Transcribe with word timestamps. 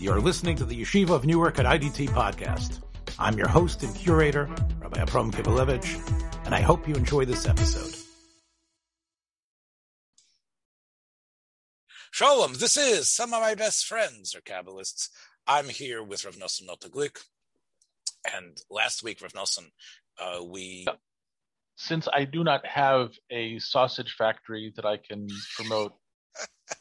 You're 0.00 0.20
listening 0.20 0.54
to 0.58 0.64
the 0.64 0.80
Yeshiva 0.80 1.10
of 1.10 1.26
Newark 1.26 1.58
at 1.58 1.66
IDT 1.66 2.10
podcast. 2.10 2.80
I'm 3.18 3.36
your 3.36 3.48
host 3.48 3.82
and 3.82 3.92
curator, 3.96 4.48
Rabbi 4.78 5.00
Abram 5.00 5.32
Kibalevich, 5.32 6.46
and 6.46 6.54
I 6.54 6.60
hope 6.60 6.86
you 6.86 6.94
enjoy 6.94 7.24
this 7.24 7.48
episode. 7.48 7.96
Shalom, 12.12 12.54
this 12.54 12.76
is 12.76 13.08
some 13.08 13.34
of 13.34 13.40
my 13.40 13.56
best 13.56 13.86
friends 13.86 14.36
are 14.36 14.40
Kabbalists. 14.40 15.08
I'm 15.48 15.68
here 15.68 16.00
with 16.00 16.24
Rav 16.24 16.36
Nosson 16.36 16.68
Notaglik. 16.68 17.18
And 18.32 18.56
last 18.70 19.02
week, 19.02 19.20
Rav 19.20 19.32
Nosson, 19.32 19.72
uh, 20.20 20.44
we. 20.44 20.86
Since 21.74 22.06
I 22.14 22.24
do 22.24 22.44
not 22.44 22.64
have 22.64 23.10
a 23.30 23.58
sausage 23.58 24.14
factory 24.16 24.72
that 24.76 24.84
I 24.84 24.98
can 24.98 25.26
promote 25.56 25.94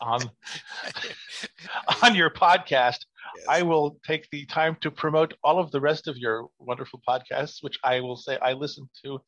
on 0.02 0.22
on 2.04 2.16
your 2.16 2.30
podcast, 2.30 3.00
yes. 3.36 3.46
I 3.48 3.62
will 3.62 3.98
take 4.06 4.28
the 4.32 4.46
time 4.46 4.78
to 4.82 4.92
promote 4.92 5.34
all 5.44 5.60
of 5.60 5.72
the 5.72 5.82
rest 5.82 6.08
of 6.08 6.18
your 6.18 6.48
wonderful 6.60 7.02
podcasts, 7.08 7.58
which 7.62 7.78
I 7.84 8.00
will 8.00 8.18
say 8.18 8.38
I 8.42 8.54
listen 8.54 8.90
to. 9.04 9.20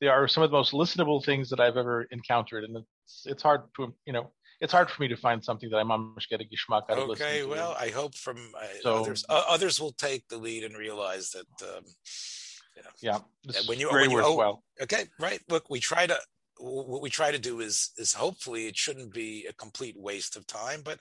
They 0.00 0.06
are 0.06 0.28
some 0.28 0.42
of 0.42 0.50
the 0.50 0.56
most 0.56 0.72
listenable 0.72 1.24
things 1.24 1.50
that 1.50 1.60
I've 1.60 1.76
ever 1.76 2.06
encountered, 2.10 2.64
and 2.64 2.76
it's 2.76 3.26
it's 3.26 3.42
hard 3.42 3.62
to 3.76 3.94
you 4.06 4.12
know 4.12 4.32
it's 4.60 4.72
hard 4.72 4.90
for 4.90 5.02
me 5.02 5.08
to 5.08 5.16
find 5.16 5.44
something 5.44 5.70
that 5.70 5.78
I'm 5.78 5.88
mamish 5.88 6.28
get 6.28 6.40
a 6.40 6.44
gishmak 6.44 6.82
out 6.90 6.98
of 6.98 7.10
Okay, 7.10 7.44
well, 7.44 7.76
I 7.78 7.88
hope 7.88 8.14
from 8.14 8.36
uh, 8.56 8.66
so, 8.82 8.96
others 8.96 9.24
uh, 9.28 9.44
others 9.48 9.80
will 9.80 9.92
take 9.92 10.28
the 10.28 10.38
lead 10.38 10.64
and 10.64 10.76
realize 10.76 11.30
that. 11.30 11.46
Um, 11.62 11.84
you 12.76 12.84
know, 12.84 12.90
yeah, 13.00 13.52
when 13.66 13.80
you, 13.80 13.90
very 13.90 14.02
when 14.02 14.10
you, 14.10 14.16
worthwhile. 14.18 14.62
Oh, 14.80 14.84
okay, 14.84 15.06
right. 15.18 15.40
Look, 15.48 15.68
we 15.68 15.80
try 15.80 16.06
to 16.06 16.16
what 16.58 17.02
we 17.02 17.10
try 17.10 17.30
to 17.30 17.38
do 17.38 17.60
is 17.60 17.90
is 17.98 18.12
hopefully 18.12 18.66
it 18.66 18.76
shouldn't 18.76 19.12
be 19.12 19.46
a 19.48 19.52
complete 19.52 19.96
waste 19.96 20.36
of 20.36 20.46
time, 20.46 20.82
but 20.84 20.98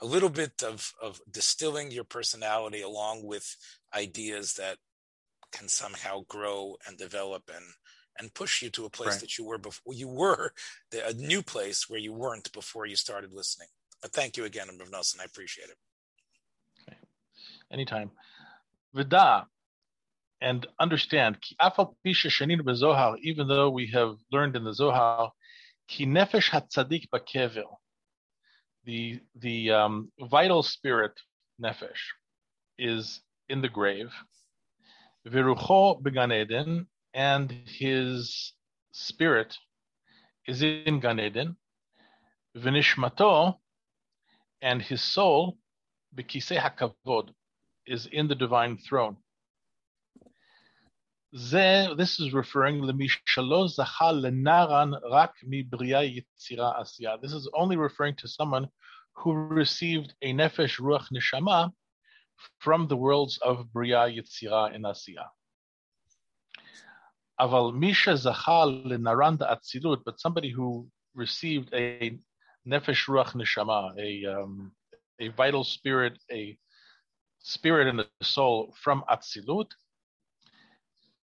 a 0.00 0.06
little 0.06 0.30
bit 0.30 0.62
of 0.62 0.92
of 1.02 1.20
distilling 1.30 1.90
your 1.90 2.04
personality 2.04 2.82
along 2.82 3.24
with 3.24 3.56
ideas 3.94 4.54
that 4.54 4.78
can 5.52 5.68
somehow 5.68 6.22
grow 6.28 6.76
and 6.86 6.98
develop 6.98 7.50
and 7.54 7.64
and 8.18 8.34
push 8.34 8.62
you 8.62 8.70
to 8.70 8.84
a 8.84 8.90
place 8.90 9.10
right. 9.10 9.20
that 9.20 9.38
you 9.38 9.44
were 9.44 9.58
before 9.58 9.94
you 9.94 10.08
were 10.08 10.52
the, 10.90 11.06
a 11.06 11.12
new 11.14 11.42
place 11.42 11.88
where 11.88 12.00
you 12.00 12.12
weren't 12.12 12.52
before 12.52 12.86
you 12.86 12.96
started 12.96 13.32
listening. 13.32 13.68
But 14.02 14.12
thank 14.12 14.36
you 14.36 14.44
again, 14.44 14.68
Rav 14.78 14.90
Nosson. 14.90 15.20
I 15.20 15.24
appreciate 15.24 15.68
it. 15.68 15.76
Okay. 16.82 16.98
Anytime. 17.70 18.10
Vida, 18.92 19.46
and 20.40 20.66
understand, 20.78 21.38
even 23.22 23.48
though 23.48 23.70
we 23.70 23.86
have 23.92 24.16
learned 24.32 24.56
in 24.56 24.64
the 24.64 24.74
Zohar, 24.74 25.32
ki 25.88 26.06
nefesh 26.06 26.50
hatzadik 26.50 27.08
bakevel, 27.12 27.76
the 28.84 29.20
the 29.36 29.70
um, 29.70 30.12
vital 30.20 30.62
spirit 30.62 31.12
nefesh 31.62 32.12
is 32.78 33.20
in 33.48 33.62
the 33.62 33.68
grave. 33.68 34.12
Virucho 35.26 36.02
began 36.02 36.32
Eden, 36.32 36.86
and 37.14 37.50
his 37.66 38.52
spirit 38.92 39.56
is 40.46 40.62
in 40.62 41.00
Gan 41.00 41.20
Eden. 41.20 41.56
Vinishmato, 42.56 43.56
and 44.60 44.82
his 44.82 45.02
soul, 45.02 45.56
bekisei 46.14 46.58
hakavod, 46.58 47.30
is 47.86 48.06
in 48.06 48.28
the 48.28 48.34
divine 48.34 48.76
throne. 48.76 49.16
This 51.36 52.20
is 52.20 52.32
referring 52.32 52.86
This 52.86 53.00
is 57.32 57.48
only 57.54 57.76
referring 57.76 58.14
to 58.16 58.28
someone 58.28 58.68
who 59.16 59.32
received 59.32 60.14
a 60.22 60.32
nefesh 60.32 60.78
ruach 60.80 61.08
neshama 61.12 61.72
from 62.60 62.86
the 62.86 62.96
worlds 62.96 63.40
of 63.42 63.72
bria, 63.72 64.06
yitzira, 64.06 64.72
and 64.72 64.84
asiya. 64.84 65.26
Aval 67.40 67.74
misha 67.74 68.10
zachal 68.10 68.86
lenaranda 68.86 69.50
atzilut, 69.52 70.04
but 70.04 70.20
somebody 70.20 70.50
who 70.50 70.86
received 71.16 71.68
a 71.74 72.16
nefesh 72.64 73.08
ruach 73.08 73.34
neshama, 73.34 73.92
a 73.98 74.24
um, 74.40 74.70
a 75.18 75.26
vital 75.30 75.64
spirit, 75.64 76.16
a 76.30 76.56
spirit 77.40 77.88
and 77.88 78.02
a 78.02 78.06
soul 78.22 78.72
from 78.80 79.02
atzilut, 79.10 79.72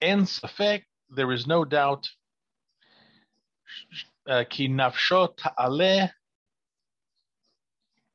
En 0.00 0.22
safek, 0.24 0.82
there 1.10 1.32
is 1.32 1.46
no 1.46 1.64
doubt. 1.64 2.08
Uh, 4.28 4.44
Nafsho 4.44 5.34
ta'aleh, 5.36 6.10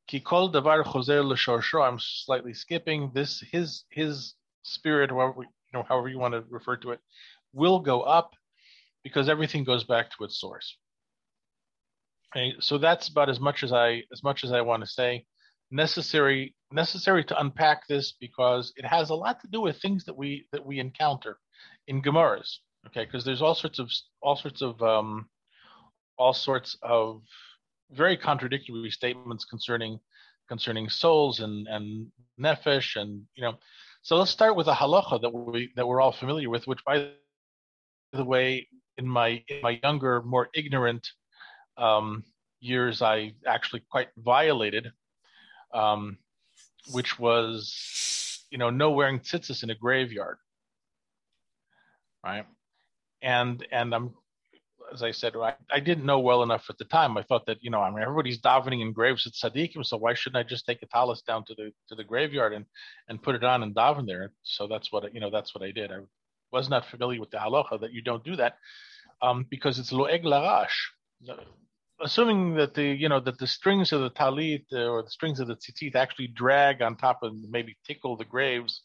ki 0.07 0.19
kol 0.19 0.51
davar 0.51 0.83
chozer 0.83 1.23
l'shorsho. 1.23 1.87
I'm 1.87 1.99
slightly 1.99 2.53
skipping 2.53 3.11
this. 3.13 3.43
His 3.51 3.85
his 3.89 4.35
spirit, 4.63 5.09
however 5.09 5.43
you 5.43 5.47
know, 5.73 5.83
however 5.87 6.09
you 6.09 6.19
want 6.19 6.33
to 6.33 6.43
refer 6.49 6.75
to 6.77 6.91
it, 6.91 6.99
will 7.53 7.79
go 7.79 8.01
up 8.01 8.35
because 9.03 9.29
everything 9.29 9.63
goes 9.63 9.83
back 9.83 10.11
to 10.11 10.23
its 10.23 10.39
source. 10.39 10.77
Okay, 12.35 12.53
so 12.59 12.77
that's 12.77 13.07
about 13.07 13.29
as 13.29 13.39
much 13.39 13.63
as 13.63 13.73
I 13.73 14.03
as 14.11 14.23
much 14.23 14.43
as 14.43 14.51
I 14.51 14.61
want 14.61 14.83
to 14.83 14.87
say. 14.87 15.25
Necessary 15.71 16.53
necessary 16.71 17.23
to 17.23 17.39
unpack 17.39 17.87
this 17.87 18.13
because 18.19 18.73
it 18.75 18.85
has 18.85 19.09
a 19.09 19.15
lot 19.15 19.39
to 19.41 19.47
do 19.47 19.61
with 19.61 19.81
things 19.81 20.03
that 20.05 20.17
we 20.17 20.45
that 20.51 20.65
we 20.65 20.79
encounter 20.79 21.37
in 21.87 22.01
Gemaras, 22.01 22.57
okay, 22.87 23.05
because 23.05 23.25
there's 23.25 23.41
all 23.41 23.55
sorts 23.55 23.79
of 23.79 23.89
all 24.21 24.35
sorts 24.35 24.61
of 24.61 24.81
um, 24.81 25.27
all 26.17 26.33
sorts 26.33 26.77
of 26.81 27.21
very 27.91 28.17
contradictory 28.17 28.89
statements 28.89 29.45
concerning 29.45 29.99
concerning 30.47 30.89
souls 30.89 31.39
and 31.39 31.67
and 31.67 32.07
nefesh 32.39 32.95
and 32.95 33.23
you 33.35 33.43
know. 33.43 33.55
So 34.03 34.17
let's 34.17 34.31
start 34.31 34.55
with 34.55 34.67
a 34.67 34.73
halacha 34.73 35.21
that 35.21 35.29
we 35.29 35.71
that 35.75 35.87
we're 35.87 36.01
all 36.01 36.11
familiar 36.11 36.49
with, 36.49 36.65
which 36.67 36.83
by 36.85 37.11
the 38.13 38.25
way, 38.25 38.67
in 38.97 39.07
my 39.07 39.43
in 39.47 39.61
my 39.61 39.79
younger, 39.83 40.21
more 40.21 40.49
ignorant 40.53 41.07
um, 41.77 42.23
years, 42.59 43.01
I 43.01 43.33
actually 43.45 43.83
quite 43.89 44.09
violated, 44.17 44.91
um, 45.73 46.17
which 46.91 47.19
was 47.19 48.45
you 48.49 48.57
know 48.57 48.69
no 48.69 48.91
wearing 48.91 49.19
tzitzis 49.19 49.63
in 49.63 49.69
a 49.69 49.75
graveyard 49.75 50.37
right? 52.23 52.45
And 53.21 53.65
and 53.71 53.93
I'm 53.93 54.13
as 54.93 55.03
I 55.03 55.11
said, 55.11 55.35
I, 55.35 55.53
I 55.71 55.79
didn't 55.79 56.05
know 56.05 56.19
well 56.19 56.43
enough 56.43 56.65
at 56.69 56.77
the 56.77 56.85
time. 56.85 57.17
I 57.17 57.23
thought 57.23 57.45
that 57.45 57.57
you 57.61 57.69
know, 57.69 57.81
I 57.81 57.89
mean, 57.89 58.01
everybody's 58.01 58.41
davening 58.41 58.81
in 58.81 58.93
graves 58.93 59.25
at 59.25 59.33
tzaddikim, 59.33 59.85
so 59.85 59.97
why 59.97 60.13
shouldn't 60.13 60.45
I 60.45 60.47
just 60.47 60.65
take 60.65 60.81
a 60.81 60.87
talis 60.87 61.21
down 61.21 61.45
to 61.45 61.55
the 61.55 61.71
to 61.89 61.95
the 61.95 62.03
graveyard 62.03 62.53
and 62.53 62.65
and 63.07 63.21
put 63.21 63.35
it 63.35 63.43
on 63.43 63.63
and 63.63 63.75
daven 63.75 64.05
there? 64.05 64.31
So 64.43 64.67
that's 64.67 64.91
what 64.91 65.13
you 65.13 65.19
know, 65.19 65.29
that's 65.29 65.55
what 65.55 65.63
I 65.63 65.71
did. 65.71 65.91
I 65.91 65.99
was 66.51 66.69
not 66.69 66.85
familiar 66.85 67.19
with 67.19 67.31
the 67.31 67.37
halacha 67.37 67.79
that 67.81 67.93
you 67.93 68.01
don't 68.01 68.23
do 68.23 68.35
that 68.35 68.55
um, 69.21 69.45
because 69.49 69.79
it's 69.79 69.91
loeg 69.91 70.23
larash. 70.23 70.77
Assuming 72.03 72.55
that 72.55 72.73
the 72.73 72.83
you 72.83 73.09
know 73.09 73.19
that 73.19 73.37
the 73.37 73.47
strings 73.47 73.93
of 73.93 74.01
the 74.01 74.09
talit 74.09 74.65
uh, 74.73 74.87
or 74.87 75.03
the 75.03 75.09
strings 75.09 75.39
of 75.39 75.47
the 75.47 75.55
tzitzit 75.55 75.95
actually 75.95 76.27
drag 76.27 76.81
on 76.81 76.97
top 76.97 77.19
and 77.21 77.45
maybe 77.49 77.77
tickle 77.85 78.17
the 78.17 78.25
graves 78.25 78.81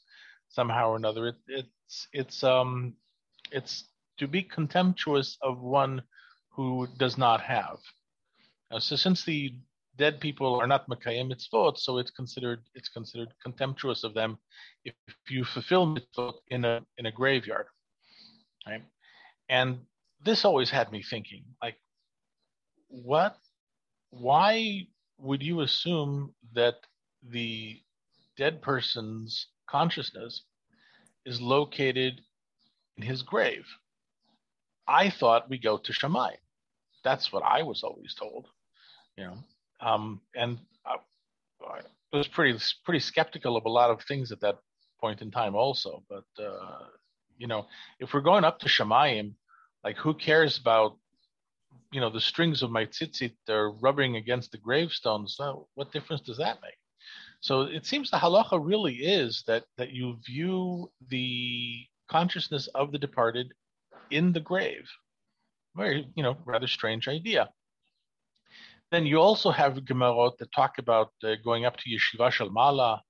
somehow 0.48 0.90
or 0.90 0.96
another, 0.96 1.28
it, 1.28 1.36
it's 1.48 2.08
it's 2.12 2.44
um 2.44 2.94
it's 3.52 3.84
to 4.18 4.26
be 4.26 4.42
contemptuous 4.42 5.36
of 5.42 5.60
one 5.60 6.02
who 6.50 6.86
does 6.98 7.18
not 7.18 7.40
have. 7.42 7.78
Uh, 8.70 8.80
so 8.80 8.96
since 8.96 9.24
the 9.24 9.54
dead 9.96 10.20
people 10.20 10.56
are 10.60 10.66
not 10.66 10.88
Makayim 10.88 11.32
mitzvot, 11.32 11.78
so 11.78 11.98
it's 11.98 12.10
considered 12.10 12.60
it's 12.74 12.88
considered 12.88 13.28
contemptuous 13.42 14.04
of 14.04 14.14
them 14.14 14.38
if, 14.84 14.94
if 15.08 15.14
you 15.30 15.44
fulfill 15.44 15.86
mitzvot 15.86 16.34
in 16.48 16.64
a 16.64 16.80
in 16.98 17.06
a 17.06 17.12
graveyard. 17.12 17.66
Right? 18.66 18.82
And 19.48 19.78
this 20.24 20.44
always 20.44 20.70
had 20.70 20.90
me 20.90 21.02
thinking, 21.02 21.44
like, 21.62 21.76
what 22.88 23.36
why 24.10 24.86
would 25.18 25.42
you 25.42 25.60
assume 25.60 26.34
that 26.54 26.76
the 27.22 27.80
dead 28.36 28.60
person's 28.62 29.46
consciousness 29.68 30.42
is 31.24 31.40
located 31.40 32.20
in 32.96 33.02
his 33.02 33.22
grave. 33.22 33.66
I 34.88 35.10
thought 35.10 35.50
we 35.50 35.58
go 35.58 35.78
to 35.78 35.92
Shamayim. 35.92 36.36
That's 37.04 37.32
what 37.32 37.42
I 37.42 37.62
was 37.62 37.82
always 37.82 38.14
told, 38.14 38.46
you 39.16 39.24
know. 39.24 39.38
Um, 39.80 40.20
and 40.34 40.58
I, 40.84 40.96
I, 41.64 41.80
was 42.16 42.28
pretty 42.28 42.58
pretty 42.84 43.00
skeptical 43.00 43.56
of 43.56 43.64
a 43.66 43.70
lot 43.70 43.90
of 43.90 44.02
things 44.02 44.32
at 44.32 44.40
that 44.40 44.58
point 45.00 45.20
in 45.22 45.30
time, 45.30 45.54
also. 45.54 46.02
But 46.08 46.24
uh, 46.42 46.86
you 47.36 47.46
know, 47.46 47.66
if 48.00 48.14
we're 48.14 48.20
going 48.20 48.44
up 48.44 48.58
to 48.60 48.68
Shamayim, 48.68 49.34
like 49.84 49.96
who 49.96 50.14
cares 50.14 50.58
about 50.58 50.96
you 51.92 52.00
know 52.00 52.10
the 52.10 52.20
strings 52.20 52.62
of 52.62 52.70
my 52.70 52.86
tzitzit 52.86 53.34
they're 53.46 53.70
rubbing 53.70 54.16
against 54.16 54.52
the 54.52 54.58
gravestones? 54.58 55.34
So 55.36 55.68
what 55.74 55.92
difference 55.92 56.22
does 56.22 56.38
that 56.38 56.60
make? 56.62 56.78
So 57.40 57.62
it 57.62 57.86
seems 57.86 58.10
the 58.10 58.16
halacha 58.16 58.58
really 58.60 58.94
is 58.94 59.44
that 59.46 59.64
that 59.76 59.90
you 59.92 60.16
view 60.24 60.90
the 61.08 61.86
consciousness 62.08 62.68
of 62.74 62.92
the 62.92 62.98
departed 62.98 63.52
in 64.10 64.32
the 64.32 64.40
grave. 64.40 64.88
Very, 65.76 66.08
you 66.14 66.22
know, 66.22 66.36
rather 66.44 66.66
strange 66.66 67.08
idea. 67.08 67.50
Then 68.90 69.04
you 69.04 69.18
also 69.18 69.50
have 69.50 69.74
Gemarot 69.74 70.38
that 70.38 70.52
talk 70.52 70.78
about 70.78 71.12
uh, 71.22 71.34
going 71.44 71.64
up 71.64 71.76
to 71.78 71.90
Yeshiva 71.90 72.30
Shel 72.30 72.50
Mala, 72.50 73.02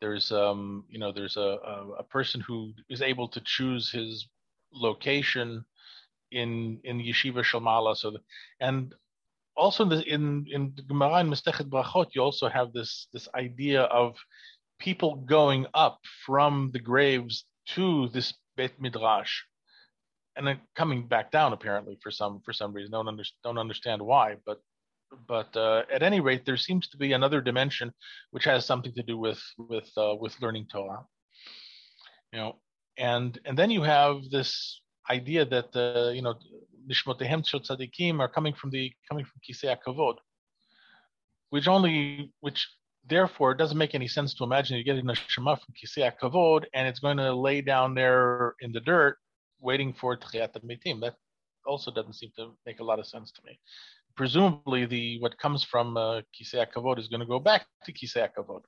there's 0.00 0.30
um, 0.32 0.84
you 0.88 0.98
know 0.98 1.12
there's 1.12 1.36
a, 1.36 1.40
a, 1.40 1.88
a 1.98 2.02
person 2.04 2.40
who 2.40 2.72
is 2.88 3.02
able 3.02 3.28
to 3.28 3.40
choose 3.44 3.90
his 3.90 4.28
location 4.72 5.64
in 6.30 6.78
in 6.84 6.98
yeshiva 6.98 7.42
shalmala. 7.42 7.96
So 7.96 8.12
the, 8.12 8.20
and 8.60 8.94
also 9.56 9.84
in 9.84 9.88
the, 9.88 10.02
in 10.02 10.46
in 10.50 10.74
Gemara 10.86 11.14
and 11.14 11.32
Masechet 11.32 11.68
Brachot, 11.68 12.14
you 12.14 12.22
also 12.22 12.48
have 12.48 12.72
this 12.72 13.08
this 13.12 13.28
idea 13.34 13.82
of 13.82 14.16
people 14.78 15.16
going 15.16 15.66
up 15.74 15.98
from 16.24 16.70
the 16.72 16.78
graves 16.78 17.44
to 17.74 18.08
this 18.08 18.34
Beit 18.56 18.80
Midrash, 18.80 19.42
and 20.36 20.46
then 20.46 20.60
coming 20.76 21.06
back 21.06 21.30
down 21.30 21.52
apparently 21.52 21.98
for 22.02 22.10
some 22.10 22.40
for 22.44 22.52
some 22.52 22.72
reason. 22.72 22.92
Don't 22.92 23.08
under, 23.08 23.24
don't 23.42 23.58
understand 23.58 24.02
why, 24.02 24.36
but 24.46 24.60
but 25.26 25.56
uh, 25.56 25.82
at 25.92 26.02
any 26.02 26.20
rate, 26.20 26.44
there 26.44 26.56
seems 26.56 26.88
to 26.88 26.96
be 26.96 27.12
another 27.12 27.40
dimension 27.40 27.92
which 28.30 28.44
has 28.44 28.66
something 28.66 28.92
to 28.94 29.02
do 29.02 29.16
with 29.18 29.42
with 29.58 29.90
uh, 29.96 30.14
with 30.18 30.40
learning 30.40 30.66
Torah. 30.70 31.04
You 32.32 32.38
know, 32.38 32.56
and 32.98 33.38
and 33.44 33.58
then 33.58 33.70
you 33.70 33.82
have 33.82 34.28
this 34.30 34.80
idea 35.10 35.44
that 35.44 35.74
uh, 35.74 36.10
you 36.10 36.22
know 36.22 36.34
nishmotehem 36.90 37.42
tzadikim 37.42 38.20
are 38.20 38.28
coming 38.28 38.54
from 38.54 38.70
the 38.70 38.92
coming 39.08 39.24
from 39.24 39.40
kisei 39.48 39.76
kavod, 39.86 40.16
which 41.50 41.68
only 41.68 42.32
which 42.40 42.68
therefore 43.08 43.52
it 43.52 43.58
doesn't 43.58 43.78
make 43.78 43.94
any 43.94 44.08
sense 44.08 44.34
to 44.34 44.44
imagine 44.44 44.76
you 44.76 44.84
get 44.84 44.98
a 44.98 45.02
neshama 45.02 45.58
from 45.60 45.74
kisei 45.74 46.12
kavod 46.20 46.64
and 46.74 46.86
it's 46.88 47.00
going 47.00 47.16
to 47.16 47.32
lay 47.34 47.60
down 47.60 47.94
there 47.94 48.54
in 48.60 48.72
the 48.72 48.80
dirt 48.80 49.18
waiting 49.60 49.92
for 49.92 50.16
tchiyat 50.16 50.52
metim. 50.64 51.00
That 51.00 51.14
also 51.66 51.90
doesn't 51.90 52.14
seem 52.14 52.30
to 52.36 52.56
make 52.64 52.80
a 52.80 52.84
lot 52.84 52.98
of 52.98 53.06
sense 53.06 53.30
to 53.32 53.42
me 53.44 53.58
presumably 54.18 54.84
the 54.84 55.18
what 55.20 55.38
comes 55.38 55.62
from 55.62 55.96
uh, 55.96 56.20
Kavod 56.74 56.98
is 56.98 57.08
going 57.08 57.20
to 57.20 57.26
go 57.34 57.38
back 57.38 57.66
to 57.84 57.92
Kisei 57.92 58.28
Kavod. 58.36 58.62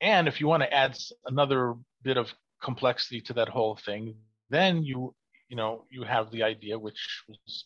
And 0.00 0.28
if 0.28 0.40
you 0.40 0.46
want 0.46 0.62
to 0.62 0.72
add 0.72 0.96
another 1.26 1.74
bit 2.02 2.18
of 2.18 2.26
complexity 2.62 3.20
to 3.22 3.32
that 3.32 3.48
whole 3.48 3.76
thing, 3.86 4.14
then 4.50 4.84
you 4.84 5.14
you 5.48 5.56
know 5.56 5.84
you 5.90 6.02
have 6.04 6.30
the 6.30 6.42
idea 6.42 6.78
which 6.78 7.02
was 7.28 7.64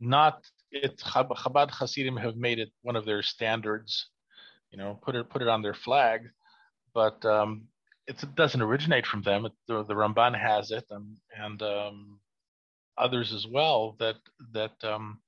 not 0.00 0.42
it 0.72 0.96
Chabad 0.98 1.70
Hasidim 1.70 2.16
have 2.16 2.36
made 2.36 2.58
it 2.58 2.70
one 2.82 2.96
of 2.96 3.04
their 3.04 3.22
standards, 3.22 4.08
you 4.70 4.78
know, 4.78 4.98
put 5.02 5.14
it 5.14 5.28
put 5.30 5.42
it 5.42 5.48
on 5.48 5.62
their 5.62 5.74
flag, 5.74 6.28
but 6.94 7.24
um, 7.24 7.68
it 8.06 8.22
doesn't 8.34 8.62
originate 8.62 9.06
from 9.06 9.22
them. 9.22 9.46
It, 9.46 9.52
the, 9.68 9.82
the 9.84 9.94
Ramban 9.94 10.38
has 10.38 10.70
it, 10.70 10.84
and 10.90 11.16
and 11.36 11.62
um, 11.62 12.20
others 12.98 13.32
as 13.32 13.46
well 13.46 13.96
that 13.98 14.16
that 14.52 14.72
um, 14.82 15.20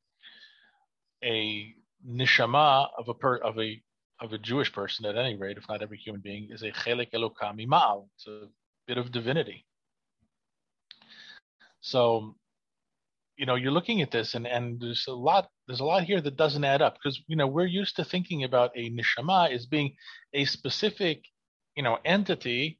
a 1.24 1.74
nishama 2.06 2.88
of 2.98 3.08
a 3.08 3.14
per, 3.14 3.36
of 3.36 3.58
a 3.58 3.80
of 4.20 4.32
a 4.32 4.38
Jewish 4.38 4.72
person 4.72 5.06
at 5.06 5.16
any 5.16 5.36
rate, 5.36 5.56
if 5.56 5.68
not 5.68 5.82
every 5.82 5.98
human 5.98 6.20
being, 6.20 6.48
is 6.50 6.62
a 6.62 6.72
chelik 6.72 7.12
elokami 7.12 7.66
ma'al. 7.66 8.08
It's 8.16 8.26
a 8.26 8.48
bit 8.86 8.98
of 8.98 9.12
divinity. 9.12 9.64
So, 11.80 12.34
you 13.38 13.46
know, 13.46 13.54
you're 13.54 13.72
looking 13.72 14.02
at 14.02 14.10
this, 14.10 14.34
and 14.34 14.46
and 14.46 14.80
there's 14.80 15.06
a 15.06 15.12
lot 15.12 15.48
there's 15.68 15.80
a 15.80 15.84
lot 15.84 16.02
here 16.02 16.20
that 16.20 16.36
doesn't 16.36 16.64
add 16.64 16.82
up 16.82 16.94
because 16.94 17.20
you 17.28 17.36
know 17.36 17.46
we're 17.46 17.66
used 17.66 17.96
to 17.96 18.04
thinking 18.04 18.42
about 18.42 18.72
a 18.76 18.90
nishama 18.90 19.50
as 19.52 19.64
being 19.64 19.94
a 20.34 20.44
specific, 20.44 21.22
you 21.76 21.84
know, 21.84 21.98
entity 22.04 22.78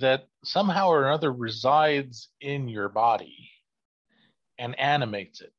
that 0.00 0.28
somehow 0.44 0.88
or 0.88 1.06
another 1.06 1.32
resides 1.32 2.28
in 2.40 2.68
your 2.68 2.88
body 2.88 3.50
and 4.58 4.78
animates 4.78 5.40
it. 5.40 5.52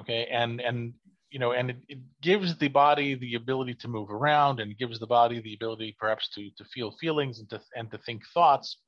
Okay? 0.00 0.26
And 0.30 0.60
and 0.60 0.94
you 1.30 1.38
know 1.38 1.52
and 1.52 1.70
it, 1.70 1.76
it, 1.88 1.98
gives 2.20 2.56
the 2.56 2.68
body 2.68 3.14
the 3.14 3.36
ability 3.36 3.74
to 3.74 3.88
move 3.88 4.10
around 4.10 4.58
and 4.58 4.76
gives 4.76 4.98
the 4.98 5.06
body 5.06 5.40
the 5.40 5.54
ability 5.54 5.96
perhaps 5.96 6.28
to 6.30 6.50
to 6.58 6.64
feel 6.64 6.96
feelings 7.00 7.38
and 7.38 7.48
to 7.50 7.60
and 7.76 7.88
to 7.92 7.98
think 7.98 8.22
thoughts. 8.34 8.78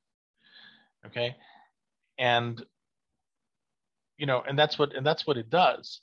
Okay? 1.05 1.37
And 2.17 2.61
you 4.17 4.25
know 4.25 4.43
and 4.47 4.57
that's 4.57 4.77
what 4.79 4.95
and 4.95 5.05
that's 5.05 5.27
what 5.27 5.37
it 5.37 5.49
does 5.49 6.01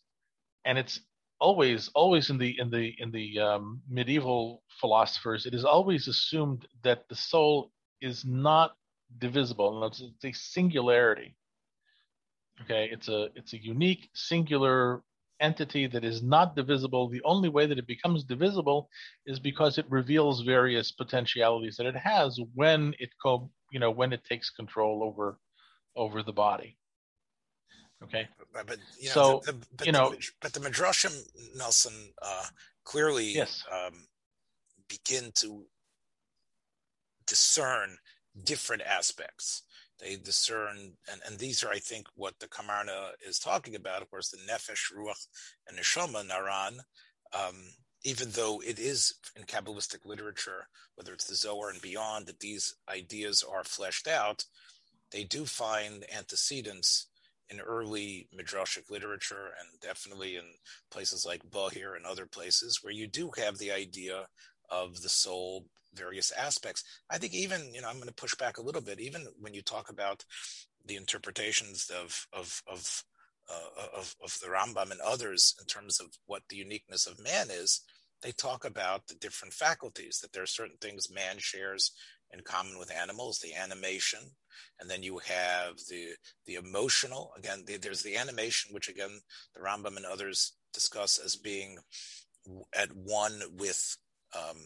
and 0.64 0.78
it's 0.78 1.00
always 1.40 1.90
always 1.94 2.30
in 2.30 2.38
the 2.38 2.58
in 2.58 2.70
the 2.70 2.94
in 2.98 3.10
the 3.10 3.38
um, 3.38 3.80
medieval 3.88 4.62
philosophers 4.80 5.46
it 5.46 5.54
is 5.54 5.64
always 5.64 6.08
assumed 6.08 6.66
that 6.84 7.08
the 7.08 7.16
soul 7.16 7.70
is 8.02 8.24
not 8.24 8.76
divisible 9.18 9.84
it's, 9.86 10.00
it's 10.00 10.24
a 10.24 10.32
singularity 10.32 11.34
Okay, 12.62 12.90
it's 12.92 13.08
a 13.08 13.28
it's 13.34 13.54
a 13.54 13.62
unique 13.62 14.10
singular 14.14 15.02
entity 15.40 15.86
that 15.86 16.04
is 16.04 16.22
not 16.22 16.54
divisible. 16.54 17.08
The 17.08 17.22
only 17.24 17.48
way 17.48 17.66
that 17.66 17.78
it 17.78 17.86
becomes 17.86 18.24
divisible 18.24 18.90
is 19.26 19.40
because 19.40 19.78
it 19.78 19.86
reveals 19.88 20.42
various 20.42 20.92
potentialities 20.92 21.76
that 21.76 21.86
it 21.86 21.96
has 21.96 22.38
when 22.54 22.94
it 22.98 23.10
co 23.22 23.50
you 23.70 23.80
know 23.80 23.90
when 23.90 24.12
it 24.12 24.24
takes 24.24 24.50
control 24.50 25.02
over 25.02 25.38
over 25.96 26.22
the 26.22 26.32
body. 26.32 26.76
Okay. 28.04 28.28
But, 28.52 28.66
but 28.66 28.78
you 28.98 29.08
know, 29.08 29.12
so 29.12 29.42
the, 29.44 29.52
the, 29.52 29.66
but 29.76 29.86
you 29.86 29.92
know, 29.92 30.10
the, 30.10 30.28
but 30.40 30.52
the 30.52 30.60
Midrashim 30.60 31.16
Nosson 31.56 32.12
uh, 32.22 32.46
clearly 32.84 33.32
yes. 33.32 33.64
um, 33.72 34.06
begin 34.88 35.32
to 35.36 35.64
discern 37.26 37.98
different 38.44 38.82
aspects 38.82 39.62
they 40.00 40.16
discern, 40.16 40.92
and, 41.10 41.20
and 41.26 41.38
these 41.38 41.62
are, 41.62 41.70
I 41.70 41.78
think, 41.78 42.06
what 42.14 42.38
the 42.40 42.48
Kamarna 42.48 43.10
is 43.26 43.38
talking 43.38 43.74
about. 43.74 44.02
Of 44.02 44.10
course, 44.10 44.30
the 44.30 44.38
Nefesh, 44.50 44.92
Ruach, 44.92 45.26
and 45.68 45.78
Neshama, 45.78 46.26
Naran, 46.26 46.78
um, 47.38 47.56
even 48.02 48.30
though 48.30 48.62
it 48.62 48.78
is 48.78 49.14
in 49.36 49.44
Kabbalistic 49.44 50.06
literature, 50.06 50.68
whether 50.94 51.12
it's 51.12 51.26
the 51.26 51.34
Zohar 51.34 51.68
and 51.68 51.82
beyond, 51.82 52.26
that 52.26 52.40
these 52.40 52.74
ideas 52.88 53.44
are 53.48 53.62
fleshed 53.62 54.08
out, 54.08 54.44
they 55.12 55.24
do 55.24 55.44
find 55.44 56.04
antecedents 56.14 57.08
in 57.50 57.60
early 57.60 58.28
midrashic 58.36 58.90
literature 58.90 59.50
and 59.58 59.80
definitely 59.80 60.36
in 60.36 60.44
places 60.90 61.24
like 61.26 61.50
Bahir 61.50 61.96
and 61.96 62.06
other 62.06 62.26
places 62.26 62.78
where 62.82 62.92
you 62.92 63.06
do 63.06 63.30
have 63.36 63.58
the 63.58 63.72
idea 63.72 64.26
of 64.70 65.02
the 65.02 65.08
soul 65.08 65.66
various 65.94 66.30
aspects. 66.30 66.84
I 67.10 67.18
think 67.18 67.34
even, 67.34 67.74
you 67.74 67.82
know, 67.82 67.88
I'm 67.88 67.96
going 67.96 68.08
to 68.08 68.14
push 68.14 68.34
back 68.36 68.58
a 68.58 68.62
little 68.62 68.80
bit, 68.80 69.00
even 69.00 69.26
when 69.40 69.54
you 69.54 69.62
talk 69.62 69.90
about 69.90 70.24
the 70.86 70.96
interpretations 70.96 71.90
of, 71.90 72.26
of, 72.32 72.62
of, 72.66 73.04
uh, 73.50 73.86
of, 73.98 74.14
of 74.22 74.38
the 74.40 74.48
Rambam 74.48 74.92
and 74.92 75.00
others 75.00 75.54
in 75.60 75.66
terms 75.66 76.00
of 76.00 76.06
what 76.26 76.42
the 76.48 76.56
uniqueness 76.56 77.06
of 77.06 77.22
man 77.22 77.48
is, 77.50 77.82
they 78.22 78.32
talk 78.32 78.64
about 78.64 79.08
the 79.08 79.14
different 79.14 79.54
faculties, 79.54 80.20
that 80.20 80.32
there 80.32 80.42
are 80.42 80.46
certain 80.46 80.76
things 80.80 81.10
man 81.12 81.36
shares 81.38 81.92
in 82.32 82.40
common 82.40 82.78
with 82.78 82.92
animals, 82.92 83.38
the 83.38 83.54
animation, 83.54 84.20
and 84.78 84.88
then 84.88 85.02
you 85.02 85.18
have 85.18 85.76
the 85.88 86.10
the 86.46 86.54
emotional. 86.54 87.32
Again, 87.36 87.64
the, 87.66 87.76
there's 87.76 88.02
the 88.02 88.16
animation, 88.16 88.72
which 88.74 88.88
again 88.88 89.20
the 89.54 89.60
Rambam 89.60 89.96
and 89.96 90.06
others 90.06 90.52
discuss 90.72 91.18
as 91.18 91.36
being 91.36 91.78
at 92.74 92.90
one 92.94 93.42
with 93.56 93.96
um, 94.34 94.56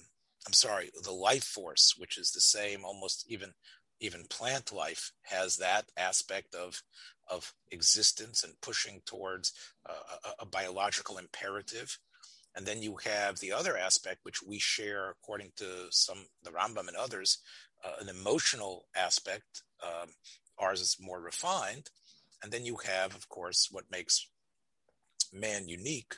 I'm 0.47 0.53
sorry, 0.53 0.91
the 1.03 1.13
life 1.13 1.45
force, 1.45 1.95
which 1.97 2.19
is 2.19 2.31
the 2.31 2.41
same, 2.41 2.85
almost 2.85 3.25
even 3.29 3.55
even 4.01 4.25
plant 4.29 4.73
life 4.73 5.13
has 5.23 5.57
that 5.57 5.87
aspect 5.97 6.55
of 6.55 6.83
of 7.31 7.55
existence 7.71 8.45
and 8.45 8.61
pushing 8.61 9.01
towards 9.07 9.53
a, 9.87 10.43
a, 10.43 10.47
biological 10.47 11.17
imperative. 11.17 11.99
And 12.57 12.67
then 12.67 12.83
you 12.83 12.97
have 13.05 13.39
the 13.39 13.53
other 13.53 13.77
aspect, 13.77 14.21
which 14.23 14.43
we 14.43 14.59
share, 14.59 15.11
according 15.11 15.53
to 15.57 15.87
some 15.91 16.27
the 16.43 16.51
Rambam 16.51 16.89
and 16.89 16.97
others, 16.97 17.39
uh, 17.85 17.95
an 18.01 18.09
emotional 18.09 18.87
aspect. 18.97 19.63
Um, 19.83 20.11
ours 20.59 20.81
is 20.81 20.97
more 21.01 21.21
refined. 21.21 21.91
And 22.43 22.53
then 22.53 22.65
you 22.65 22.77
have, 22.85 23.15
of 23.15 23.29
course, 23.29 23.69
what 23.71 23.91
makes 23.91 24.29
man 25.33 25.67
unique, 25.67 26.15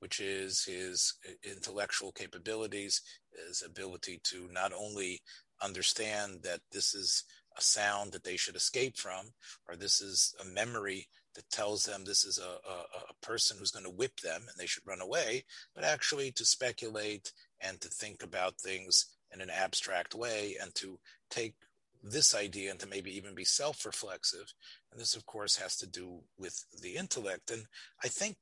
which 0.00 0.20
is 0.20 0.64
his 0.64 1.14
intellectual 1.44 2.12
capabilities, 2.12 3.00
his 3.46 3.62
ability 3.64 4.20
to 4.24 4.48
not 4.52 4.72
only 4.72 5.22
understand 5.62 6.40
that 6.42 6.60
this 6.72 6.94
is 6.94 7.24
a 7.56 7.62
sound 7.62 8.12
that 8.12 8.24
they 8.24 8.36
should 8.36 8.56
escape 8.56 8.96
from, 8.96 9.26
or 9.68 9.76
this 9.76 10.00
is 10.00 10.34
a 10.40 10.44
memory 10.44 11.08
that 11.34 11.48
tells 11.50 11.84
them 11.84 12.04
this 12.04 12.24
is 12.24 12.38
a, 12.38 12.68
a, 12.68 12.76
a 13.10 13.26
person 13.26 13.56
who's 13.58 13.70
going 13.70 13.84
to 13.84 13.90
whip 13.90 14.20
them 14.20 14.42
and 14.42 14.56
they 14.58 14.66
should 14.66 14.86
run 14.86 15.00
away, 15.00 15.44
but 15.74 15.84
actually 15.84 16.32
to 16.32 16.44
speculate 16.44 17.32
and 17.60 17.80
to 17.80 17.88
think 17.88 18.22
about 18.22 18.60
things 18.60 19.06
in 19.32 19.40
an 19.40 19.50
abstract 19.50 20.14
way 20.14 20.56
and 20.60 20.74
to 20.74 20.98
take 21.30 21.54
this 22.02 22.34
idea 22.34 22.70
and 22.70 22.80
to 22.80 22.88
maybe 22.88 23.14
even 23.16 23.34
be 23.34 23.44
self 23.44 23.84
reflexive. 23.84 24.52
And 24.90 25.00
this, 25.00 25.14
of 25.14 25.26
course, 25.26 25.56
has 25.56 25.76
to 25.78 25.86
do 25.86 26.20
with 26.38 26.64
the 26.80 26.96
intellect. 26.96 27.50
And 27.50 27.66
I 28.02 28.08
think 28.08 28.36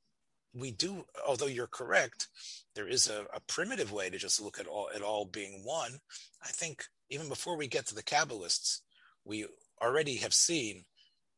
we 0.53 0.71
do, 0.71 1.05
although 1.27 1.45
you're 1.45 1.67
correct, 1.67 2.27
there 2.75 2.87
is 2.87 3.07
a, 3.07 3.25
a, 3.33 3.39
primitive 3.41 3.91
way 3.91 4.09
to 4.09 4.17
just 4.17 4.41
look 4.41 4.59
at 4.59 4.65
all 4.65 4.89
at 4.95 5.01
all 5.01 5.25
being 5.25 5.61
one. 5.63 5.99
I 6.41 6.47
think 6.47 6.85
even 7.09 7.29
before 7.29 7.55
we 7.55 7.67
get 7.67 7.85
to 7.87 7.95
the 7.95 8.03
Kabbalists, 8.03 8.79
we 9.25 9.45
already 9.81 10.15
have 10.17 10.33
seen 10.33 10.85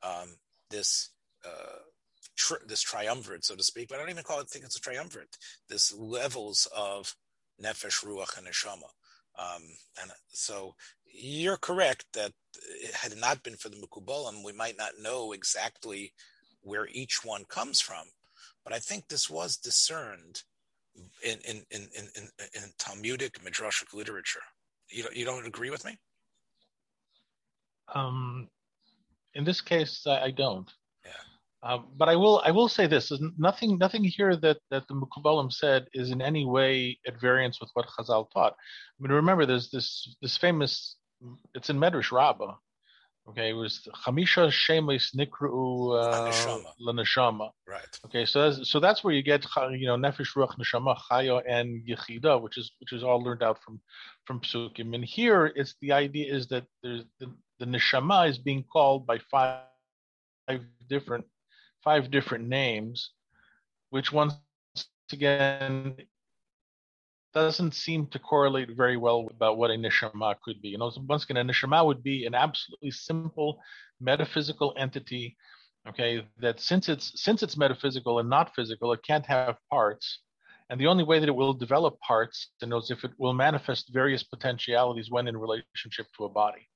um, 0.03 0.35
this 0.69 1.09
tri- 2.37 2.57
this 2.67 2.81
triumvirate, 2.81 3.45
so 3.45 3.55
to 3.55 3.63
speak. 3.63 3.89
But 3.89 3.95
I 3.95 4.01
don't 4.01 4.09
even 4.09 4.23
call 4.23 4.39
it 4.39 4.49
think 4.49 4.65
it's 4.65 4.77
a 4.77 4.81
triumvirate. 4.81 5.37
This 5.69 5.93
levels 5.93 6.67
of 6.75 7.15
nefesh, 7.61 8.03
ruach, 8.03 8.37
and 8.37 8.47
neshama. 8.47 8.89
Um, 9.37 9.63
and 10.01 10.11
so 10.29 10.75
you're 11.05 11.57
correct 11.57 12.05
that 12.13 12.31
it 12.83 12.93
had 12.93 13.17
not 13.17 13.43
been 13.43 13.55
for 13.55 13.69
the 13.69 13.77
Mukubalim, 13.77 14.43
we 14.43 14.53
might 14.53 14.77
not 14.77 14.99
know 15.01 15.31
exactly 15.31 16.13
where 16.61 16.87
each 16.91 17.23
one 17.23 17.45
comes 17.45 17.81
from. 17.81 18.05
But 18.63 18.73
I 18.73 18.79
think 18.79 19.07
this 19.07 19.29
was 19.29 19.57
discerned 19.57 20.43
in 21.23 21.39
in 21.47 21.63
in 21.71 21.89
in, 21.95 22.09
in, 22.15 22.29
in 22.55 22.63
Talmudic 22.77 23.43
midrashic 23.43 23.93
literature. 23.93 24.41
You 24.89 25.03
don't, 25.03 25.15
you 25.15 25.25
don't 25.25 25.47
agree 25.47 25.69
with 25.69 25.85
me? 25.85 25.97
Um, 27.93 28.49
in 29.33 29.45
this 29.45 29.61
case, 29.61 30.05
I 30.05 30.31
don't. 30.31 30.69
Um, 31.63 31.87
but 31.95 32.09
I 32.09 32.15
will 32.15 32.41
I 32.43 32.51
will 32.51 32.67
say 32.67 32.87
this: 32.87 33.11
is 33.11 33.21
nothing 33.37 33.77
nothing 33.77 34.03
here 34.03 34.35
that 34.35 34.57
that 34.71 34.87
the 34.87 34.95
Mukubalim 34.95 35.51
said 35.51 35.87
is 35.93 36.09
in 36.09 36.21
any 36.21 36.45
way 36.45 36.97
at 37.07 37.19
variance 37.21 37.59
with 37.59 37.69
what 37.73 37.87
Chazal 37.87 38.31
taught. 38.31 38.53
I 38.53 39.03
mean, 39.03 39.11
remember, 39.11 39.45
there's 39.45 39.69
this 39.69 40.15
this 40.21 40.37
famous. 40.37 40.95
It's 41.53 41.69
in 41.69 41.77
Medrash 41.77 42.11
Rabbah. 42.11 42.55
Okay, 43.29 43.51
it 43.51 43.53
was 43.53 43.87
Chamisha 44.03 44.49
Shemis 44.49 45.15
Nikru 45.15 45.95
uh, 46.01 46.31
Laneshama. 46.81 47.51
Right. 47.67 47.99
Okay, 48.05 48.25
so 48.25 48.49
that's, 48.49 48.71
so 48.71 48.79
that's 48.79 49.03
where 49.03 49.13
you 49.13 49.21
get 49.21 49.45
you 49.73 49.85
know 49.85 49.95
Nefesh 49.95 50.33
Ruach 50.35 50.57
Neshama 50.57 50.97
Chaya 51.11 51.43
and 51.47 51.85
Yechida, 51.87 52.41
which 52.41 52.57
is 52.57 52.71
which 52.79 52.91
is 52.91 53.03
all 53.03 53.21
learned 53.21 53.43
out 53.43 53.59
from 53.63 53.79
from 54.25 54.39
Psukim. 54.41 54.95
And 54.95 55.05
here, 55.05 55.53
it's 55.55 55.75
the 55.81 55.91
idea 55.91 56.33
is 56.33 56.47
that 56.47 56.65
there's 56.81 57.03
the, 57.19 57.31
the 57.59 57.65
Neshama 57.65 58.27
is 58.27 58.39
being 58.39 58.63
called 58.63 59.05
by 59.05 59.19
five 59.29 59.59
different 60.89 61.23
five 61.83 62.11
different 62.11 62.47
names, 62.47 63.11
which 63.89 64.11
once 64.11 64.35
again 65.11 65.95
doesn't 67.33 67.73
seem 67.73 68.07
to 68.07 68.19
correlate 68.19 68.75
very 68.75 68.97
well 68.97 69.27
about 69.31 69.57
what 69.57 69.71
a 69.71 69.75
neshama 69.75 70.35
could 70.43 70.61
be. 70.61 70.69
You 70.69 70.77
know, 70.77 70.91
once 71.07 71.23
again, 71.23 71.37
a 71.37 71.45
neshama 71.45 71.85
would 71.85 72.03
be 72.03 72.25
an 72.25 72.35
absolutely 72.35 72.91
simple 72.91 73.59
metaphysical 73.99 74.73
entity. 74.77 75.37
Okay, 75.87 76.27
that 76.39 76.59
since 76.59 76.89
it's 76.89 77.11
since 77.23 77.41
it's 77.41 77.57
metaphysical 77.57 78.19
and 78.19 78.29
not 78.29 78.53
physical, 78.55 78.93
it 78.93 79.01
can't 79.03 79.25
have 79.25 79.57
parts. 79.69 80.19
And 80.69 80.79
the 80.79 80.87
only 80.87 81.03
way 81.03 81.19
that 81.19 81.27
it 81.27 81.35
will 81.35 81.53
develop 81.53 81.99
parts 81.99 82.49
is 82.61 82.91
if 82.91 83.03
it 83.03 83.11
will 83.17 83.33
manifest 83.33 83.91
various 83.91 84.23
potentialities 84.23 85.09
when 85.09 85.27
in 85.27 85.35
relationship 85.35 86.05
to 86.17 86.25
a 86.25 86.29
body. 86.29 86.69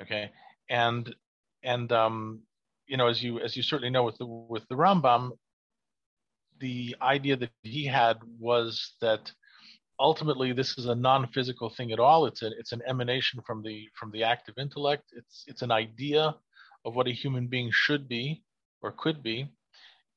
Okay, 0.00 0.32
and 0.70 1.14
and 1.62 1.92
um, 1.92 2.42
you 2.92 2.98
know, 2.98 3.08
as 3.08 3.22
you 3.22 3.40
as 3.40 3.56
you 3.56 3.62
certainly 3.62 3.88
know 3.88 4.04
with 4.04 4.18
the 4.18 4.26
with 4.26 4.68
the 4.68 4.74
Rambam, 4.74 5.30
the 6.60 6.94
idea 7.00 7.36
that 7.36 7.48
he 7.62 7.86
had 7.86 8.18
was 8.38 8.96
that 9.00 9.32
ultimately 9.98 10.52
this 10.52 10.76
is 10.76 10.84
a 10.84 10.94
non-physical 10.94 11.70
thing 11.70 11.92
at 11.92 11.98
all. 11.98 12.26
It's 12.26 12.42
a, 12.42 12.50
it's 12.58 12.72
an 12.72 12.82
emanation 12.86 13.40
from 13.46 13.62
the 13.62 13.88
from 13.98 14.10
the 14.12 14.22
active 14.22 14.56
intellect. 14.58 15.04
It's 15.16 15.44
it's 15.46 15.62
an 15.62 15.72
idea 15.72 16.36
of 16.84 16.94
what 16.94 17.08
a 17.08 17.18
human 17.22 17.46
being 17.46 17.70
should 17.72 18.10
be 18.10 18.42
or 18.82 18.92
could 18.92 19.22
be. 19.22 19.48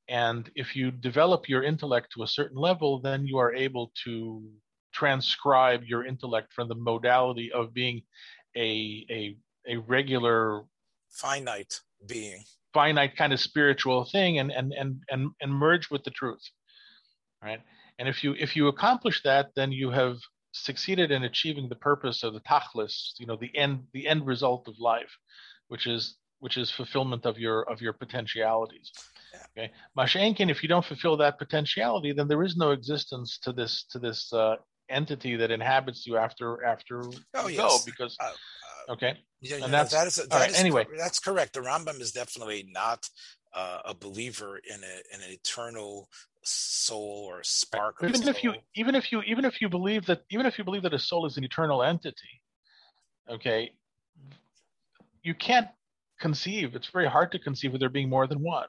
And 0.10 0.52
if 0.56 0.76
you 0.76 0.92
develop 0.92 1.48
your 1.48 1.64
intellect 1.64 2.12
to 2.12 2.24
a 2.24 2.28
certain 2.28 2.58
level 2.58 3.00
then 3.00 3.26
you 3.26 3.38
are 3.38 3.54
able 3.54 3.94
to 4.04 4.44
transcribe 4.92 5.86
your 5.86 6.06
intellect 6.06 6.52
from 6.52 6.68
the 6.68 6.82
modality 6.90 7.54
of 7.54 7.74
being 7.74 8.02
a 8.58 9.06
a 9.20 9.38
a 9.66 9.78
regular 9.78 10.64
finite 11.10 11.80
being 12.06 12.44
finite 12.76 13.16
kind 13.16 13.34
of 13.34 13.40
spiritual 13.40 14.00
thing 14.16 14.38
and 14.40 14.52
and 14.52 14.74
and 14.82 14.90
and, 15.10 15.22
and 15.42 15.52
merge 15.66 15.90
with 15.90 16.04
the 16.04 16.12
truth 16.12 16.46
right 17.42 17.62
and 17.98 18.10
if 18.10 18.24
you 18.24 18.36
if 18.38 18.56
you 18.56 18.68
accomplish 18.68 19.22
that, 19.24 19.52
then 19.56 19.72
you 19.72 19.90
have 19.92 20.18
succeeded 20.52 21.12
in 21.12 21.24
achieving 21.24 21.70
the 21.70 21.76
purpose 21.76 22.24
of 22.24 22.34
the 22.34 22.42
tachlis, 22.42 23.14
you 23.20 23.26
know, 23.26 23.38
the 23.38 23.56
end 23.56 23.84
the 23.94 24.08
end 24.08 24.26
result 24.26 24.68
of 24.68 24.76
life, 24.80 25.12
which 25.70 25.88
is 25.88 26.18
which 26.40 26.58
is 26.58 26.70
fulfillment 26.70 27.26
of 27.26 27.38
your 27.38 27.70
of 27.70 27.82
your 27.82 27.94
potentialities. 27.94 28.92
Okay, 29.58 29.72
Mashenkin, 29.98 30.50
if 30.50 30.62
you 30.62 30.70
don't 30.70 30.86
fulfill 30.86 31.18
that 31.18 31.38
potentiality, 31.38 32.12
then 32.12 32.28
there 32.28 32.44
is 32.44 32.58
no 32.58 32.72
existence 32.72 33.38
to 33.44 33.54
this 33.54 33.86
to 33.92 34.00
this 34.00 34.32
uh, 34.34 34.56
entity 34.90 35.36
that 35.38 35.52
inhabits 35.52 36.06
you 36.06 36.18
after 36.18 36.66
after 36.66 37.02
oh, 37.36 37.48
you 37.48 37.56
yes. 37.56 37.86
go 37.86 37.92
because 37.92 38.16
uh, 38.20 38.32
okay. 38.90 39.18
Yeah, 39.42 39.64
and 39.64 39.74
that's, 39.74 39.92
that 39.92 40.08
is, 40.08 40.16
that 40.16 40.32
right, 40.32 40.50
is 40.50 40.60
anyway. 40.60 40.88
that's 40.98 41.20
correct. 41.20 41.54
The 41.54 41.60
rambam 41.60 42.02
is 42.02 42.12
definitely 42.12 42.68
not 42.72 43.08
uh, 43.54 43.80
a 43.86 43.94
believer 43.94 44.58
in 44.58 44.84
a 44.84 45.16
in 45.16 45.22
an 45.22 45.32
eternal 45.32 46.10
soul 46.48 47.26
or 47.28 47.42
spark 47.42 47.96
even 48.04 48.28
if 48.28 48.44
you 48.44 48.54
even 48.76 48.94
if 48.94 49.12
you 49.12 49.24
even 49.24 49.46
if 49.46 49.60
you 49.60 49.68
believe 49.68 50.06
that 50.06 50.22
even 50.30 50.46
if 50.46 50.60
you 50.60 50.64
believe 50.64 50.84
that 50.84 50.94
a 50.94 51.00
soul 51.00 51.26
is 51.26 51.38
an 51.38 51.44
eternal 51.44 51.82
entity 51.82 52.40
okay 53.28 53.72
you 55.26 55.34
can't 55.34 55.68
conceive. 56.20 56.76
It's 56.76 56.88
very 56.88 57.10
hard 57.10 57.32
to 57.34 57.40
conceive 57.40 57.74
of 57.74 57.80
there 57.80 57.90
being 57.90 58.10
more 58.10 58.28
than 58.28 58.42
one. 58.42 58.68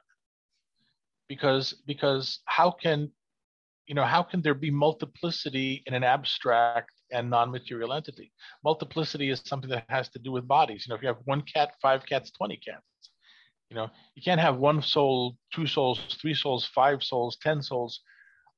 Because 1.29 1.75
because 1.85 2.39
how 2.45 2.71
can 2.71 3.11
you 3.87 3.95
know 3.95 4.05
how 4.05 4.21
can 4.21 4.41
there 4.41 4.53
be 4.53 4.71
multiplicity 4.71 5.83
in 5.85 5.93
an 5.93 6.03
abstract 6.03 6.91
and 7.11 7.29
non-material 7.29 7.93
entity 7.93 8.31
multiplicity 8.63 9.29
is 9.29 9.41
something 9.45 9.69
that 9.69 9.85
has 9.89 10.09
to 10.09 10.19
do 10.19 10.31
with 10.31 10.47
bodies 10.47 10.85
you 10.85 10.91
know 10.91 10.95
if 10.95 11.01
you 11.01 11.07
have 11.07 11.17
one 11.25 11.41
cat 11.41 11.71
five 11.81 12.05
cats 12.05 12.31
20 12.31 12.57
cats 12.57 12.83
you 13.69 13.75
know, 13.75 13.89
you 14.15 14.21
can't 14.21 14.39
have 14.39 14.57
one 14.57 14.81
soul, 14.81 15.37
two 15.53 15.67
souls, 15.67 15.99
three 16.21 16.33
souls, 16.33 16.65
five 16.65 17.03
souls, 17.03 17.37
ten 17.41 17.61
souls. 17.61 17.99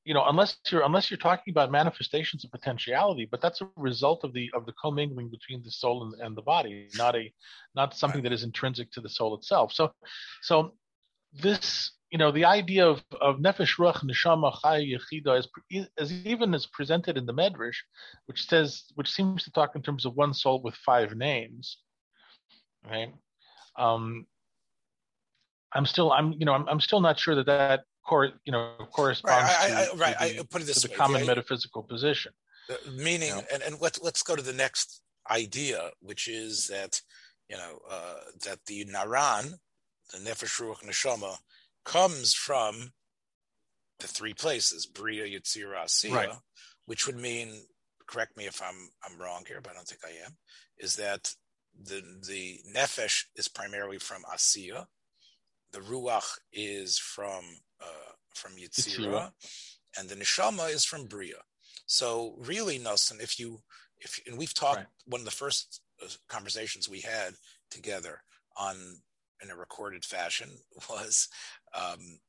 You 0.05 0.13
know, 0.13 0.23
unless 0.27 0.57
you're 0.69 0.83
unless 0.83 1.09
you're 1.09 1.17
talking 1.17 1.51
about 1.51 1.71
manifestations 1.71 2.43
of 2.45 2.51
potentiality, 2.51 3.27
but 3.29 3.41
that's 3.41 3.61
a 3.61 3.69
result 3.75 4.23
of 4.23 4.33
the 4.33 4.49
of 4.53 4.65
the 4.65 4.73
commingling 4.81 5.29
between 5.29 5.63
the 5.63 5.71
soul 5.71 6.03
and, 6.03 6.21
and 6.21 6.37
the 6.37 6.41
body, 6.41 6.87
not 6.95 7.15
a 7.15 7.31
not 7.75 7.95
something 7.95 8.23
that 8.23 8.31
is 8.31 8.43
intrinsic 8.43 8.91
to 8.91 9.01
the 9.01 9.09
soul 9.09 9.35
itself. 9.35 9.73
So, 9.73 9.91
so 10.41 10.73
this 11.33 11.91
you 12.11 12.17
know 12.17 12.31
the 12.31 12.45
idea 12.45 12.87
of 12.87 13.03
of 13.21 13.37
nefesh 13.37 13.77
ruach 13.77 14.03
neshama 14.03 14.51
chay 14.61 14.97
yechida 14.97 15.37
is, 15.69 15.87
is 15.97 16.11
even 16.25 16.53
as 16.53 16.65
presented 16.65 17.17
in 17.17 17.25
the 17.25 17.33
medrash, 17.33 17.77
which 18.25 18.47
says 18.47 18.83
which 18.95 19.11
seems 19.11 19.43
to 19.43 19.51
talk 19.51 19.75
in 19.75 19.81
terms 19.81 20.05
of 20.05 20.15
one 20.15 20.33
soul 20.33 20.61
with 20.61 20.75
five 20.75 21.15
names, 21.15 21.77
right? 22.89 23.13
Um, 23.77 24.25
I'm 25.73 25.85
still 25.85 26.11
I'm 26.11 26.33
you 26.33 26.45
know 26.45 26.53
I'm, 26.53 26.67
I'm 26.67 26.79
still 26.79 27.01
not 27.01 27.19
sure 27.19 27.35
that 27.35 27.45
that 27.45 27.81
cor- 28.05 28.33
you 28.43 28.51
know 28.51 28.73
corresponds 28.91 29.43
right, 29.43 29.71
I, 29.71 29.81
I, 29.81 29.85
to, 29.85 29.97
right. 29.97 30.29
to 30.31 30.37
the, 30.37 30.45
put 30.45 30.61
it 30.61 30.65
this 30.65 30.81
to 30.81 30.87
the 30.87 30.95
common 30.95 31.25
metaphysical 31.25 31.83
position. 31.83 32.31
meaning, 32.91 33.29
you 33.29 33.35
know? 33.35 33.43
and, 33.53 33.63
and 33.63 33.81
let's 33.81 34.01
let's 34.01 34.23
go 34.23 34.35
to 34.35 34.41
the 34.41 34.53
next 34.53 35.01
idea, 35.29 35.91
which 36.01 36.27
is 36.27 36.67
that 36.67 36.99
you 37.49 37.57
know 37.57 37.79
uh, 37.89 38.15
that 38.45 38.59
the 38.65 38.85
naran, 38.85 39.53
the 40.11 40.17
nefesh 40.19 40.59
ruach 40.59 40.83
neshama, 40.83 41.37
comes 41.83 42.33
from 42.33 42.93
the 43.99 44.07
three 44.07 44.33
places 44.33 44.85
bria, 44.85 45.25
yitzira, 45.25 45.83
asiya, 45.85 46.13
Right. 46.13 46.29
which 46.85 47.05
would 47.05 47.17
mean, 47.17 47.65
correct 48.07 48.37
me 48.37 48.45
if 48.45 48.61
I'm 48.61 48.89
I'm 49.03 49.19
wrong 49.21 49.43
here, 49.47 49.61
but 49.61 49.71
I 49.71 49.75
don't 49.75 49.87
think 49.87 50.01
I 50.05 50.25
am, 50.25 50.37
is 50.77 50.95
that 50.95 51.33
the 51.81 52.01
the 52.27 52.59
nefesh 52.75 53.25
is 53.35 53.47
primarily 53.47 53.97
from 53.99 54.23
asiya, 54.33 54.87
the 55.71 55.79
ruach 55.79 56.37
is 56.51 56.97
from 56.97 57.43
uh, 57.81 58.11
from 58.33 58.53
Yitzira, 58.53 59.31
and 59.97 60.09
the 60.09 60.15
neshama 60.15 60.73
is 60.73 60.85
from 60.85 61.05
Bria. 61.05 61.37
So 61.85 62.35
really, 62.39 62.79
Nosson, 62.79 63.21
if 63.21 63.39
you 63.39 63.61
if 63.99 64.19
and 64.27 64.37
we've 64.37 64.53
talked 64.53 64.77
Right. 64.77 64.87
one 65.05 65.21
of 65.21 65.25
the 65.25 65.31
first 65.31 65.81
uh, 66.03 66.07
conversations 66.27 66.87
we 66.89 67.01
had 67.01 67.33
together 67.69 68.21
on 68.57 68.75
in 69.41 69.51
a 69.51 69.55
recorded 69.55 70.03
fashion 70.03 70.49
was 70.89 71.29
um, 71.73 72.19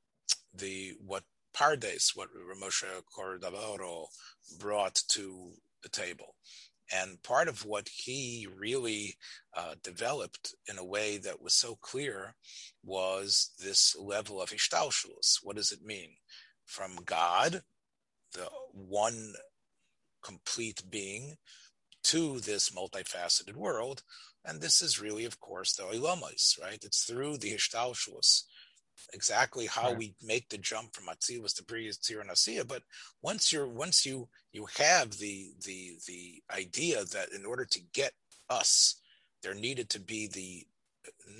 the 0.55 0.95
what 1.05 1.25
Pardes, 1.55 2.13
what 2.15 2.29
Ramosha 2.35 3.03
Cordovero 3.17 4.07
brought 4.59 5.03
to 5.09 5.53
the 5.83 5.89
table. 5.89 6.35
And 6.93 7.23
part 7.23 7.47
of 7.47 7.65
what 7.65 7.89
he 7.89 8.49
really 8.53 9.17
uh, 9.57 9.75
developed 9.83 10.55
in 10.69 10.77
a 10.77 10.85
way 10.85 11.19
that 11.19 11.41
was 11.41 11.55
so 11.55 11.77
clear 11.77 12.35
was 12.83 13.51
this 13.63 13.95
level 13.97 14.43
of 14.43 14.51
Ishtalshalos. 14.51 15.39
What 15.43 15.57
does 15.57 15.71
it 15.71 15.85
mean? 15.85 16.17
From 16.65 16.97
God, 17.05 17.63
the 18.33 18.49
one 18.73 19.35
complete 20.23 20.83
being, 20.91 21.37
to 22.03 22.41
this 22.41 22.71
multifaceted 22.71 23.55
world. 23.55 24.03
And 24.45 24.61
this 24.61 24.81
is 24.83 25.01
really, 25.01 25.25
of 25.25 25.39
course, 25.39 25.75
the 25.75 25.83
Oilamos, 25.85 26.61
right? 26.61 26.83
It's 26.83 27.05
through 27.05 27.39
the 27.39 27.53
Ishtalshalos 27.53 28.45
exactly 29.13 29.67
how 29.67 29.93
we 29.93 30.15
make 30.23 30.49
the 30.49 30.59
jump 30.59 30.95
from 30.95 31.07
Atzilus 31.07 31.55
to 31.55 32.21
and 32.21 32.31
Asiya. 32.31 32.67
But 32.67 32.83
once 33.23 33.53
you're 33.53 33.69
once 33.69 34.05
you 34.07 34.29
you 34.53 34.67
have 34.79 35.13
the 35.19 35.53
the 35.65 35.99
the 36.07 36.43
idea 36.55 37.05
that 37.05 37.33
in 37.33 37.45
order 37.45 37.65
to 37.65 37.81
get 37.93 38.13
us, 38.49 38.97
there 39.43 39.55
needed 39.55 39.89
to 39.91 40.01
be 40.01 40.27
the 40.27 40.67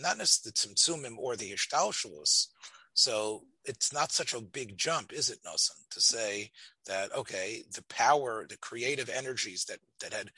not 0.01 0.19
necessarily 0.19 0.53
the 0.53 0.75
Tzimtzumim 0.75 1.19
or 1.19 1.37
the 1.37 1.53
Ishtalshalos, 1.53 2.47
So 2.95 3.45
it's 3.65 3.93
not 3.93 4.13
such 4.13 4.35
a 4.35 4.41
big 4.41 4.77
jump, 4.77 5.13
is 5.13 5.31
it, 5.31 5.43
Nosson, 5.45 5.77
to 5.91 6.01
say 6.01 6.51
that 6.87 7.15
okay, 7.15 7.65
the 7.75 7.83
power, 7.85 8.47
the 8.49 8.57
creative 8.57 9.09
energies 9.09 9.65
that 9.67 9.81
that 10.01 10.13
had 10.13 10.31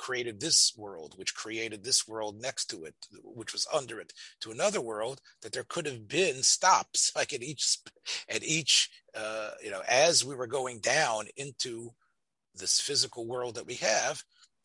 created 0.00 0.40
this 0.40 0.72
world, 0.78 1.12
which 1.16 1.34
created 1.34 1.84
this 1.84 2.08
world 2.08 2.40
next 2.40 2.70
to 2.70 2.84
it, 2.84 2.94
which 3.22 3.52
was 3.52 3.66
under 3.70 4.00
it, 4.00 4.14
to 4.40 4.50
another 4.50 4.80
world, 4.80 5.20
that 5.42 5.52
there 5.52 5.66
could 5.68 5.84
have 5.84 6.08
been 6.08 6.42
stops, 6.42 7.12
like 7.16 7.34
at 7.34 7.42
each, 7.42 7.76
at 8.26 8.42
each, 8.42 8.88
uh, 9.14 9.50
you 9.62 9.70
know, 9.70 9.82
as 9.86 10.24
we 10.24 10.34
were 10.34 10.46
going 10.46 10.80
down 10.80 11.26
into 11.36 11.90
this 12.54 12.80
physical 12.80 13.26
world 13.26 13.54
that 13.56 13.66
we 13.66 13.74
have. 13.74 14.24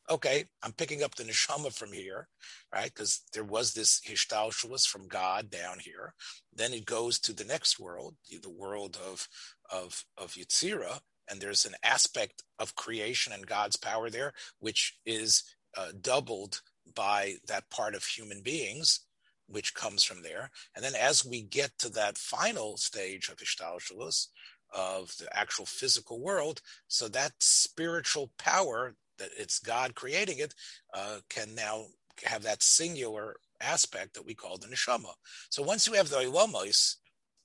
Okay, 0.09 0.45
I'm 0.63 0.71
picking 0.71 1.03
up 1.03 1.15
the 1.15 1.23
neshama 1.23 1.73
from 1.73 1.91
here, 1.91 2.29
right? 2.73 2.93
Because 2.93 3.23
there 3.33 3.43
was 3.43 3.73
this 3.73 3.99
hishtalshalis 4.07 4.87
from 4.87 5.07
God 5.07 5.49
down 5.49 5.79
here. 5.79 6.13
Then 6.53 6.73
it 6.73 6.85
goes 6.85 7.19
to 7.21 7.33
the 7.33 7.43
next 7.43 7.77
world, 7.77 8.15
the 8.29 8.49
world 8.49 8.97
of 9.05 9.27
of 9.69 10.05
of 10.15 10.33
Yitzira, 10.33 10.99
and 11.29 11.39
there's 11.39 11.65
an 11.65 11.75
aspect 11.83 12.43
of 12.59 12.75
creation 12.75 13.33
and 13.33 13.47
God's 13.47 13.75
power 13.75 14.09
there, 14.09 14.33
which 14.59 14.97
is 15.05 15.43
uh, 15.77 15.89
doubled 15.99 16.61
by 16.93 17.35
that 17.47 17.69
part 17.69 17.95
of 17.95 18.03
human 18.03 18.41
beings, 18.41 19.01
which 19.47 19.73
comes 19.73 20.03
from 20.03 20.23
there. 20.23 20.51
And 20.75 20.83
then 20.83 20.95
as 20.95 21.25
we 21.25 21.41
get 21.41 21.77
to 21.79 21.89
that 21.89 22.17
final 22.17 22.77
stage 22.77 23.29
of 23.29 23.37
Ishtalshalus, 23.37 24.27
of 24.73 25.15
the 25.17 25.27
actual 25.37 25.65
physical 25.65 26.19
world, 26.19 26.61
so 26.87 27.07
that 27.07 27.31
spiritual 27.39 28.31
power 28.37 28.95
that 29.17 29.29
it's 29.37 29.59
God 29.59 29.95
creating 29.95 30.39
it 30.39 30.53
uh, 30.93 31.19
can 31.29 31.55
now 31.55 31.85
have 32.23 32.43
that 32.43 32.63
singular 32.63 33.35
aspect 33.61 34.13
that 34.13 34.25
we 34.25 34.33
call 34.33 34.57
the 34.57 34.67
neshama. 34.67 35.13
So 35.49 35.63
once 35.63 35.87
you 35.87 35.93
have 35.93 36.09
the 36.09 36.17
ilamos, 36.17 36.95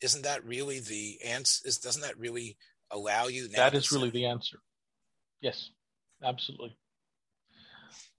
isn't 0.01 0.23
that 0.23 0.45
really 0.45 0.81
the 0.81 1.19
answer? 1.25 1.69
Is 1.69 1.79
doesn't 1.79 2.03
that 2.03 2.19
really 2.19 2.57
allow 2.91 3.27
you 3.27 3.49
that 3.49 3.75
is 3.75 3.93
really 3.93 4.11
the 4.11 4.27
answer. 4.27 4.59
Yes 5.41 5.71
absolutely. 6.23 6.77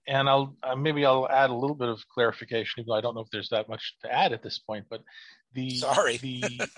And 0.06 0.28
i'll 0.28 0.56
uh, 0.62 0.74
maybe 0.74 1.06
i'll 1.06 1.28
add 1.28 1.50
a 1.50 1.54
little 1.54 1.76
bit 1.76 1.88
of 1.88 2.06
clarification 2.08 2.80
even 2.80 2.88
though 2.88 2.96
i 2.96 3.00
don't 3.00 3.14
know 3.14 3.20
if 3.20 3.30
there's 3.30 3.50
that 3.50 3.68
much 3.68 3.96
to 4.02 4.12
add 4.12 4.32
at 4.32 4.42
this 4.42 4.58
point 4.58 4.84
but 4.90 5.02
the 5.54 5.70
sorry. 5.76 6.16
the 6.16 6.42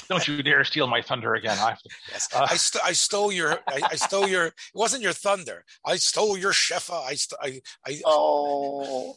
don't 0.08 0.26
you 0.28 0.42
dare 0.42 0.64
steal 0.64 0.88
my 0.88 1.00
thunder 1.00 1.34
again. 1.34 1.56
I 1.58 1.74
to, 1.74 1.78
yes. 2.10 2.28
Uh, 2.34 2.46
I, 2.50 2.56
st- 2.56 2.84
I 2.84 2.92
stole 2.92 3.30
your 3.30 3.60
I, 3.68 3.80
I, 3.90 3.94
stole 3.94 4.26
your 4.26 4.46
it 4.46 4.54
wasn't 4.74 5.02
your 5.02 5.12
thunder. 5.12 5.64
I 5.84 5.96
stole 5.96 6.36
your 6.36 6.50
shefa. 6.50 7.00
I 7.06 7.14
st- 7.14 7.38
I, 7.40 7.60
I 7.88 8.00
oh. 8.04 9.14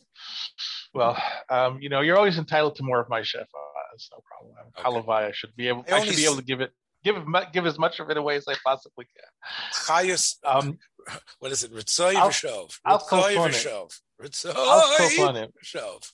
Well 0.94 1.18
um, 1.50 1.80
you 1.82 1.90
know 1.90 2.02
you're 2.02 2.16
always 2.18 2.38
entitled 2.38 2.76
to 2.76 2.84
more 2.84 3.00
of 3.00 3.10
my 3.10 3.22
shefa. 3.22 3.48
That's 3.92 4.10
no 4.12 4.20
problem. 4.24 4.56
Okay. 4.78 5.12
Halavai, 5.12 5.30
I 5.30 5.32
should 5.32 5.56
be 5.56 5.68
able 5.68 5.84
I, 5.92 5.96
I 5.96 6.06
should 6.06 6.16
be 6.16 6.26
able 6.26 6.38
to 6.38 6.44
give 6.44 6.62
it 6.62 6.72
give 7.04 7.16
give 7.52 7.66
as 7.66 7.78
much 7.78 8.00
of 8.00 8.10
it 8.10 8.18
away 8.18 8.36
as 8.36 8.48
I 8.48 8.56
possibly 8.66 9.06
can. 9.06 9.30
Chayus, 9.74 10.38
um, 10.46 10.78
what 11.40 11.52
is 11.52 11.64
it? 11.64 11.74
Ritzoy 11.74 12.14
v'shov. 12.14 12.80
Ritzoy 12.88 13.36
v'shov. 13.36 14.00
Ritzoy 14.22 15.50
v'shov. 15.64 16.12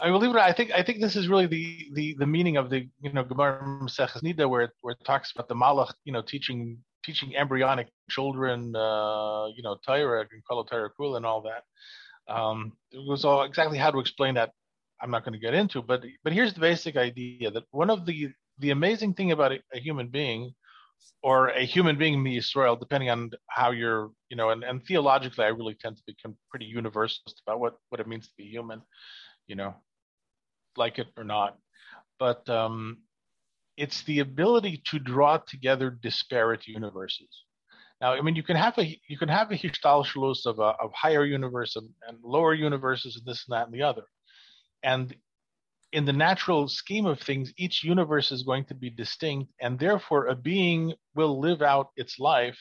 I 0.00 0.10
believe 0.10 0.30
it. 0.30 0.36
I 0.36 0.52
think 0.52 0.72
I 0.72 0.82
think 0.82 1.00
this 1.00 1.16
is 1.16 1.28
really 1.28 1.46
the 1.46 1.88
the 1.92 2.16
the 2.18 2.26
meaning 2.26 2.56
of 2.56 2.70
the 2.70 2.88
you 3.00 3.12
know 3.12 3.24
Gemara 3.24 3.62
Maseches 3.62 4.22
Nida, 4.22 4.48
where 4.48 4.62
it, 4.62 4.70
where 4.80 4.92
it 4.92 5.04
talks 5.04 5.32
about 5.32 5.48
the 5.48 5.54
Malach, 5.54 5.92
you 6.04 6.12
know, 6.12 6.22
teaching 6.22 6.78
teaching 7.04 7.36
embryonic 7.36 7.88
children, 8.08 8.74
uh, 8.74 9.46
you 9.54 9.62
know, 9.62 9.76
Torah 9.86 10.20
and 10.20 10.42
Kol 10.48 10.64
Torah 10.64 10.90
Kul 10.96 11.16
and 11.16 11.26
all 11.26 11.42
that. 11.42 12.32
Um, 12.32 12.72
it 12.90 13.06
was 13.06 13.24
all 13.24 13.42
exactly 13.42 13.78
how 13.78 13.90
to 13.90 13.98
explain 14.00 14.34
that. 14.34 14.52
I'm 15.00 15.10
not 15.10 15.24
going 15.24 15.34
to 15.34 15.38
get 15.38 15.54
into, 15.54 15.82
but 15.82 16.04
but 16.24 16.32
here's 16.32 16.54
the 16.54 16.60
basic 16.60 16.96
idea 16.96 17.50
that 17.50 17.64
one 17.70 17.90
of 17.90 18.06
the 18.06 18.30
the 18.62 18.70
amazing 18.70 19.12
thing 19.14 19.32
about 19.32 19.52
a, 19.52 19.58
a 19.74 19.78
human 19.78 20.08
being 20.08 20.54
or 21.22 21.48
a 21.48 21.64
human 21.64 21.98
being 21.98 22.14
in 22.14 22.24
the 22.24 22.36
Israel, 22.36 22.76
depending 22.76 23.10
on 23.10 23.30
how 23.48 23.70
you're, 23.70 24.10
you 24.30 24.36
know, 24.36 24.50
and, 24.50 24.64
and 24.64 24.84
theologically, 24.86 25.44
I 25.44 25.48
really 25.48 25.76
tend 25.80 25.96
to 25.96 26.02
become 26.06 26.36
pretty 26.50 26.66
universalist 26.66 27.42
about 27.46 27.60
what, 27.60 27.74
what 27.90 28.00
it 28.00 28.08
means 28.08 28.26
to 28.28 28.34
be 28.36 28.44
human, 28.44 28.82
you 29.46 29.56
know, 29.56 29.74
like 30.76 30.98
it 30.98 31.08
or 31.16 31.24
not. 31.24 31.58
But 32.18 32.48
um, 32.48 32.98
it's 33.76 34.02
the 34.04 34.20
ability 34.20 34.82
to 34.90 34.98
draw 34.98 35.38
together 35.38 35.90
disparate 35.90 36.66
universes. 36.66 37.28
Now, 38.00 38.14
I 38.14 38.20
mean, 38.20 38.34
you 38.34 38.42
can 38.42 38.56
have 38.56 38.76
a 38.78 39.00
you 39.08 39.16
can 39.16 39.28
have 39.28 39.52
a 39.52 39.56
hishtalshalus 39.56 40.44
of 40.46 40.58
a 40.58 40.74
of 40.82 40.90
higher 40.92 41.24
universe 41.24 41.76
and, 41.76 41.88
and 42.08 42.18
lower 42.24 42.52
universes 42.52 43.16
and 43.16 43.24
this 43.24 43.44
and 43.46 43.54
that 43.54 43.66
and 43.66 43.74
the 43.74 43.82
other, 43.82 44.02
and 44.82 45.14
in 45.92 46.06
the 46.06 46.12
natural 46.12 46.68
scheme 46.68 47.06
of 47.06 47.20
things, 47.20 47.52
each 47.56 47.84
universe 47.84 48.32
is 48.32 48.42
going 48.42 48.64
to 48.64 48.74
be 48.74 48.90
distinct, 48.90 49.52
and 49.60 49.78
therefore 49.78 50.26
a 50.26 50.34
being 50.34 50.94
will 51.14 51.38
live 51.38 51.62
out 51.62 51.90
its 51.96 52.18
life 52.18 52.58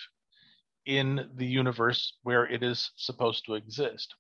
in 0.86 1.30
the 1.36 1.46
universe 1.46 2.18
where 2.24 2.46
it 2.46 2.64
is 2.64 2.92
supposed 2.98 3.46
to 3.46 3.56
exist. 3.56 4.14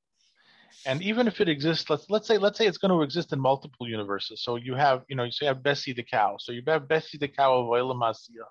And 0.86 1.02
even 1.02 1.28
if 1.28 1.41
it 1.41 1.50
exists, 1.50 1.89
let's 1.89 2.10
let's 2.10 2.28
say 2.28 2.38
let's 2.38 2.58
say 2.58 2.65
it's 2.65 2.78
going 2.78 2.91
to 2.97 3.04
exist 3.04 3.34
in 3.34 3.39
multiple 3.39 3.88
universes. 3.88 4.41
So 4.41 4.56
you 4.56 4.74
have, 4.76 5.04
you 5.10 5.15
know, 5.15 5.26
you 5.26 5.47
have 5.47 5.62
Bessie 5.62 5.93
the 5.93 6.04
cow. 6.04 6.38
So 6.39 6.54
you 6.54 6.63
have 6.67 6.88
Bessie 6.88 7.17
the 7.17 7.28
cow 7.28 7.60
of 7.60 7.67
Oila 7.67 7.95
Masia. 7.95 8.45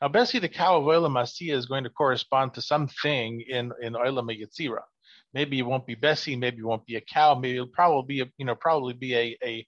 Now 0.00 0.08
Bessie 0.08 0.38
the 0.38 0.48
cow 0.48 0.76
of 0.76 0.84
Oila 0.84 1.10
Masia 1.10 1.54
is 1.54 1.66
going 1.66 1.84
to 1.84 1.90
correspond 1.90 2.54
to 2.54 2.62
something 2.62 3.42
in 3.48 3.72
in 3.82 3.94
Oila 3.94 4.22
Yetzira. 4.22 4.82
Maybe 5.34 5.58
it 5.58 5.66
won't 5.66 5.86
be 5.86 5.96
Bessie, 5.96 6.36
maybe 6.36 6.58
it 6.58 6.66
won't 6.66 6.86
be 6.86 6.96
a 6.96 7.00
cow, 7.00 7.34
maybe 7.34 7.56
it'll 7.56 7.66
probably 7.66 8.06
be 8.06 8.20
a, 8.22 8.32
you 8.38 8.46
know 8.46 8.54
probably 8.54 8.94
be 8.94 9.14
a 9.14 9.36
a 9.42 9.66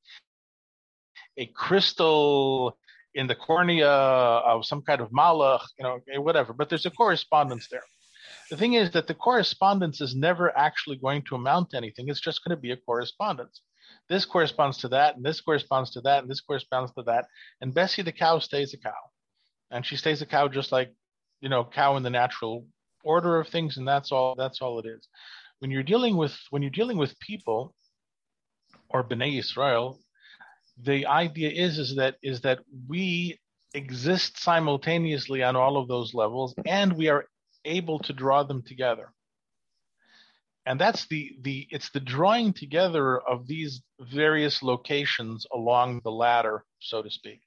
a 1.39 1.47
crystal 1.47 2.77
in 3.15 3.27
the 3.27 3.35
cornea 3.35 3.89
of 3.89 4.67
some 4.67 4.83
kind 4.83 5.01
of 5.01 5.11
malach, 5.11 5.63
you 5.79 5.85
know, 5.85 6.01
eh, 6.13 6.19
whatever. 6.19 6.53
But 6.53 6.69
there's 6.69 6.87
a 6.87 6.91
correspondence 6.91 7.69
there. 7.71 7.83
The 8.51 8.57
thing 8.57 8.75
is 8.75 8.91
that 8.93 9.07
the 9.07 9.15
correspondence 9.15 10.01
is 10.01 10.15
never 10.15 10.57
actually 10.57 10.97
going 10.97 11.23
to 11.23 11.37
amount 11.37 11.71
to 11.71 11.77
anything. 11.77 12.09
It's 12.09 12.21
just 12.21 12.45
going 12.45 12.57
to 12.57 12.61
be 12.61 12.73
a 12.73 12.77
correspondence. 12.77 13.63
This 14.09 14.25
corresponds 14.25 14.79
to 14.79 14.89
that, 14.89 15.17
and 15.17 15.25
this 15.25 15.41
corresponds 15.41 15.91
to 15.93 16.01
that, 16.03 16.23
and 16.23 16.31
this 16.31 16.41
corresponds 16.41 16.93
to 16.95 17.03
that. 17.05 17.27
And 17.61 17.75
Bessie 17.75 18.03
the 18.03 18.13
cow 18.13 18.39
stays 18.39 18.75
a 18.75 18.79
cow, 18.79 19.01
and 19.71 19.85
she 19.85 19.97
stays 19.97 20.21
a 20.23 20.27
cow 20.27 20.49
just 20.49 20.73
like, 20.73 20.93
you 21.41 21.49
know, 21.49 21.65
cow 21.65 21.97
in 21.97 22.03
the 22.03 22.11
natural 22.11 22.67
order 23.05 23.39
of 23.39 23.49
things, 23.49 23.77
and 23.77 23.87
that's 23.87 24.13
all. 24.13 24.35
That's 24.35 24.61
all 24.61 24.79
it 24.81 24.87
is. 24.87 25.09
When 25.61 25.71
you're 25.71 25.83
dealing 25.83 26.17
with 26.17 26.37
when 26.51 26.63
you're 26.63 26.71
dealing 26.71 26.99
with 26.99 27.19
people, 27.21 27.75
or 28.91 29.05
Bnei 29.05 29.39
Israel, 29.39 29.99
the 30.83 31.07
idea 31.07 31.51
is 31.51 31.79
is 31.79 31.97
that 31.97 32.17
is 32.23 32.41
that 32.43 32.61
we 32.89 33.39
exist 33.75 34.39
simultaneously 34.39 35.43
on 35.43 35.57
all 35.57 35.77
of 35.77 35.89
those 35.89 36.15
levels 36.15 36.55
and 36.67 36.93
we 36.93 37.09
are 37.09 37.27
able 37.65 37.99
to 37.99 38.13
draw 38.13 38.43
them 38.43 38.63
together. 38.63 39.13
And 40.67 40.81
that's 40.81 41.07
the 41.09 41.37
the 41.43 41.67
it's 41.71 41.91
the 41.91 42.01
drawing 42.01 42.53
together 42.53 43.19
of 43.19 43.47
these 43.47 43.83
various 44.01 44.63
locations 44.63 45.47
along 45.53 46.01
the 46.05 46.11
ladder 46.11 46.65
so 46.81 47.03
to 47.03 47.11
speak. 47.11 47.41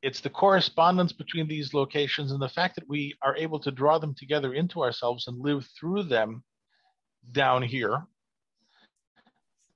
It's 0.00 0.20
the 0.20 0.30
correspondence 0.30 1.12
between 1.12 1.48
these 1.48 1.74
locations 1.74 2.30
and 2.30 2.40
the 2.40 2.48
fact 2.48 2.76
that 2.76 2.88
we 2.88 3.14
are 3.22 3.36
able 3.36 3.58
to 3.60 3.72
draw 3.72 3.98
them 3.98 4.14
together 4.16 4.54
into 4.54 4.82
ourselves 4.82 5.26
and 5.26 5.38
live 5.40 5.66
through 5.78 6.04
them 6.04 6.44
down 7.32 7.62
here. 7.62 8.06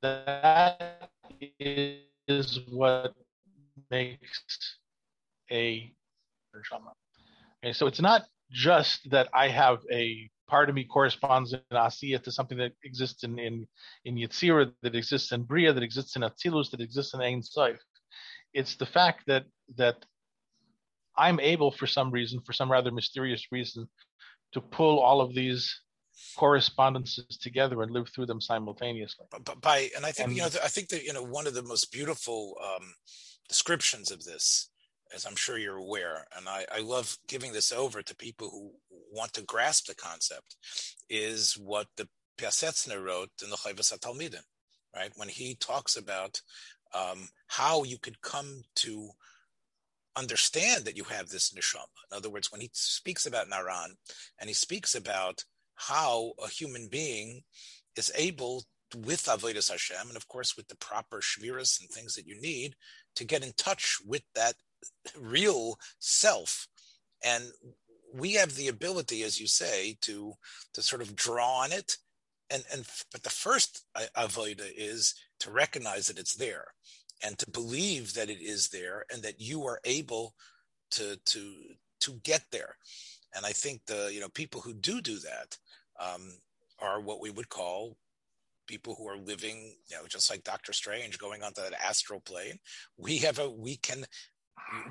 That 0.01 1.11
is 1.59 2.12
is 2.29 2.61
what 2.69 3.15
makes 3.91 4.79
a 5.51 5.93
Okay, 7.65 7.73
so 7.73 7.87
it's 7.87 8.01
not 8.01 8.23
just 8.51 9.11
that 9.11 9.29
I 9.33 9.49
have 9.49 9.79
a 9.91 10.29
part 10.49 10.69
of 10.69 10.75
me 10.75 10.85
corresponds 10.85 11.55
in 11.55 11.61
Asiya 11.73 12.23
to 12.23 12.33
something 12.33 12.59
that 12.59 12.73
exists 12.85 13.25
in 13.25 13.39
in, 13.39 13.67
in 14.05 14.17
Yetzirah, 14.17 14.73
that 14.83 14.95
exists 14.95 15.33
in 15.33 15.45
Bria, 15.45 15.73
that 15.73 15.83
exists 15.83 16.17
in 16.17 16.23
Atzilus, 16.23 16.71
that 16.71 16.81
exists 16.81 17.15
in 17.15 17.21
Ein 17.21 17.43
Sof. 17.43 17.79
It's 18.53 18.77
the 18.77 18.87
fact 18.87 19.25
that 19.29 19.47
that 19.77 20.05
I'm 21.17 21.41
able, 21.41 21.71
for 21.71 21.87
some 21.87 22.11
reason, 22.11 22.41
for 22.45 22.53
some 22.53 22.71
rather 22.71 22.91
mysterious 22.91 23.47
reason, 23.51 23.89
to 24.53 24.61
pull 24.61 24.99
all 24.99 25.21
of 25.21 25.35
these 25.35 25.81
correspondences 26.37 27.37
together 27.37 27.83
and 27.83 27.93
live 27.93 28.09
through 28.09 28.27
them 28.27 28.41
simultaneously. 28.41 29.27
But 29.31 29.61
by 29.61 29.91
and 29.97 30.05
I 30.05 30.13
think 30.13 30.29
and, 30.29 30.37
you 30.37 30.43
know 30.43 30.49
I 30.63 30.69
think 30.69 30.89
that 30.89 31.05
you 31.05 31.13
know 31.13 31.23
one 31.23 31.47
of 31.47 31.55
the 31.55 31.63
most 31.63 31.93
beautiful 31.93 32.57
um, 32.63 32.95
descriptions 33.49 34.11
of 34.11 34.25
this, 34.25 34.71
as 35.15 35.27
I'm 35.27 35.37
sure 35.37 35.59
you're 35.59 35.77
aware, 35.77 36.27
and 36.37 36.49
I, 36.49 36.65
I 36.75 36.81
love 36.81 37.19
giving 37.29 37.53
this 37.53 37.73
over 37.73 38.03
to 38.03 38.17
people 38.17 38.51
who 38.51 38.73
want 39.13 39.33
to 39.35 39.43
grasp 39.43 39.87
the 39.87 39.95
concept, 39.95 40.57
is 41.09 41.55
what 41.55 41.89
the 41.97 42.09
Piasetzner 42.39 43.03
wrote 43.03 43.31
in 43.43 43.51
the 43.51 43.57
Chovas 43.57 43.93
HaTalmidim, 43.93 44.43
right? 44.95 45.13
When 45.17 45.29
he 45.29 45.55
talks 45.55 45.97
about 45.97 46.41
um, 46.95 47.29
how 47.49 47.85
you 47.85 47.99
could 47.99 48.21
come 48.23 48.63
to 48.77 49.11
understand 50.17 50.85
that 50.85 50.97
you 50.97 51.05
have 51.05 51.29
this 51.29 51.53
neshama. 51.53 51.87
In 52.11 52.17
other 52.17 52.31
words, 52.31 52.53
when 52.53 52.61
he 52.61 52.71
speaks 52.73 53.27
about 53.27 53.49
Naran 53.49 53.93
and 54.39 54.49
he 54.49 54.55
speaks 54.55 54.95
about 54.95 55.45
how 55.75 56.33
a 56.43 56.49
human 56.49 56.89
being 56.89 57.43
is 57.97 58.13
able 58.17 58.65
with 58.95 59.25
Avodas 59.25 59.71
Hashem, 59.71 60.09
and 60.09 60.17
of 60.17 60.29
course 60.29 60.57
with 60.57 60.69
the 60.69 60.77
proper 60.77 61.21
shmiras 61.21 61.81
and 61.81 61.89
things 61.89 62.15
that 62.15 62.27
you 62.27 62.41
need 62.41 62.75
to 63.17 63.25
get 63.25 63.45
in 63.45 63.53
touch 63.57 63.99
with 64.07 64.23
that 64.35 64.55
real 65.19 65.79
self. 65.99 66.69
And 67.25 67.45
we 68.15 68.35
have 68.35 68.55
the 68.55 68.69
ability, 68.69 69.23
as 69.23 69.41
you 69.41 69.47
say, 69.47 69.97
to 70.03 70.35
to 70.75 70.83
sort 70.83 71.03
of 71.03 71.17
draw 71.17 71.63
on 71.63 71.73
it. 71.73 71.97
And 72.51 72.65
and 72.73 72.87
but 73.11 73.23
the 73.23 73.31
first 73.31 73.85
uh, 73.95 74.03
avoda 74.17 74.71
is 74.77 75.15
to 75.41 75.51
recognize 75.51 76.07
that 76.09 76.19
it's 76.19 76.37
there, 76.37 76.67
and 77.25 77.39
to 77.39 77.51
believe 77.51 78.15
that 78.15 78.29
it 78.29 78.41
is 78.41 78.69
there, 78.69 79.07
and 79.11 79.23
that 79.23 79.41
you 79.41 79.65
are 79.65 79.81
able 79.85 80.35
to 80.93 81.19
to 81.27 81.55
to 82.01 82.13
get 82.23 82.45
there. 82.51 82.77
And 83.35 83.47
I 83.47 83.53
think 83.53 83.83
the 83.87 84.11
you 84.13 84.21
know 84.21 84.29
people 84.29 84.61
who 84.61 84.75
do 84.75 85.01
do 85.01 85.19
that 85.19 85.57
um, 86.01 86.33
are 86.79 87.01
what 87.01 87.21
we 87.21 87.31
would 87.31 87.49
call 87.49 87.97
people 88.67 88.95
who 88.95 89.09
are 89.09 89.17
living, 89.17 89.75
you 89.89 89.97
know, 89.97 90.07
just 90.09 90.31
like 90.31 90.45
Doctor 90.45 90.73
Strange 90.73 91.19
going 91.19 91.43
onto 91.43 91.61
that 91.63 91.75
astral 91.75 92.21
plane. 92.21 92.59
We 92.97 93.19
have 93.19 93.39
a 93.39 93.51
we 93.51 93.77
can 93.77 94.05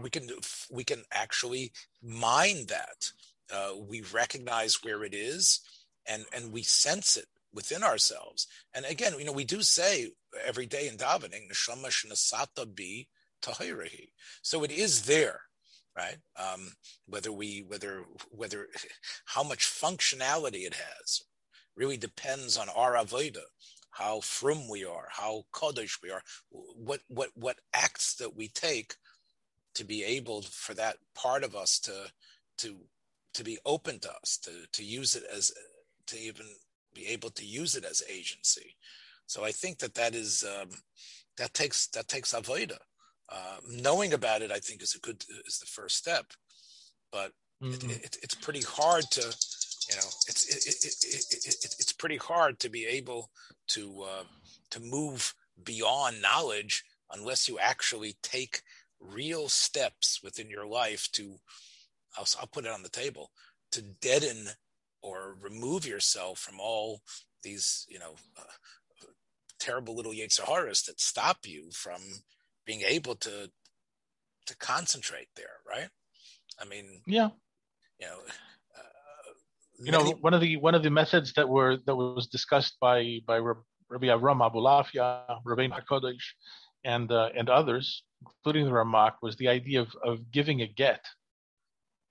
we 0.02 0.10
can 0.10 0.30
we 0.72 0.84
can 0.84 1.04
actually 1.12 1.72
mine 2.04 2.66
that. 2.68 3.12
Uh, 3.54 3.72
we 3.78 4.02
recognize 4.14 4.84
where 4.84 5.04
it 5.04 5.14
is, 5.14 5.62
and 6.08 6.26
and 6.34 6.52
we 6.52 6.64
sense 6.64 7.18
it 7.18 7.26
within 7.54 7.84
ourselves. 7.84 8.48
And 8.74 8.86
again, 8.86 9.14
you 9.18 9.26
know, 9.26 9.32
we 9.32 9.46
do 9.46 9.62
say 9.62 10.12
every 10.46 10.66
day 10.66 10.88
in 10.88 10.98
davening, 10.98 11.50
"Neshama 11.52 11.88
shnasata 11.88 12.66
bi 12.76 13.08
tahirahi." 13.42 14.10
So 14.42 14.64
it 14.64 14.72
is 14.72 15.04
there 15.04 15.42
right? 15.96 16.18
Um, 16.38 16.72
whether 17.08 17.32
we, 17.32 17.64
whether, 17.68 18.04
whether, 18.30 18.68
how 19.26 19.44
much 19.44 19.66
functionality 19.66 20.66
it 20.66 20.76
has 20.76 21.22
really 21.76 21.98
depends 21.98 22.58
on 22.58 22.68
our 22.70 22.94
avoda, 22.94 23.44
how 23.92 24.22
frum 24.22 24.70
we 24.70 24.86
are, 24.86 25.08
how 25.12 25.44
kodesh 25.54 26.02
we 26.02 26.10
are, 26.10 26.22
what, 26.50 27.02
what, 27.08 27.30
what 27.36 27.58
acts 27.74 28.16
that 28.16 28.36
we 28.36 28.48
take 28.48 28.96
to 29.76 29.84
be 29.84 30.04
able 30.04 30.42
for 30.42 30.74
that 30.74 30.98
part 31.16 31.44
of 31.44 31.56
us 31.56 31.80
to, 31.80 32.08
to, 32.58 32.78
to 33.34 33.44
be 33.44 33.58
open 33.66 34.00
to 34.00 34.12
us, 34.12 34.38
to, 34.38 34.52
to 34.74 34.84
use 34.84 35.16
it 35.16 35.24
as, 35.34 35.52
to 36.08 36.18
even 36.18 36.46
be 36.94 37.08
able 37.08 37.30
to 37.30 37.46
use 37.46 37.76
it 37.76 37.86
as 37.86 38.04
agency. 38.10 38.76
So 39.28 39.46
I 39.46 39.52
think 39.52 39.80
that 39.80 39.96
that 39.96 40.14
is, 40.14 40.44
um, 40.44 40.70
that 41.38 41.54
takes, 41.54 41.88
that 41.88 42.10
takes 42.10 42.34
avoda 42.34 42.78
uh, 43.32 43.58
knowing 43.68 44.14
about 44.14 44.42
it, 44.42 44.52
I 44.52 44.60
think, 44.60 44.82
is 44.82 44.96
a 44.96 45.00
good 45.00 45.24
is 45.48 45.60
the 45.60 45.66
first 45.66 45.98
step. 45.98 46.26
But 47.12 47.32
mm-hmm. 47.62 47.90
it, 47.90 48.04
it, 48.04 48.18
it's 48.22 48.36
pretty 48.36 48.62
hard 48.62 49.06
to, 49.12 49.22
you 49.22 49.96
know, 49.96 50.10
it's 50.28 50.46
it, 50.48 51.76
it's 51.80 51.94
pretty 51.94 52.18
hard 52.18 52.60
to 52.60 52.70
be 52.70 52.86
able 52.86 53.30
to 53.70 54.04
uh, 54.04 54.24
to 54.72 54.80
move 54.80 55.34
beyond 55.64 56.22
knowledge 56.22 56.84
unless 57.12 57.48
you 57.48 57.60
actually 57.60 58.16
take 58.22 58.62
real 59.00 59.50
steps 59.50 60.22
within 60.24 60.50
your 60.50 60.66
life 60.66 61.10
to. 61.14 61.38
I'll, 62.18 62.28
I'll 62.42 62.48
put 62.48 62.66
it 62.66 62.72
on 62.72 62.84
the 62.84 62.90
table 62.90 63.32
to 63.72 63.82
deaden 63.82 64.48
or 65.02 65.36
remove 65.42 65.86
yourself 65.86 66.40
from 66.40 66.60
all 66.60 67.02
these, 67.42 67.86
you 67.90 68.00
know, 68.00 68.16
uh, 68.38 68.44
terrible 69.60 69.96
little 69.96 70.12
Yetzer 70.12 70.86
that 70.86 71.00
stop 71.00 71.38
you 71.46 71.70
from 71.72 72.02
being 72.66 72.82
able 72.88 73.16
to 73.16 73.50
to 74.48 74.58
concentrate 74.58 75.28
there, 75.36 75.58
right? 75.68 75.90
I 76.60 76.66
mean, 76.66 77.02
yeah, 77.08 77.30
you 78.00 78.08
know, 78.08 78.18
uh, 78.78 79.32
you 79.80 79.92
know, 79.92 80.12
one 80.22 80.34
of 80.34 80.42
the 80.42 80.58
one 80.58 80.76
of 80.76 80.84
the 80.84 80.90
methods 80.90 81.34
that 81.34 81.48
were 81.48 81.78
that 81.86 81.96
was 81.96 82.28
discussed 82.28 82.78
by 82.80 83.20
by 83.26 83.38
Rabbi 83.38 84.08
Avram 84.08 84.42
Abulafia, 84.48 85.38
Rabbi 85.46 85.68
Hakodesh, 85.68 86.28
and 86.84 87.12
uh, 87.12 87.30
and 87.38 87.50
others, 87.50 88.04
including 88.22 88.66
the 88.66 88.72
Ramak, 88.72 89.14
was 89.22 89.36
the 89.38 89.48
idea 89.48 89.82
of 89.82 89.90
of 90.04 90.32
giving 90.32 90.62
a 90.62 90.68
get. 90.68 91.04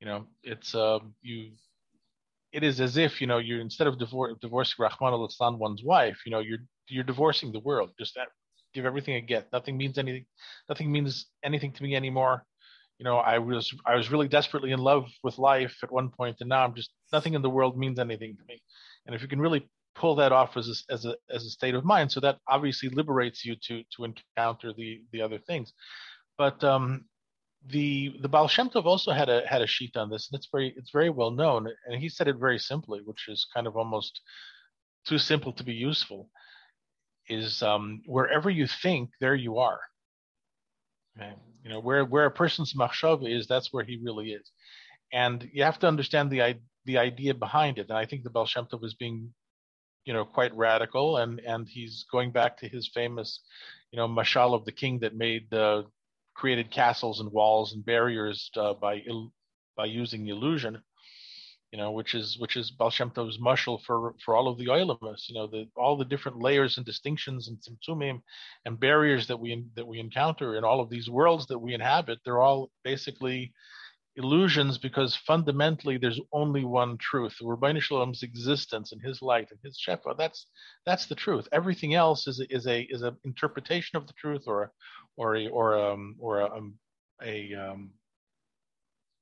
You 0.01 0.07
know, 0.07 0.27
it's 0.43 0.75
uh, 0.75 0.99
you. 1.23 1.53
It 2.53 2.65
is 2.65 2.81
as 2.81 2.97
if 2.97 3.21
you 3.21 3.29
know 3.29 3.39
you're 3.39 3.61
instead 3.61 3.87
of 3.87 3.97
divor- 3.97 4.41
divorcing 4.41 4.77
Rahman 4.79 5.15
al 5.15 5.57
one's 5.57 5.85
wife, 5.85 6.19
you 6.27 6.33
know, 6.33 6.41
you're 6.41 6.59
you're 6.89 7.05
divorcing 7.05 7.53
the 7.53 7.61
world. 7.61 7.91
Just 7.99 8.15
that 8.17 8.29
give 8.75 8.87
everything 8.87 9.15
a 9.15 9.21
get. 9.21 9.49
Nothing 9.53 9.77
means 9.77 9.99
anything. 9.99 10.27
Nothing 10.69 10.91
means 10.93 11.27
anything 11.45 11.73
to 11.73 11.83
me 11.83 11.97
anymore. 11.97 12.45
You 12.99 13.05
know, 13.05 13.17
I 13.17 13.39
was 13.39 13.73
I 13.87 13.97
was 13.97 14.11
really 14.11 14.29
desperately 14.29 14.73
in 14.73 14.81
love 14.81 15.07
with 15.23 15.39
life 15.39 15.77
at 15.83 15.93
one 15.93 16.11
point, 16.11 16.37
and 16.41 16.49
now 16.49 16.65
I'm 16.65 16.75
just 16.75 16.91
nothing 17.13 17.35
in 17.35 17.43
the 17.43 17.51
world 17.51 17.79
means 17.79 17.99
anything 17.99 18.37
to 18.37 18.45
me. 18.47 18.63
And 19.07 19.15
if 19.15 19.23
you 19.23 19.29
can 19.29 19.41
really 19.41 19.69
pull 19.95 20.15
that 20.17 20.33
off 20.33 20.57
as 20.57 20.69
a, 20.69 20.93
as 20.93 21.05
a 21.07 21.17
as 21.31 21.45
a 21.45 21.51
state 21.51 21.75
of 21.75 21.85
mind, 21.85 22.13
so 22.13 22.21
that 22.21 22.39
obviously 22.49 22.89
liberates 22.91 23.45
you 23.45 23.57
to 23.67 23.83
to 23.97 24.05
encounter 24.05 24.73
the 24.73 25.01
the 25.13 25.23
other 25.23 25.39
things. 25.39 25.73
But 26.37 26.63
um, 26.63 27.07
the 27.67 28.15
the 28.21 28.29
Baal 28.29 28.49
Shem 28.49 28.69
Tov 28.69 28.85
also 28.85 29.13
had 29.13 29.29
a 29.29 29.47
had 29.47 29.63
a 29.63 29.67
sheet 29.67 29.97
on 29.97 30.11
this, 30.11 30.29
and 30.31 30.39
it's 30.39 30.49
very 30.53 30.75
it's 30.77 30.91
very 30.91 31.11
well 31.11 31.31
known, 31.31 31.69
and 31.87 32.01
he 32.01 32.09
said 32.09 32.29
it 32.29 32.37
very 32.37 32.59
simply, 32.59 33.01
which 33.05 33.29
is 33.29 33.47
kind 33.55 33.67
of 33.67 33.77
almost 33.77 34.21
too 35.07 35.19
simple 35.19 35.53
to 35.55 35.65
be 35.65 35.73
useful 35.73 36.29
is 37.31 37.63
um, 37.63 38.03
wherever 38.07 38.51
you 38.51 38.67
think, 38.67 39.11
there 39.21 39.35
you 39.35 39.59
are. 39.59 39.81
Okay? 41.17 41.33
You 41.65 41.71
know, 41.71 41.81
where 41.81 42.05
where 42.05 42.27
a 42.27 42.31
person's 42.31 42.75
machshav 42.75 43.29
is, 43.29 43.47
that's 43.47 43.73
where 43.73 43.85
he 43.85 44.01
really 44.03 44.33
is. 44.33 44.51
And 45.13 45.49
you 45.53 45.63
have 45.63 45.79
to 45.81 45.89
understand 45.89 46.31
the 46.31 46.57
the 46.85 46.99
idea 46.99 47.35
behind 47.35 47.79
it. 47.79 47.89
And 47.89 47.99
I 47.99 48.07
think 48.07 48.23
the 48.23 48.31
Baal 48.31 48.47
Shem 48.47 48.67
Tov 48.67 48.81
was 48.81 48.95
being, 48.95 49.33
you 50.05 50.13
know, 50.13 50.25
quite 50.25 50.55
radical, 50.57 51.19
and 51.19 51.41
and 51.41 51.69
he's 51.69 52.05
going 52.11 52.33
back 52.33 52.57
to 52.59 52.69
his 52.69 52.91
famous, 52.93 53.41
you 53.93 53.99
know, 53.99 54.09
mashal 54.09 54.55
of 54.55 54.65
the 54.65 54.73
king 54.73 55.01
that 55.01 55.17
made 55.17 55.49
the, 55.51 55.85
created 56.35 56.71
castles 56.71 57.21
and 57.21 57.31
walls 57.31 57.75
and 57.75 57.85
barriers 57.85 58.51
uh, 58.57 58.73
by 58.75 59.03
by 59.77 59.85
using 59.85 60.29
illusion 60.29 60.83
you 61.73 61.79
know, 61.79 61.93
which 61.93 62.15
is 62.15 62.37
which 62.39 62.57
is 62.57 62.71
Baal 62.71 62.91
Shem 62.91 63.11
Tov's 63.11 63.39
mushal 63.39 63.81
for 63.83 64.15
for 64.25 64.35
all 64.35 64.49
of 64.49 64.59
the 64.59 64.67
oilimus, 64.67 65.29
you 65.29 65.35
know, 65.37 65.47
the 65.47 65.69
all 65.77 65.97
the 65.97 66.05
different 66.05 66.43
layers 66.43 66.77
and 66.77 66.87
distinctions 66.87 67.49
and 67.49 67.59
tzimtzumim 67.59 68.21
and 68.65 68.81
barriers 68.81 69.29
that 69.29 69.39
we 69.39 69.65
that 69.77 69.87
we 69.87 70.01
encounter 70.01 70.57
in 70.57 70.65
all 70.65 70.81
of 70.81 70.91
these 70.91 71.09
worlds 71.09 71.47
that 71.47 71.59
we 71.59 71.75
inhabit. 71.75 72.19
They're 72.25 72.43
all 72.43 72.71
basically 72.83 73.53
illusions 74.17 74.79
because 74.79 75.15
fundamentally 75.15 75.97
there's 75.97 76.21
only 76.33 76.65
one 76.65 76.99
truth. 76.99 77.37
Ribbono 77.41 77.81
Shel 77.81 77.99
Olam's 77.99 78.25
existence 78.25 78.91
and 78.91 79.01
his 79.01 79.23
light 79.23 79.49
and 79.51 79.61
his 79.63 79.81
shefa. 79.81 80.17
That's 80.17 80.47
that's 80.85 81.07
the 81.07 81.15
truth. 81.15 81.47
Everything 81.53 81.95
else 81.95 82.27
is 82.27 82.41
a, 82.41 82.53
is 82.53 82.67
a 82.67 82.83
is 82.91 83.03
an 83.03 83.17
interpretation 83.25 83.97
of 83.97 84.09
the 84.09 84.13
truth 84.15 84.45
or 84.47 84.73
or 85.17 85.37
a 85.37 85.47
or 85.49 85.79
um 85.79 86.17
or 86.19 86.41
a, 86.41 86.51
um, 86.57 86.75
a 87.23 87.55
um, 87.55 87.93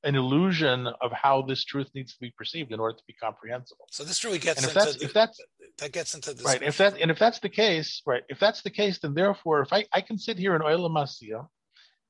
an 0.08 0.16
illusion 0.16 0.86
of 1.02 1.12
how 1.12 1.42
this 1.42 1.64
truth 1.64 1.90
needs 1.94 2.14
to 2.14 2.20
be 2.20 2.32
perceived 2.36 2.72
in 2.72 2.80
order 2.80 2.96
to 2.96 3.04
be 3.06 3.12
comprehensible. 3.12 3.86
So 3.90 4.04
this 4.04 4.24
really 4.24 4.38
gets 4.38 4.58
and 4.58 4.70
if 4.70 4.74
into 4.74 4.92
that's, 4.92 5.02
if 5.02 5.12
that's 5.12 5.40
that 5.76 5.92
gets 5.92 6.14
into 6.14 6.32
this 6.32 6.46
right. 6.46 6.62
If 6.62 6.78
that 6.78 6.98
and 6.98 7.10
if 7.10 7.18
that's 7.18 7.40
the 7.40 7.50
case, 7.50 8.00
right? 8.06 8.22
If 8.30 8.40
that's 8.40 8.62
the 8.62 8.70
case, 8.70 8.98
then 9.00 9.12
therefore, 9.12 9.60
if 9.60 9.70
I 9.70 9.84
I 9.92 10.00
can 10.00 10.18
sit 10.18 10.38
here 10.38 10.56
in 10.56 10.62
Olam 10.62 10.96
Asiya 10.96 11.46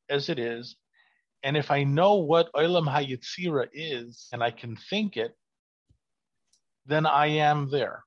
as 0.09 0.29
it 0.29 0.39
is, 0.39 0.77
and 1.43 1.57
if 1.57 1.73
I 1.73 1.83
know 1.83 2.15
what 2.17 2.53
Olam 2.53 2.87
Hayitzira 2.87 3.67
is, 3.73 4.29
and 4.33 4.45
I 4.45 4.53
can 4.53 4.77
think 4.77 5.17
it, 5.17 5.35
then 6.87 7.05
I 7.05 7.27
am 7.27 7.69
there. 7.69 8.05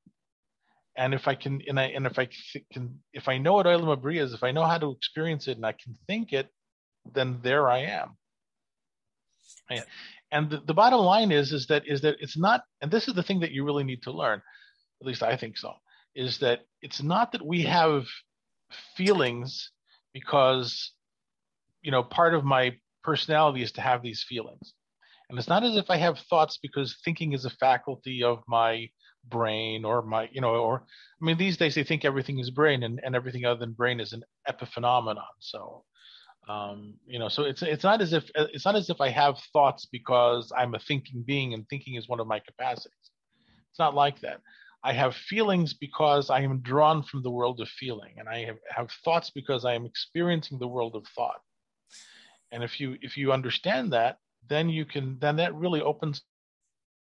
And 0.95 1.13
if 1.13 1.27
I 1.27 1.35
can, 1.35 1.61
and 1.67 1.77
I 1.77 1.87
and 1.87 2.05
if 2.05 2.17
I 2.17 2.29
can, 2.71 2.99
if 3.11 3.27
I 3.27 3.39
know 3.39 3.53
what 3.55 3.65
Olam 3.65 3.97
Abriya 3.97 4.21
is, 4.21 4.33
if 4.33 4.43
I 4.43 4.51
know 4.51 4.63
how 4.63 4.77
to 4.77 4.91
experience 4.91 5.49
it, 5.49 5.57
and 5.57 5.65
I 5.65 5.73
can 5.73 5.97
think 6.07 6.31
it, 6.31 6.47
then 7.13 7.39
there 7.43 7.69
I 7.69 7.79
am. 7.79 8.15
Right? 9.69 9.83
And 10.31 10.49
the, 10.49 10.61
the 10.65 10.73
bottom 10.73 10.99
line 10.99 11.31
is 11.31 11.51
is 11.51 11.67
that 11.67 11.87
is 11.87 12.01
that 12.01 12.15
it's 12.19 12.37
not, 12.37 12.63
and 12.81 12.89
this 12.89 13.07
is 13.07 13.13
the 13.13 13.23
thing 13.23 13.39
that 13.41 13.51
you 13.51 13.65
really 13.65 13.83
need 13.83 14.01
to 14.03 14.11
learn, 14.11 14.41
at 15.01 15.07
least 15.07 15.23
I 15.23 15.35
think 15.35 15.57
so, 15.57 15.73
is 16.15 16.37
that 16.39 16.61
it's 16.81 17.01
not 17.03 17.31
that 17.31 17.45
we 17.45 17.63
have 17.63 18.05
feelings 18.95 19.71
because 20.13 20.93
you 21.81 21.91
know 21.91 22.03
part 22.03 22.33
of 22.33 22.43
my 22.43 22.75
personality 23.03 23.61
is 23.63 23.71
to 23.73 23.81
have 23.81 24.01
these 24.01 24.23
feelings. 24.27 24.73
And 25.29 25.39
it's 25.39 25.47
not 25.47 25.63
as 25.63 25.77
if 25.77 25.89
I 25.89 25.95
have 25.95 26.19
thoughts 26.19 26.59
because 26.61 26.97
thinking 27.05 27.31
is 27.31 27.45
a 27.45 27.49
faculty 27.49 28.21
of 28.21 28.39
my 28.49 28.89
brain 29.29 29.85
or 29.85 30.01
my, 30.01 30.29
you 30.31 30.41
know, 30.41 30.55
or 30.55 30.83
I 31.21 31.25
mean, 31.25 31.37
these 31.37 31.57
days 31.57 31.73
they 31.73 31.85
think 31.85 32.03
everything 32.03 32.39
is 32.39 32.49
brain 32.49 32.83
and, 32.83 32.99
and 33.03 33.15
everything 33.15 33.45
other 33.45 33.59
than 33.59 33.71
brain 33.71 33.99
is 33.99 34.13
an 34.13 34.23
epiphenomenon. 34.49 35.21
So 35.39 35.85
um, 36.47 36.95
you 37.05 37.19
know 37.19 37.29
so 37.29 37.43
it's 37.43 37.61
it's 37.61 37.83
not 37.83 38.01
as 38.01 38.13
if 38.13 38.29
it's 38.35 38.65
not 38.65 38.75
as 38.75 38.89
if 38.89 38.99
i 38.99 39.09
have 39.09 39.37
thoughts 39.53 39.87
because 39.91 40.51
i'm 40.57 40.73
a 40.75 40.79
thinking 40.79 41.23
being 41.25 41.53
and 41.53 41.67
thinking 41.69 41.95
is 41.95 42.09
one 42.09 42.19
of 42.19 42.27
my 42.27 42.39
capacities 42.39 43.11
it's 43.69 43.79
not 43.79 43.95
like 43.95 44.19
that 44.21 44.41
i 44.83 44.91
have 44.91 45.15
feelings 45.15 45.73
because 45.73 46.29
i 46.29 46.41
am 46.41 46.59
drawn 46.59 47.03
from 47.03 47.21
the 47.23 47.31
world 47.31 47.59
of 47.61 47.67
feeling 47.69 48.13
and 48.17 48.27
i 48.27 48.43
have, 48.43 48.57
have 48.69 48.89
thoughts 49.05 49.29
because 49.29 49.65
i 49.65 49.73
am 49.73 49.85
experiencing 49.85 50.57
the 50.59 50.67
world 50.67 50.95
of 50.95 51.05
thought 51.15 51.41
and 52.51 52.63
if 52.63 52.79
you 52.79 52.97
if 53.01 53.15
you 53.17 53.31
understand 53.31 53.93
that 53.93 54.17
then 54.49 54.67
you 54.67 54.83
can 54.85 55.17
then 55.19 55.35
that 55.35 55.53
really 55.53 55.81
opens 55.81 56.23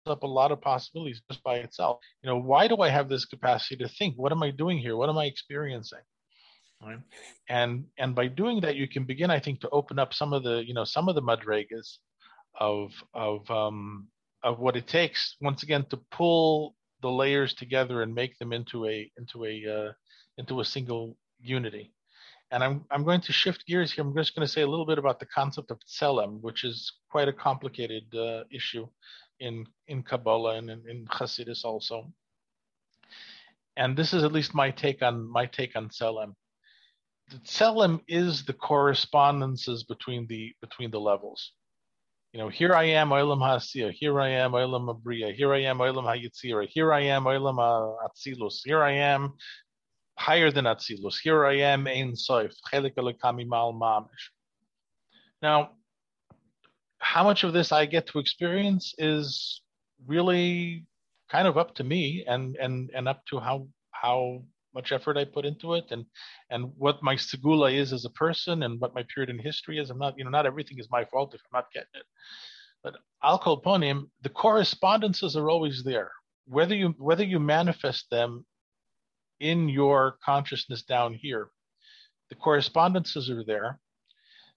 up 0.07 0.23
a 0.23 0.27
lot 0.27 0.51
of 0.51 0.61
possibilities 0.61 1.21
just 1.29 1.43
by 1.43 1.57
itself. 1.57 1.99
You 2.23 2.29
know, 2.29 2.37
why 2.37 2.67
do 2.67 2.77
I 2.77 2.89
have 2.89 3.09
this 3.09 3.25
capacity 3.25 3.77
to 3.77 3.89
think? 3.89 4.15
What 4.17 4.31
am 4.31 4.41
I 4.41 4.51
doing 4.51 4.79
here? 4.79 4.95
What 4.95 5.09
am 5.09 5.17
I 5.17 5.25
experiencing? 5.25 5.99
Right. 6.83 6.99
And 7.47 7.85
and 7.97 8.15
by 8.15 8.27
doing 8.27 8.61
that, 8.61 8.75
you 8.75 8.87
can 8.87 9.03
begin, 9.03 9.29
I 9.29 9.39
think, 9.39 9.61
to 9.61 9.69
open 9.69 9.99
up 9.99 10.13
some 10.13 10.33
of 10.33 10.43
the, 10.43 10.63
you 10.65 10.73
know, 10.73 10.83
some 10.83 11.09
of 11.09 11.15
the 11.15 11.21
madrigas 11.21 11.97
of 12.59 12.91
of 13.13 13.49
um, 13.51 14.07
of 14.43 14.59
what 14.59 14.75
it 14.75 14.87
takes 14.87 15.35
once 15.41 15.63
again 15.63 15.85
to 15.89 15.97
pull 16.11 16.75
the 17.01 17.09
layers 17.09 17.53
together 17.53 18.01
and 18.01 18.13
make 18.13 18.37
them 18.39 18.51
into 18.53 18.87
a 18.87 19.11
into 19.17 19.45
a 19.45 19.65
uh, 19.67 19.91
into 20.37 20.59
a 20.59 20.65
single 20.65 21.17
unity. 21.39 21.93
And 22.51 22.63
I'm 22.63 22.85
I'm 22.89 23.03
going 23.03 23.21
to 23.21 23.31
shift 23.31 23.65
gears 23.67 23.91
here. 23.91 24.03
I'm 24.03 24.15
just 24.15 24.35
going 24.35 24.45
to 24.45 24.51
say 24.51 24.61
a 24.61 24.67
little 24.67 24.85
bit 24.85 24.97
about 24.97 25.19
the 25.19 25.27
concept 25.27 25.71
of 25.71 25.79
tselem, 25.81 26.41
which 26.41 26.63
is 26.63 26.91
quite 27.09 27.27
a 27.27 27.33
complicated 27.33 28.13
uh, 28.15 28.43
issue 28.51 28.87
in 29.39 29.65
in 29.87 30.03
Kabbalah 30.03 30.57
and 30.57 30.69
in, 30.69 30.83
in 30.89 31.05
Hasidus 31.05 31.63
also. 31.63 32.11
And 33.77 33.95
this 33.95 34.13
is 34.13 34.23
at 34.23 34.33
least 34.33 34.53
my 34.53 34.71
take 34.71 35.01
on 35.01 35.29
my 35.29 35.45
take 35.45 35.75
on 35.75 35.89
tselem. 35.89 36.33
The 37.31 37.37
tselem 37.37 38.01
is 38.09 38.43
the 38.43 38.53
correspondences 38.53 39.85
between 39.85 40.27
the 40.27 40.53
between 40.59 40.91
the 40.91 40.99
levels. 40.99 41.53
You 42.33 42.39
know, 42.39 42.49
here 42.49 42.73
I 42.73 42.83
am, 42.83 43.09
Olam 43.09 43.39
Hasiya. 43.39 43.93
Here 43.93 44.19
I 44.19 44.29
am, 44.29 44.51
Olam 44.51 44.93
Abriya. 44.93 45.33
Here 45.33 45.53
I 45.53 45.59
am, 45.59 45.77
Olam 45.77 46.03
Hayitzira. 46.03 46.67
Here 46.67 46.91
I 46.91 47.01
am, 47.03 47.23
Olam 47.23 47.57
Atzilus. 48.05 48.59
Here 48.65 48.83
I 48.83 48.91
am, 48.91 49.33
higher 50.17 50.51
than 50.51 50.65
Atzilus. 50.65 51.15
Here 51.23 51.45
I 51.45 51.55
am, 51.59 51.87
Ein 51.87 52.13
Soif. 52.13 52.53
Chelik 52.69 52.95
Elikami 52.95 53.47
Mal 53.47 53.73
Mamish. 53.73 54.29
Now, 55.41 55.71
how 56.99 57.23
much 57.23 57.45
of 57.45 57.53
this 57.53 57.71
I 57.71 57.85
get 57.85 58.07
to 58.07 58.19
experience 58.19 58.93
is 58.97 59.61
really 60.05 60.85
kind 61.29 61.47
of 61.47 61.57
up 61.57 61.75
to 61.75 61.83
me 61.85 62.25
and 62.27 62.57
and 62.57 62.91
and 62.93 63.07
up 63.07 63.25
to 63.27 63.39
how 63.39 63.67
how 63.91 64.43
much 64.73 64.91
effort 64.91 65.17
I 65.17 65.25
put 65.25 65.45
into 65.45 65.73
it 65.73 65.85
and 65.91 66.05
and 66.49 66.71
what 66.77 67.03
my 67.03 67.15
segula 67.15 67.73
is 67.73 67.93
as 67.93 68.05
a 68.05 68.09
person 68.11 68.63
and 68.63 68.79
what 68.79 68.95
my 68.95 69.03
period 69.13 69.29
in 69.29 69.39
history 69.39 69.79
is. 69.79 69.89
I'm 69.89 69.97
not, 69.97 70.17
you 70.17 70.23
know, 70.23 70.29
not 70.29 70.45
everything 70.45 70.79
is 70.79 70.89
my 70.91 71.05
fault 71.05 71.33
if 71.33 71.41
I'm 71.41 71.59
not 71.59 71.71
getting 71.73 71.89
it. 71.95 72.05
But 72.83 72.95
al 73.23 73.39
kolponim, 73.39 74.09
the 74.21 74.29
correspondences 74.29 75.35
are 75.35 75.49
always 75.49 75.83
there. 75.83 76.11
Whether 76.47 76.75
you 76.75 76.95
whether 76.97 77.23
you 77.23 77.39
manifest 77.39 78.09
them 78.09 78.45
in 79.39 79.69
your 79.69 80.17
consciousness 80.23 80.83
down 80.83 81.13
here, 81.13 81.49
the 82.29 82.35
correspondences 82.35 83.29
are 83.29 83.43
there. 83.43 83.79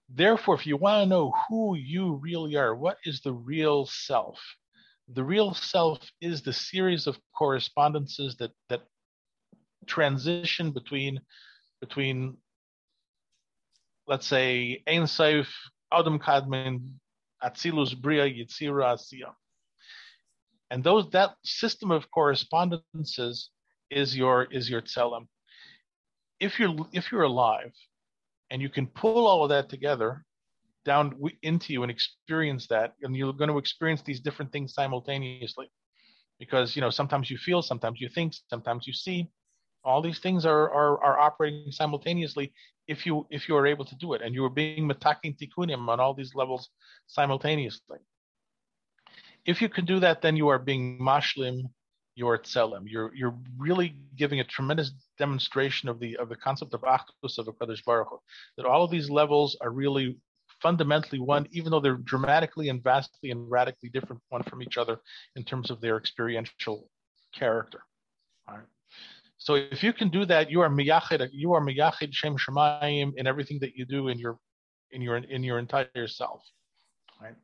Therefore, 0.09 0.55
if 0.55 0.67
you 0.67 0.77
want 0.77 1.03
to 1.03 1.09
know 1.09 1.33
who 1.49 1.75
you 1.75 2.13
really 2.15 2.55
are, 2.55 2.75
what 2.75 2.97
is 3.05 3.21
the 3.21 3.33
real 3.33 3.85
self? 3.87 4.39
The 5.07 5.23
real 5.23 5.53
self 5.53 5.99
is 6.21 6.41
the 6.41 6.53
series 6.53 7.07
of 7.07 7.19
correspondences 7.35 8.35
that 8.37 8.51
that 8.69 8.83
transition 9.87 10.71
between 10.71 11.19
between 11.81 12.37
let's 14.07 14.27
say 14.27 14.83
Ein 14.87 15.03
Seif, 15.03 15.47
Adam 15.91 16.19
Kadmon, 16.19 16.93
Atzilus 17.43 17.99
Bria, 17.99 18.25
Yitzira 18.25 18.95
Asiya. 18.95 19.33
And 20.71 20.83
those 20.83 21.09
that 21.11 21.35
system 21.43 21.91
of 21.91 22.09
correspondences 22.11 23.49
is 23.91 24.15
your 24.15 24.47
is 24.51 24.69
your 24.69 24.81
tselem. 24.81 25.27
If 26.39 26.59
you're 26.59 26.75
if 26.91 27.11
you're 27.11 27.23
alive 27.23 27.71
and 28.49 28.61
you 28.61 28.69
can 28.69 28.87
pull 28.87 29.27
all 29.27 29.43
of 29.43 29.49
that 29.49 29.69
together 29.69 30.23
down 30.85 31.19
into 31.41 31.73
you 31.73 31.81
and 31.81 31.91
experience 31.91 32.67
that, 32.67 32.93
and 33.01 33.15
you're 33.15 33.33
going 33.33 33.49
to 33.49 33.57
experience 33.57 34.01
these 34.03 34.19
different 34.19 34.51
things 34.51 34.73
simultaneously. 34.73 35.67
Because 36.39 36.75
you 36.75 36.81
know, 36.81 36.89
sometimes 36.89 37.29
you 37.29 37.37
feel, 37.37 37.61
sometimes 37.61 37.99
you 37.99 38.09
think, 38.09 38.33
sometimes 38.49 38.85
you 38.85 38.93
see, 38.93 39.29
all 39.85 40.01
these 40.01 40.19
things 40.19 40.45
are, 40.45 40.69
are, 40.71 41.03
are 41.03 41.19
operating 41.19 41.71
simultaneously 41.71 42.51
if 42.87 43.05
you 43.05 43.25
if 43.29 43.47
you 43.47 43.55
are 43.55 43.65
able 43.65 43.85
to 43.85 43.95
do 43.95 44.13
it 44.13 44.21
and 44.21 44.33
you 44.35 44.43
are 44.45 44.49
being 44.49 44.87
metakin 44.89 45.35
tikkunim 45.37 45.87
on 45.87 45.99
all 45.99 46.13
these 46.13 46.35
levels 46.35 46.69
simultaneously. 47.07 47.99
If 49.45 49.61
you 49.61 49.69
can 49.69 49.85
do 49.85 49.99
that, 49.99 50.21
then 50.21 50.35
you 50.35 50.47
are 50.49 50.59
being 50.59 50.99
mashlim 50.99 51.69
your 52.15 52.37
tselem. 52.37 52.83
You're 52.85 53.13
you're 53.13 53.37
really 53.57 53.95
giving 54.15 54.39
a 54.39 54.43
tremendous 54.43 54.91
demonstration 55.17 55.89
of 55.89 55.99
the 55.99 56.17
of 56.17 56.29
the 56.29 56.35
concept 56.35 56.73
of 56.73 56.81
achdus 56.81 57.37
of 57.37 57.45
Hakadosh 57.47 57.83
Baruch 57.85 58.07
Hu, 58.09 58.19
that 58.57 58.65
all 58.65 58.83
of 58.83 58.91
these 58.91 59.09
levels 59.09 59.57
are 59.61 59.69
really 59.69 60.17
fundamentally 60.61 61.19
one, 61.19 61.47
even 61.51 61.71
though 61.71 61.81
they're 61.81 61.97
dramatically 61.97 62.69
and 62.69 62.83
vastly 62.83 63.31
and 63.31 63.49
radically 63.51 63.89
different 63.89 64.21
one 64.29 64.43
from 64.43 64.63
each 64.63 64.77
other 64.77 64.99
in 65.35 65.43
terms 65.43 65.69
of 65.69 65.81
their 65.81 65.97
experiential 65.97 66.89
character. 67.33 67.81
So 69.45 69.53
if 69.53 69.83
you 69.83 69.93
can 69.93 70.09
do 70.09 70.25
that, 70.25 70.49
you 70.49 70.61
are 70.61 70.69
miyachid, 70.69 71.29
you 71.31 71.53
are 71.53 71.61
miyachid 71.61 72.11
shem 72.11 72.35
shemayim 72.35 73.11
in 73.15 73.27
everything 73.27 73.59
that 73.59 73.75
you 73.75 73.85
do 73.85 74.07
in 74.07 74.17
your 74.17 74.39
in 74.89 75.03
your 75.03 75.17
in 75.17 75.43
your 75.43 75.59
entire 75.59 76.07
self. 76.07 76.41
Right? 77.21 77.35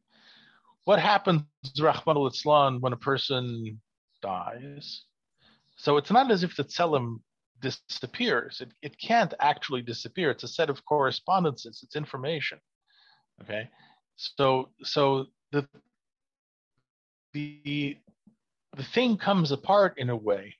What 0.85 0.97
happens, 0.97 1.43
Rahman 1.79 2.17
al 2.17 2.79
when 2.79 2.93
a 2.93 2.97
person 2.97 3.79
dies? 4.23 5.03
So 5.75 5.97
it's 5.97 6.09
not 6.09 6.31
as 6.31 6.41
if 6.41 6.55
the 6.55 6.63
tselem 6.63 7.19
disappears. 7.59 8.61
It, 8.61 8.71
it 8.81 8.97
can't 8.97 9.35
actually 9.39 9.83
disappear. 9.83 10.31
It's 10.31 10.43
a 10.43 10.47
set 10.47 10.71
of 10.71 10.83
correspondences. 10.85 11.81
It's 11.83 11.95
information. 11.95 12.57
Okay. 13.43 13.69
So 14.15 14.71
so 14.81 15.27
the 15.51 15.67
the 17.33 17.95
the 18.75 18.83
thing 18.95 19.17
comes 19.17 19.51
apart 19.51 19.99
in 19.99 20.09
a 20.09 20.15
way 20.15 20.55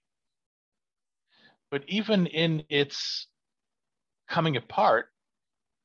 but 1.71 1.83
even 1.87 2.27
in 2.27 2.63
its 2.69 3.27
coming 4.29 4.57
apart, 4.57 5.07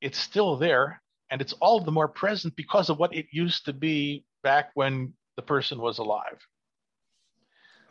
it's 0.01 0.18
still 0.18 0.57
there 0.57 1.01
and 1.31 1.40
it's 1.40 1.55
all 1.55 1.81
the 1.81 1.92
more 1.92 2.09
present 2.09 2.55
because 2.57 2.90
of 2.90 2.99
what 2.99 3.14
it 3.14 3.27
used 3.31 3.64
to 3.64 3.72
be 3.72 4.25
back 4.42 4.70
when 4.75 5.14
the 5.37 5.42
person 5.42 5.79
was 5.79 5.99
alive. 5.99 6.38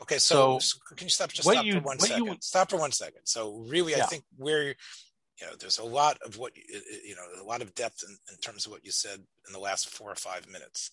Okay, 0.02 0.18
so, 0.18 0.60
so 0.60 0.78
can 0.96 1.06
you 1.06 1.10
stop 1.10 1.32
just 1.32 1.50
stop 1.50 1.66
you, 1.66 1.74
for 1.74 1.80
one 1.80 2.00
second? 2.00 2.26
You, 2.26 2.36
stop 2.42 2.70
for 2.70 2.78
one 2.78 2.92
second. 2.92 3.22
So 3.24 3.66
really, 3.70 3.94
yeah. 3.94 4.04
I 4.04 4.06
think 4.08 4.24
we're, 4.38 4.76
you 5.40 5.48
know, 5.48 5.54
there's 5.58 5.80
a 5.80 5.86
lot 5.86 6.18
of 6.26 6.38
what 6.38 6.52
uh, 6.52 6.78
uh, 6.78 6.98
you 7.04 7.16
know, 7.16 7.42
a 7.42 7.46
lot 7.46 7.62
of 7.62 7.74
depth 7.76 8.04
in, 8.08 8.16
in 8.32 8.38
terms 8.40 8.66
of 8.66 8.72
what 8.72 8.86
you 8.86 8.92
said 8.92 9.20
in 9.48 9.54
the 9.54 9.60
last 9.60 9.90
four 9.90 10.12
or 10.12 10.16
five 10.16 10.48
minutes. 10.50 10.92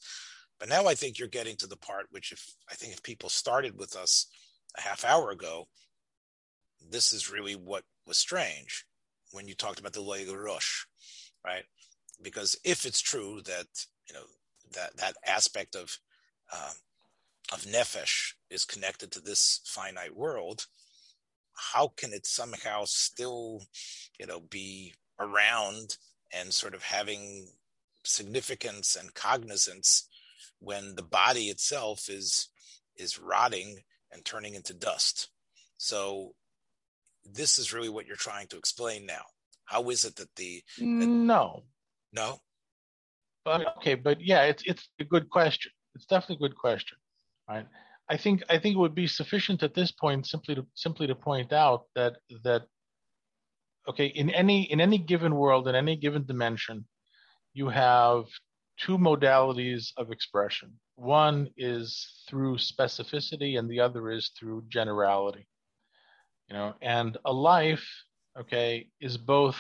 But 0.60 0.68
now 0.68 0.86
I 0.86 0.94
think 0.94 1.18
you're 1.18 1.28
getting 1.28 1.56
to 1.56 1.66
the 1.66 1.76
part 1.76 2.06
which, 2.10 2.30
if 2.30 2.54
I 2.70 2.74
think 2.74 2.92
if 2.92 3.02
people 3.02 3.28
started 3.28 3.76
with 3.76 3.96
us 3.96 4.28
a 4.78 4.80
half 4.80 5.04
hour 5.04 5.30
ago, 5.30 5.66
this 6.90 7.12
is 7.12 7.31
really 7.31 7.55
what 7.55 7.85
was 8.07 8.18
strange 8.18 8.85
when 9.33 9.49
you 9.49 9.55
talked 9.55 9.81
about 9.81 9.92
the 9.92 10.01
Loy 10.01 10.25
Rosh, 10.33 10.85
right? 11.45 11.64
Because 12.21 12.59
if 12.64 12.85
it's 12.85 13.01
true 13.01 13.40
that 13.45 13.66
you 14.09 14.14
know 14.14 14.25
that 14.75 14.97
that 14.97 15.16
aspect 15.27 15.75
of 15.75 15.99
um, 16.53 16.75
of 17.53 17.62
nefesh 17.62 18.35
is 18.51 18.64
connected 18.64 19.11
to 19.12 19.21
this 19.21 19.61
finite 19.64 20.16
world, 20.16 20.66
how 21.55 21.88
can 21.88 22.12
it 22.12 22.27
somehow 22.27 22.85
still, 22.85 23.62
you 24.18 24.27
know, 24.27 24.40
be 24.40 24.95
around 25.18 25.97
and 26.33 26.53
sort 26.53 26.75
of 26.75 26.83
having 26.83 27.49
significance 28.05 28.97
and 28.97 29.14
cognizance 29.14 30.09
when 30.59 30.95
the 30.95 31.03
body 31.03 31.47
itself 31.47 32.09
is 32.09 32.49
is 32.97 33.18
rotting 33.18 33.81
and 34.11 34.25
turning 34.25 34.55
into 34.55 34.75
dust? 34.75 35.29
So 35.77 36.35
this 37.24 37.58
is 37.58 37.72
really 37.72 37.88
what 37.88 38.06
you're 38.06 38.16
trying 38.16 38.46
to 38.48 38.56
explain 38.56 39.06
now. 39.06 39.24
How 39.64 39.88
is 39.90 40.04
it 40.04 40.16
that 40.16 40.35
the 40.37 40.62
that, 40.78 40.85
no. 40.85 41.64
No? 42.12 42.40
But 43.44 43.76
okay 43.78 43.94
but 43.94 44.20
yeah 44.20 44.42
it's 44.42 44.62
it's 44.66 44.88
a 45.00 45.04
good 45.04 45.28
question. 45.30 45.72
It's 45.94 46.06
definitely 46.06 46.46
a 46.46 46.48
good 46.48 46.56
question 46.56 46.98
right? 47.48 47.66
I 48.08 48.16
think 48.16 48.42
I 48.48 48.58
think 48.58 48.74
it 48.74 48.78
would 48.78 48.94
be 48.94 49.06
sufficient 49.06 49.62
at 49.62 49.74
this 49.74 49.92
point 49.92 50.26
simply 50.26 50.54
to 50.54 50.66
simply 50.74 51.06
to 51.06 51.14
point 51.14 51.52
out 51.52 51.85
that 51.94 52.16
that 52.44 52.62
okay 53.88 54.06
in 54.06 54.30
any 54.30 54.70
in 54.70 54.80
any 54.80 54.98
given 54.98 55.35
world 55.35 55.68
in 55.68 55.74
any 55.74 55.96
given 55.96 56.24
dimension 56.26 56.87
you 57.54 57.68
have 57.68 58.24
two 58.78 58.96
modalities 58.98 59.92
of 59.96 60.11
expression. 60.11 60.72
One 60.96 61.48
is 61.56 62.24
through 62.28 62.56
specificity 62.56 63.58
and 63.58 63.68
the 63.68 63.80
other 63.80 64.11
is 64.11 64.30
through 64.38 64.64
generality 64.68 65.46
you 66.52 66.58
know 66.58 66.74
and 66.82 67.16
a 67.24 67.32
life 67.32 67.84
okay 68.38 68.86
is 69.00 69.16
both 69.16 69.56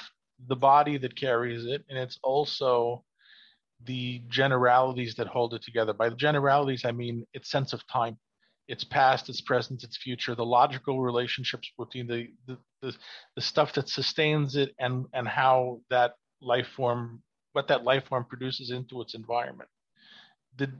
the 0.48 0.56
body 0.56 0.98
that 0.98 1.16
carries 1.16 1.64
it 1.64 1.82
and 1.88 1.98
it's 1.98 2.18
also 2.22 3.02
the 3.84 4.22
generalities 4.28 5.14
that 5.16 5.26
hold 5.26 5.54
it 5.54 5.62
together. 5.62 5.92
By 5.92 6.10
the 6.10 6.16
generalities 6.16 6.84
i 6.84 6.92
mean 6.92 7.26
its 7.32 7.50
sense 7.50 7.72
of 7.72 7.86
time 7.86 8.18
its 8.68 8.84
past 8.84 9.28
its 9.28 9.40
present 9.40 9.82
its 9.82 9.96
future 9.96 10.34
the 10.34 10.44
logical 10.44 11.00
relationships 11.00 11.70
between 11.78 12.06
the 12.06 12.28
the, 12.46 12.58
the, 12.82 12.94
the 13.36 13.42
stuff 13.42 13.72
that 13.72 13.88
sustains 13.88 14.54
it 14.56 14.74
and 14.78 15.06
and 15.14 15.26
how 15.26 15.80
that 15.88 16.12
life 16.42 16.68
form 16.76 17.22
what 17.52 17.68
that 17.68 17.84
life 17.84 18.04
form 18.08 18.24
produces 18.24 18.70
into 18.70 19.00
its 19.00 19.14
environment. 19.14 19.68
The 20.58 20.70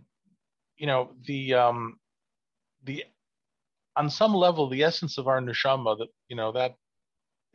you 0.77 0.87
know 0.87 1.13
the 1.27 1.55
um 1.55 1.99
the 2.85 3.05
on 3.97 4.11
some 4.11 4.35
level 4.35 4.69
the 4.69 4.83
essence 4.83 5.19
of 5.19 5.29
our 5.29 5.41
neshama 5.41 5.99
that 5.99 6.09
you 6.29 6.37
know 6.37 6.53
that 6.53 6.75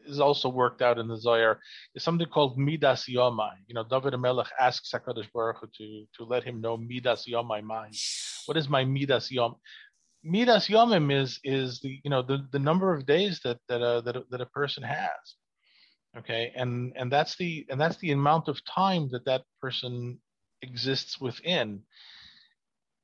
is 0.06 0.20
also 0.20 0.50
worked 0.50 0.82
out 0.82 0.98
in 0.98 1.08
the 1.08 1.18
Zohar 1.18 1.60
is 1.96 2.04
something 2.04 2.28
called 2.28 2.58
Midas 2.58 3.06
Yomai. 3.10 3.52
You 3.68 3.76
know, 3.76 3.84
David 3.84 4.18
Melech 4.18 4.48
asks 4.60 4.92
Hakadosh 4.92 5.32
Baruch 5.34 5.58
Hu 5.60 5.68
to 5.78 6.06
to 6.18 6.24
let 6.24 6.44
him 6.44 6.62
know 6.62 6.78
Midas 6.78 7.26
Yomai 7.28 7.64
mind. 7.64 7.94
What 8.46 8.58
is 8.58 8.70
my 8.70 8.86
Midas 8.86 9.32
Yom? 9.32 9.56
Midas 10.24 10.68
Yomim 10.68 11.12
is 11.12 11.40
is 11.44 11.80
the 11.80 12.00
you 12.04 12.10
know 12.10 12.22
the, 12.22 12.46
the 12.52 12.60
number 12.60 12.94
of 12.94 13.06
days 13.06 13.40
that 13.44 13.58
that 13.70 13.82
a, 13.82 14.02
that 14.02 14.16
a, 14.16 14.24
that 14.32 14.42
a 14.42 14.46
person 14.48 14.84
has. 14.84 15.36
Okay, 16.18 16.52
and 16.56 16.94
and 16.96 17.12
that's 17.12 17.36
the 17.38 17.66
and 17.70 17.80
that's 17.80 17.98
the 17.98 18.12
amount 18.12 18.48
of 18.48 18.64
time 18.66 19.10
that 19.12 19.26
that 19.26 19.44
person 19.62 20.20
exists 20.62 21.20
within. 21.20 21.82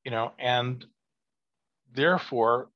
You 0.04 0.12
know, 0.12 0.32
and 0.40 0.86
therefore 1.94 2.70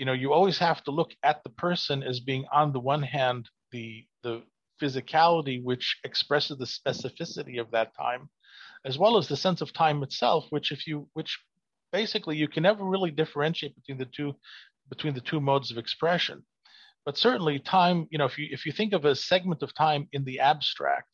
you 0.00 0.06
know 0.06 0.14
you 0.14 0.32
always 0.32 0.58
have 0.58 0.82
to 0.84 0.90
look 0.90 1.10
at 1.22 1.44
the 1.44 1.50
person 1.50 2.02
as 2.02 2.20
being 2.20 2.46
on 2.50 2.72
the 2.72 2.80
one 2.80 3.02
hand 3.02 3.50
the 3.70 4.06
the 4.22 4.42
physicality 4.80 5.62
which 5.62 5.98
expresses 6.04 6.56
the 6.56 6.64
specificity 6.64 7.60
of 7.60 7.70
that 7.70 7.94
time 7.94 8.30
as 8.86 8.96
well 8.96 9.18
as 9.18 9.28
the 9.28 9.36
sense 9.36 9.60
of 9.60 9.74
time 9.74 10.02
itself 10.02 10.46
which 10.48 10.72
if 10.72 10.86
you 10.86 11.06
which 11.12 11.38
basically 11.92 12.34
you 12.34 12.48
can 12.48 12.62
never 12.62 12.82
really 12.82 13.10
differentiate 13.10 13.74
between 13.74 13.98
the 13.98 14.06
two 14.06 14.32
between 14.88 15.14
the 15.14 15.20
two 15.20 15.40
modes 15.40 15.70
of 15.70 15.78
expression. 15.78 16.42
But 17.04 17.18
certainly 17.18 17.58
time 17.58 18.06
you 18.10 18.16
know 18.16 18.24
if 18.24 18.38
you 18.38 18.48
if 18.50 18.64
you 18.64 18.72
think 18.72 18.94
of 18.94 19.04
a 19.04 19.14
segment 19.14 19.62
of 19.62 19.74
time 19.74 20.08
in 20.12 20.24
the 20.24 20.40
abstract 20.40 21.08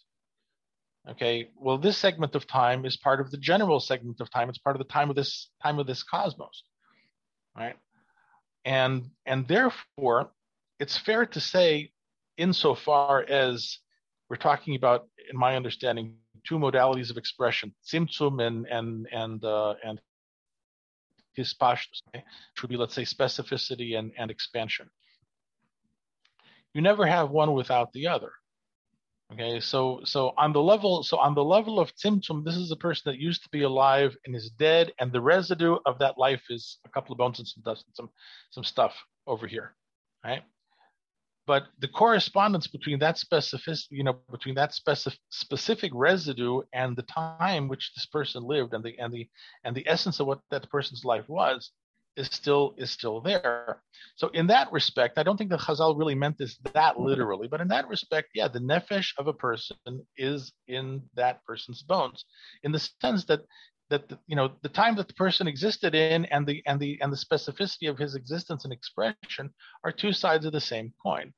okay 1.10 1.48
well 1.56 1.78
this 1.78 1.98
segment 1.98 2.36
of 2.36 2.46
time 2.46 2.84
is 2.84 2.96
part 2.96 3.20
of 3.20 3.32
the 3.32 3.38
general 3.38 3.80
segment 3.80 4.20
of 4.20 4.30
time. 4.30 4.48
It's 4.48 4.58
part 4.58 4.76
of 4.76 4.80
the 4.80 4.92
time 4.92 5.10
of 5.10 5.16
this 5.16 5.50
time 5.60 5.80
of 5.80 5.88
this 5.88 6.04
cosmos 6.04 6.62
right 7.56 7.76
and 8.66 9.08
and 9.24 9.48
therefore 9.48 10.30
it's 10.78 10.98
fair 10.98 11.24
to 11.24 11.40
say 11.40 11.90
insofar 12.36 13.22
as 13.22 13.78
we're 14.28 14.36
talking 14.36 14.74
about 14.74 15.06
in 15.30 15.38
my 15.38 15.56
understanding 15.56 16.16
two 16.46 16.58
modalities 16.58 17.10
of 17.10 17.16
expression 17.16 17.72
tzimtzum 17.86 18.44
and 18.44 18.66
and 18.66 19.08
and 19.12 19.44
uh, 19.44 19.74
and 19.82 20.00
hispashtus 21.38 22.02
okay? 22.08 22.24
which 22.52 22.62
would 22.62 22.68
be 22.68 22.76
let's 22.76 22.94
say 22.94 23.02
specificity 23.02 23.96
and, 23.98 24.12
and 24.18 24.30
expansion 24.30 24.90
you 26.74 26.82
never 26.82 27.06
have 27.06 27.30
one 27.30 27.54
without 27.54 27.92
the 27.92 28.08
other 28.08 28.32
Okay, 29.32 29.58
so 29.58 30.00
so 30.04 30.32
on 30.38 30.52
the 30.52 30.62
level 30.62 31.02
so 31.02 31.18
on 31.18 31.34
the 31.34 31.42
level 31.42 31.80
of 31.80 31.92
Tzimtzum, 31.96 32.44
this 32.44 32.56
is 32.56 32.70
a 32.70 32.76
person 32.76 33.10
that 33.10 33.18
used 33.18 33.42
to 33.42 33.48
be 33.50 33.62
alive 33.62 34.16
and 34.24 34.36
is 34.36 34.50
dead, 34.50 34.92
and 35.00 35.10
the 35.10 35.20
residue 35.20 35.78
of 35.84 35.98
that 35.98 36.16
life 36.16 36.42
is 36.48 36.78
a 36.84 36.88
couple 36.90 37.12
of 37.12 37.18
bones 37.18 37.38
and 37.40 37.48
some 37.48 37.62
dust 37.64 37.84
and 37.86 37.96
some 37.96 38.10
some 38.50 38.64
stuff 38.64 38.94
over 39.26 39.46
here, 39.48 39.74
right? 40.24 40.42
But 41.46 41.64
the 41.80 41.88
correspondence 41.88 42.68
between 42.68 42.98
that 43.00 43.18
specific, 43.18 43.78
you 43.90 44.04
know, 44.04 44.18
between 44.30 44.54
that 44.56 44.74
specific 44.74 45.18
specific 45.30 45.90
residue 45.94 46.62
and 46.72 46.96
the 46.96 47.02
time 47.02 47.68
which 47.68 47.92
this 47.94 48.06
person 48.06 48.44
lived 48.44 48.74
and 48.74 48.84
the 48.84 48.96
and 48.98 49.12
the 49.12 49.28
and 49.64 49.76
the 49.76 49.86
essence 49.88 50.20
of 50.20 50.28
what 50.28 50.40
that 50.50 50.70
person's 50.70 51.04
life 51.04 51.28
was 51.28 51.72
is 52.16 52.28
still 52.32 52.74
is 52.78 52.90
still 52.90 53.20
there. 53.20 53.80
So 54.16 54.28
in 54.28 54.46
that 54.48 54.72
respect, 54.72 55.18
I 55.18 55.22
don't 55.22 55.36
think 55.36 55.50
the 55.50 55.58
Chazal 55.58 55.98
really 55.98 56.14
meant 56.14 56.38
this 56.38 56.58
that 56.72 56.98
literally, 56.98 57.48
but 57.48 57.60
in 57.60 57.68
that 57.68 57.88
respect, 57.88 58.28
yeah, 58.34 58.48
the 58.48 58.60
nefesh 58.60 59.12
of 59.18 59.26
a 59.26 59.32
person 59.32 59.76
is 60.16 60.52
in 60.68 61.02
that 61.14 61.44
person's 61.44 61.82
bones, 61.82 62.24
in 62.62 62.72
the 62.72 62.88
sense 63.00 63.24
that 63.26 63.40
that 63.90 64.08
the, 64.08 64.18
you 64.26 64.34
know 64.34 64.52
the 64.62 64.68
time 64.68 64.96
that 64.96 65.08
the 65.08 65.14
person 65.14 65.46
existed 65.46 65.94
in 65.94 66.24
and 66.26 66.46
the 66.46 66.62
and 66.66 66.80
the 66.80 66.98
and 67.00 67.12
the 67.12 67.16
specificity 67.16 67.88
of 67.88 67.98
his 67.98 68.14
existence 68.14 68.64
and 68.64 68.72
expression 68.72 69.50
are 69.84 69.92
two 69.92 70.12
sides 70.12 70.44
of 70.46 70.52
the 70.52 70.60
same 70.60 70.92
coin. 71.02 71.32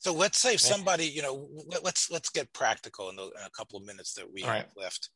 So 0.00 0.12
let's 0.12 0.38
say 0.38 0.56
somebody, 0.56 1.06
you 1.06 1.22
know, 1.22 1.48
let's 1.82 2.08
let's 2.08 2.28
get 2.28 2.52
practical 2.52 3.08
in, 3.10 3.16
the, 3.16 3.24
in 3.24 3.44
a 3.44 3.50
couple 3.50 3.80
of 3.80 3.84
minutes 3.84 4.14
that 4.14 4.32
we 4.32 4.42
have 4.42 4.66
left 4.76 5.10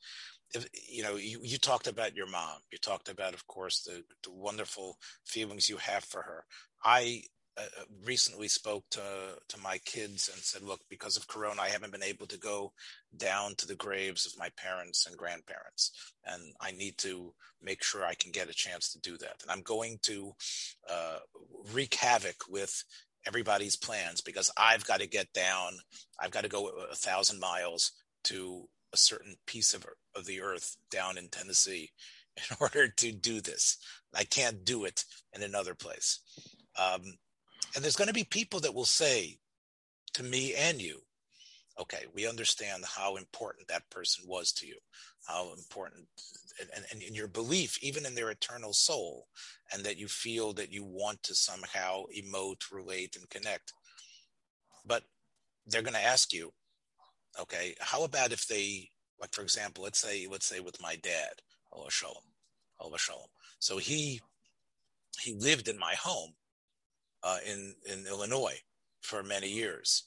if, 0.54 0.68
you 0.88 1.02
know, 1.02 1.16
you, 1.16 1.40
you 1.42 1.58
talked 1.58 1.86
about 1.86 2.16
your 2.16 2.26
mom. 2.26 2.58
You 2.70 2.78
talked 2.78 3.08
about, 3.08 3.34
of 3.34 3.46
course, 3.46 3.82
the, 3.82 4.04
the 4.22 4.30
wonderful 4.30 4.98
feelings 5.24 5.68
you 5.68 5.76
have 5.78 6.04
for 6.04 6.22
her. 6.22 6.44
I 6.84 7.22
uh, 7.58 7.62
uh, 7.80 7.84
recently 8.04 8.48
spoke 8.48 8.84
to 8.90 9.02
to 9.48 9.60
my 9.60 9.78
kids 9.84 10.30
and 10.32 10.42
said, 10.42 10.62
"Look, 10.62 10.80
because 10.88 11.18
of 11.18 11.28
Corona, 11.28 11.60
I 11.60 11.68
haven't 11.68 11.92
been 11.92 12.02
able 12.02 12.26
to 12.28 12.38
go 12.38 12.72
down 13.14 13.54
to 13.56 13.66
the 13.66 13.74
graves 13.74 14.24
of 14.24 14.38
my 14.38 14.48
parents 14.56 15.06
and 15.06 15.18
grandparents, 15.18 15.92
and 16.24 16.54
I 16.62 16.70
need 16.72 16.96
to 16.98 17.34
make 17.62 17.82
sure 17.84 18.06
I 18.06 18.14
can 18.14 18.32
get 18.32 18.48
a 18.48 18.54
chance 18.54 18.90
to 18.92 19.00
do 19.00 19.18
that. 19.18 19.42
And 19.42 19.50
I'm 19.50 19.60
going 19.62 19.98
to 20.02 20.32
uh, 20.90 21.18
wreak 21.72 21.94
havoc 21.94 22.36
with." 22.48 22.84
everybody's 23.24 23.76
plans 23.76 24.20
because 24.20 24.50
I've 24.56 24.84
got 24.84 24.98
to 24.98 25.06
get 25.06 25.32
down. 25.32 25.74
I've 26.20 26.32
got 26.32 26.42
to 26.42 26.48
go 26.48 26.70
a 26.90 26.96
thousand 26.96 27.38
miles 27.38 27.92
to 28.24 28.68
a 28.92 28.96
certain 28.96 29.36
piece 29.46 29.74
of, 29.74 29.86
of 30.14 30.26
the 30.26 30.40
earth 30.40 30.76
down 30.90 31.18
in 31.18 31.28
Tennessee 31.28 31.90
in 32.36 32.56
order 32.60 32.88
to 32.88 33.12
do 33.12 33.40
this. 33.40 33.78
I 34.14 34.24
can't 34.24 34.64
do 34.64 34.84
it 34.84 35.04
in 35.34 35.42
another 35.42 35.74
place. 35.74 36.20
Um, 36.78 37.02
and 37.74 37.82
there's 37.82 37.96
going 37.96 38.08
to 38.08 38.14
be 38.14 38.24
people 38.24 38.60
that 38.60 38.74
will 38.74 38.84
say 38.84 39.38
to 40.14 40.22
me 40.22 40.54
and 40.54 40.80
you, 40.80 41.00
okay, 41.80 42.04
we 42.14 42.28
understand 42.28 42.84
how 42.84 43.16
important 43.16 43.68
that 43.68 43.88
person 43.90 44.24
was 44.28 44.52
to 44.52 44.66
you, 44.66 44.76
how 45.26 45.52
important, 45.54 46.06
and, 46.60 46.84
and, 46.90 47.02
and 47.02 47.16
your 47.16 47.28
belief, 47.28 47.82
even 47.82 48.04
in 48.04 48.14
their 48.14 48.30
eternal 48.30 48.74
soul, 48.74 49.26
and 49.72 49.82
that 49.84 49.96
you 49.96 50.06
feel 50.06 50.52
that 50.52 50.70
you 50.70 50.84
want 50.84 51.22
to 51.22 51.34
somehow 51.34 52.04
emote, 52.14 52.70
relate, 52.70 53.16
and 53.16 53.28
connect. 53.30 53.72
But 54.84 55.04
they're 55.66 55.82
going 55.82 55.94
to 55.94 56.04
ask 56.04 56.32
you, 56.32 56.52
Okay, 57.40 57.74
how 57.80 58.04
about 58.04 58.32
if 58.32 58.46
they, 58.46 58.90
like 59.20 59.34
for 59.34 59.42
example, 59.42 59.84
let's 59.84 60.00
say 60.00 60.26
let's 60.30 60.46
say 60.46 60.60
with 60.60 60.80
my 60.82 60.96
dad, 60.96 61.30
Allah 61.72 61.90
Shalom, 61.90 62.24
Allah 62.80 62.98
Shalom. 62.98 63.28
So 63.58 63.78
he 63.78 64.20
he 65.20 65.34
lived 65.34 65.68
in 65.68 65.78
my 65.78 65.94
home 65.94 66.32
uh, 67.22 67.38
in 67.46 67.74
in 67.86 68.06
Illinois 68.06 68.58
for 69.00 69.22
many 69.22 69.48
years. 69.48 70.04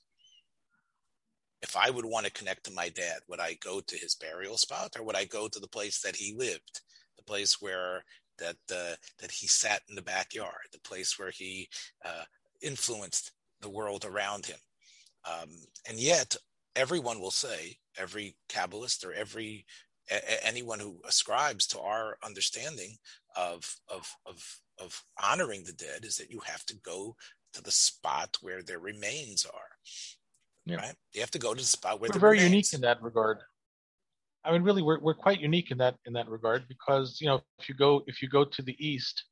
If 1.61 1.75
I 1.75 1.89
would 1.89 2.05
want 2.05 2.25
to 2.27 2.31
connect 2.31 2.65
to 2.65 2.73
my 2.73 2.89
dad, 2.89 3.19
would 3.27 3.39
I 3.39 3.55
go 3.55 3.81
to 3.81 3.97
his 3.97 4.15
burial 4.15 4.57
spot 4.57 4.91
or 4.97 5.03
would 5.03 5.15
I 5.15 5.25
go 5.25 5.47
to 5.47 5.59
the 5.59 5.67
place 5.67 6.01
that 6.01 6.15
he 6.15 6.35
lived, 6.37 6.81
the 7.17 7.23
place 7.23 7.59
where 7.59 8.03
that 8.37 8.57
uh, 8.71 8.95
that 9.19 9.31
he 9.31 9.47
sat 9.47 9.81
in 9.89 9.95
the 9.95 10.01
backyard, 10.03 10.67
the 10.71 10.79
place 10.79 11.17
where 11.17 11.31
he 11.31 11.69
uh, 12.03 12.25
influenced 12.61 13.31
the 13.61 13.69
world 13.69 14.05
around 14.05 14.45
him? 14.45 14.59
Um, 15.25 15.49
and 15.89 15.99
yet, 15.99 16.35
everyone 16.75 17.19
will 17.19 17.31
say, 17.31 17.77
every 17.97 18.35
Kabbalist 18.49 19.05
or 19.05 19.13
every 19.13 19.65
a, 20.11 20.45
anyone 20.45 20.79
who 20.79 20.99
ascribes 21.07 21.67
to 21.67 21.79
our 21.79 22.17
understanding 22.23 22.97
of, 23.35 23.75
of 23.89 24.15
of 24.25 24.61
of 24.79 25.03
honoring 25.21 25.63
the 25.63 25.73
dead 25.73 26.03
is 26.03 26.17
that 26.17 26.29
you 26.29 26.41
have 26.45 26.65
to 26.65 26.75
go 26.75 27.15
to 27.53 27.61
the 27.61 27.71
spot 27.71 28.37
where 28.41 28.61
their 28.61 28.79
remains 28.79 29.45
are. 29.45 29.69
Yeah. 30.65 30.77
Right? 30.77 30.95
You 31.13 31.21
have 31.21 31.31
to 31.31 31.39
go 31.39 31.53
to 31.53 31.61
the 31.61 31.67
spot 31.67 31.99
where 31.99 32.09
we're 32.13 32.19
very 32.19 32.37
remains. 32.37 32.51
unique 32.51 32.73
in 32.73 32.81
that 32.81 33.01
regard. 33.01 33.39
I 34.43 34.51
mean, 34.51 34.63
really, 34.63 34.81
we're 34.81 34.99
we're 34.99 35.15
quite 35.15 35.39
unique 35.39 35.71
in 35.71 35.77
that 35.79 35.95
in 36.05 36.13
that 36.13 36.29
regard 36.29 36.67
because 36.67 37.19
you 37.19 37.27
know 37.27 37.41
if 37.59 37.69
you 37.69 37.75
go 37.75 38.03
if 38.07 38.21
you 38.21 38.29
go 38.29 38.45
to 38.45 38.61
the 38.61 38.75
east, 38.85 39.23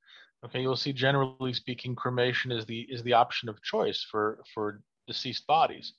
okay, 0.45 0.62
you'll 0.62 0.75
see 0.75 0.93
generally 0.93 1.53
speaking, 1.53 1.95
cremation 1.95 2.51
is 2.51 2.65
the 2.65 2.82
is 2.89 3.03
the 3.03 3.13
option 3.13 3.49
of 3.49 3.62
choice 3.62 4.06
for 4.10 4.39
for 4.53 4.82
deceased 5.08 5.45
bodies. 5.45 5.93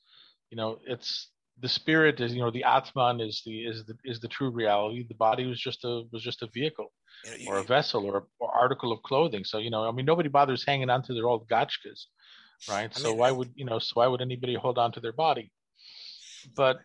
You 0.50 0.56
know, 0.56 0.78
it's 0.86 1.30
the 1.60 1.68
spirit 1.68 2.20
is 2.20 2.34
you 2.34 2.40
know 2.40 2.50
the 2.50 2.64
atman 2.64 3.20
is 3.20 3.42
the 3.46 3.64
is 3.64 3.84
the 3.86 3.96
is 4.04 4.20
the 4.20 4.28
true 4.28 4.50
reality. 4.50 5.06
The 5.08 5.14
body 5.14 5.46
was 5.46 5.60
just 5.60 5.84
a 5.84 6.02
was 6.12 6.22
just 6.22 6.42
a 6.42 6.48
vehicle 6.52 6.92
you 7.38 7.44
know, 7.44 7.52
or 7.52 7.58
a 7.58 7.64
vessel 7.64 8.04
or, 8.06 8.26
or 8.40 8.50
article 8.54 8.92
of 8.92 9.02
clothing. 9.02 9.44
So 9.44 9.58
you 9.58 9.70
know 9.70 9.88
i 9.88 9.92
mean 9.92 10.06
nobody 10.06 10.28
bothers 10.28 10.64
hanging 10.66 10.90
on 10.90 11.02
to 11.04 11.14
their 11.14 11.28
old 11.28 11.48
gotchkas 11.48 12.06
right? 12.68 12.92
I 12.94 12.98
so 12.98 13.10
mean, 13.10 13.18
why 13.18 13.30
would 13.30 13.50
you 13.54 13.64
know 13.64 13.78
so 13.78 13.92
why 13.94 14.06
would 14.06 14.20
anybody 14.20 14.54
hold 14.54 14.78
on 14.78 14.92
to 14.92 15.00
their 15.00 15.12
body? 15.12 15.50
But 16.56 16.78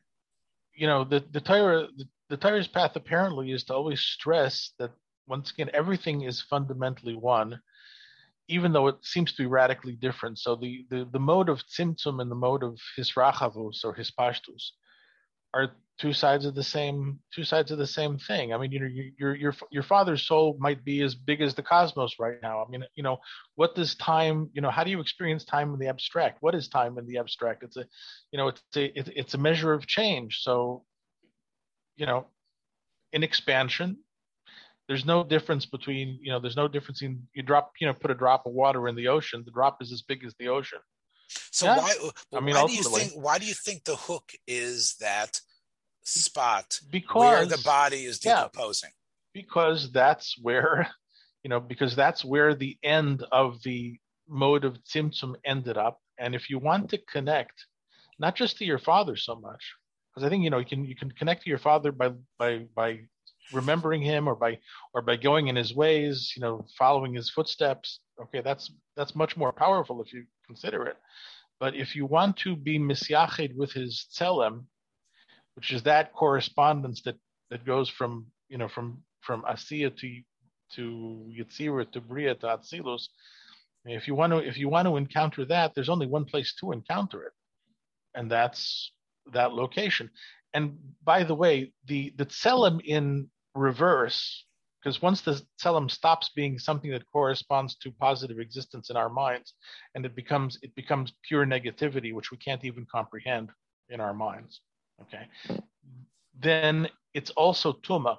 you 0.75 0.87
know 0.87 1.03
the 1.03 1.23
the 1.31 1.41
Torah 1.41 1.87
the, 1.95 2.05
the 2.29 2.37
Torah's 2.37 2.67
path 2.67 2.95
apparently 2.95 3.51
is 3.51 3.63
to 3.65 3.73
always 3.73 4.01
stress 4.01 4.71
that 4.79 4.91
once 5.27 5.51
again 5.51 5.69
everything 5.73 6.21
is 6.21 6.41
fundamentally 6.41 7.15
one 7.15 7.59
even 8.49 8.73
though 8.73 8.87
it 8.87 8.97
seems 9.03 9.31
to 9.31 9.43
be 9.43 9.47
radically 9.47 9.93
different. 9.93 10.39
So 10.39 10.55
the, 10.55 10.85
the, 10.89 11.07
the 11.11 11.19
mode 11.19 11.49
of 11.49 11.61
tzimtzum 11.67 12.21
and 12.21 12.29
the 12.29 12.35
mode 12.35 12.63
of 12.63 12.77
hisrachavus 12.97 13.85
or 13.85 13.95
hispashtus 13.95 14.71
are 15.53 15.71
two 15.99 16.13
sides 16.13 16.45
of 16.45 16.55
the 16.55 16.63
same 16.63 17.19
two 17.33 17.43
sides 17.43 17.71
of 17.71 17.77
the 17.77 17.87
same 17.87 18.17
thing. 18.17 18.53
I 18.53 18.57
mean, 18.57 18.71
you 18.71 18.79
know, 18.79 18.89
your 19.17 19.35
your 19.35 19.55
your 19.69 19.83
father's 19.83 20.25
soul 20.25 20.55
might 20.59 20.83
be 20.83 21.01
as 21.01 21.15
big 21.15 21.41
as 21.41 21.55
the 21.55 21.63
cosmos 21.63 22.19
right 22.19 22.37
now. 22.41 22.63
I 22.63 22.69
mean, 22.69 22.83
you 22.95 23.03
know, 23.03 23.17
what 23.55 23.75
does 23.75 23.95
time? 23.95 24.49
You 24.53 24.61
know, 24.61 24.71
how 24.71 24.83
do 24.83 24.91
you 24.91 25.01
experience 25.01 25.43
time 25.43 25.73
in 25.73 25.79
the 25.79 25.87
abstract? 25.87 26.37
What 26.41 26.55
is 26.55 26.67
time 26.67 26.97
in 26.97 27.05
the 27.05 27.17
abstract? 27.17 27.63
It's 27.63 27.77
a, 27.77 27.85
you 28.31 28.37
know, 28.37 28.47
it's 28.49 28.61
a 28.75 29.19
it's 29.19 29.33
a 29.33 29.37
measure 29.37 29.73
of 29.73 29.87
change. 29.87 30.39
So, 30.41 30.83
you 31.97 32.05
know, 32.05 32.27
in 33.11 33.23
expansion, 33.23 33.97
there's 34.89 35.05
no 35.05 35.23
difference 35.23 35.67
between 35.67 36.19
you 36.21 36.31
know 36.31 36.39
there's 36.39 36.57
no 36.57 36.67
difference 36.67 37.03
in 37.03 37.21
you 37.33 37.43
drop 37.43 37.71
you 37.79 37.87
know 37.87 37.93
put 37.93 38.11
a 38.11 38.15
drop 38.15 38.45
of 38.47 38.53
water 38.53 38.89
in 38.89 38.95
the 38.95 39.07
ocean 39.07 39.43
the 39.45 39.51
drop 39.51 39.81
is 39.81 39.93
as 39.93 40.01
big 40.01 40.25
as 40.25 40.33
the 40.39 40.49
ocean. 40.49 40.79
So 41.51 41.67
yeah. 41.67 41.77
why 41.77 41.93
i 42.33 42.39
mean 42.41 42.55
why 42.55 42.65
do 42.65 42.73
you 42.73 42.83
think 42.83 43.11
why 43.13 43.37
do 43.37 43.45
you 43.45 43.53
think 43.53 43.83
the 43.85 43.95
hook 43.95 44.31
is 44.47 44.95
that 44.99 45.39
spot 46.03 46.79
because 46.89 47.21
where 47.21 47.45
the 47.45 47.61
body 47.63 48.03
is 48.05 48.19
decomposing? 48.19 48.89
Yeah, 48.89 49.41
because 49.41 49.91
that's 49.91 50.35
where 50.41 50.89
you 51.43 51.49
know 51.49 51.59
because 51.59 51.95
that's 51.95 52.25
where 52.25 52.55
the 52.55 52.75
end 52.83 53.23
of 53.31 53.61
the 53.61 53.97
mode 54.27 54.65
of 54.65 54.83
tzimtzum 54.83 55.35
ended 55.45 55.77
up. 55.77 55.99
And 56.17 56.35
if 56.35 56.49
you 56.49 56.59
want 56.59 56.89
to 56.89 56.97
connect 56.97 57.65
not 58.17 58.35
just 58.35 58.57
to 58.57 58.65
your 58.65 58.79
father 58.79 59.15
so 59.15 59.35
much 59.35 59.75
because 60.09 60.25
i 60.25 60.29
think 60.29 60.43
you 60.43 60.49
know 60.49 60.57
you 60.57 60.65
can 60.65 60.83
you 60.83 60.95
can 60.95 61.11
connect 61.11 61.43
to 61.43 61.49
your 61.49 61.59
father 61.59 61.91
by 61.91 62.11
by 62.37 62.65
by 62.75 62.99
remembering 63.53 64.01
him 64.01 64.27
or 64.27 64.35
by 64.35 64.57
or 64.93 65.01
by 65.01 65.15
going 65.15 65.47
in 65.47 65.55
his 65.55 65.73
ways 65.73 66.33
you 66.35 66.41
know 66.41 66.65
following 66.77 67.13
his 67.13 67.29
footsteps 67.29 67.99
okay 68.21 68.41
that's 68.41 68.71
that's 68.95 69.15
much 69.15 69.37
more 69.37 69.51
powerful 69.51 70.01
if 70.01 70.13
you 70.13 70.25
consider 70.45 70.85
it. 70.85 70.97
But 71.59 71.75
if 71.75 71.95
you 71.95 72.05
want 72.05 72.37
to 72.37 72.55
be 72.55 72.79
misyached 72.79 73.55
with 73.55 73.71
his 73.73 74.07
tselem 74.13 74.65
which 75.55 75.71
is 75.71 75.83
that 75.83 76.13
correspondence 76.13 77.01
that 77.03 77.17
that 77.49 77.65
goes 77.65 77.89
from 77.89 78.27
you 78.47 78.57
know 78.57 78.67
from 78.67 79.01
from 79.21 79.41
asiya 79.43 79.95
to 79.97 80.21
to 80.75 81.25
yitzira 81.37 81.91
to 81.91 81.99
bria 82.01 82.35
to 82.35 82.47
atzilus 82.47 83.07
if 83.85 84.07
you 84.07 84.15
want 84.15 84.31
to 84.31 84.37
if 84.37 84.57
you 84.57 84.69
want 84.69 84.87
to 84.87 84.97
encounter 84.97 85.43
that 85.45 85.73
there's 85.73 85.89
only 85.89 86.07
one 86.07 86.25
place 86.25 86.53
to 86.59 86.71
encounter 86.71 87.23
it 87.23 87.33
and 88.15 88.29
that's 88.29 88.91
that 89.33 89.53
location. 89.53 90.09
And 90.53 90.77
by 91.03 91.23
the 91.23 91.35
way, 91.35 91.71
the 91.85 92.13
the 92.17 92.25
tselem 92.25 92.81
in 92.83 93.29
reverse 93.59 94.45
because 94.81 95.01
once 95.01 95.21
the 95.21 95.41
tselem 95.61 95.91
stops 95.91 96.31
being 96.35 96.57
something 96.57 96.91
that 96.91 97.03
corresponds 97.11 97.75
to 97.75 97.91
positive 97.91 98.39
existence 98.39 98.89
in 98.89 98.95
our 98.95 99.09
minds 99.09 99.53
and 99.95 100.05
it 100.05 100.15
becomes 100.15 100.57
it 100.61 100.73
becomes 100.75 101.13
pure 101.27 101.45
negativity 101.45 102.13
which 102.13 102.31
we 102.31 102.37
can't 102.37 102.63
even 102.63 102.85
comprehend 102.91 103.49
in 103.89 103.99
our 103.99 104.13
minds 104.13 104.61
okay? 105.01 105.27
Then 106.39 106.87
it's 107.13 107.31
also 107.31 107.73
tuma 107.73 108.17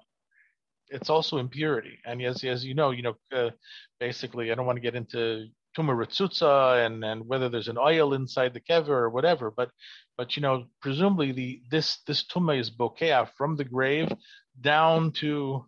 it's 0.90 1.08
also 1.08 1.38
impurity. 1.38 1.98
And 2.04 2.20
as, 2.22 2.42
as 2.44 2.64
you 2.64 2.74
know 2.74 2.90
you 2.90 3.02
know 3.02 3.14
uh, 3.32 3.50
basically 3.98 4.50
i 4.50 4.54
don't 4.54 4.66
want 4.66 4.76
to 4.76 4.82
get 4.82 4.94
into 4.94 5.46
tuma 5.76 5.94
ritzutza 5.94 6.84
and 6.84 7.04
and 7.04 7.26
whether 7.26 7.48
there's 7.48 7.68
an 7.68 7.78
oil 7.78 8.14
inside 8.14 8.52
the 8.54 8.60
kever 8.60 8.88
or 8.88 9.10
whatever 9.10 9.50
but 9.50 9.70
but 10.16 10.36
you 10.36 10.42
know 10.42 10.64
presumably 10.80 11.32
the 11.32 11.62
this 11.70 11.98
this 12.06 12.24
tuma 12.24 12.58
is 12.58 12.70
bokeh 12.70 13.28
from 13.36 13.56
the 13.56 13.64
grave 13.64 14.12
down 14.60 15.12
to 15.12 15.64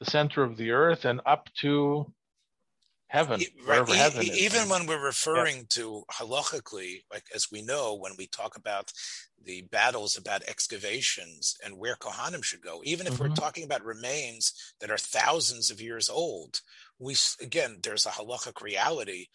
the 0.00 0.10
center 0.10 0.42
of 0.42 0.56
the 0.56 0.70
earth 0.70 1.04
and 1.04 1.20
up 1.26 1.48
to 1.60 2.12
heaven, 3.08 3.40
right. 3.66 3.88
heaven 3.88 4.22
e- 4.22 4.30
even 4.32 4.68
when 4.68 4.86
we're 4.86 5.04
referring 5.04 5.56
yeah. 5.56 5.62
to 5.70 6.04
halachically, 6.12 7.02
like 7.12 7.24
as 7.34 7.48
we 7.50 7.62
know, 7.62 7.94
when 7.94 8.12
we 8.16 8.26
talk 8.26 8.56
about 8.56 8.92
the 9.44 9.62
battles 9.72 10.16
about 10.16 10.42
excavations 10.46 11.56
and 11.64 11.78
where 11.78 11.96
Kohanim 11.96 12.44
should 12.44 12.60
go, 12.60 12.80
even 12.84 13.06
if 13.06 13.14
mm-hmm. 13.14 13.24
we're 13.24 13.34
talking 13.34 13.64
about 13.64 13.84
remains 13.84 14.52
that 14.80 14.90
are 14.90 14.98
thousands 14.98 15.70
of 15.70 15.80
years 15.80 16.08
old, 16.08 16.60
we 16.98 17.16
again 17.40 17.78
there's 17.82 18.06
a 18.06 18.10
halachic 18.10 18.60
reality 18.62 19.26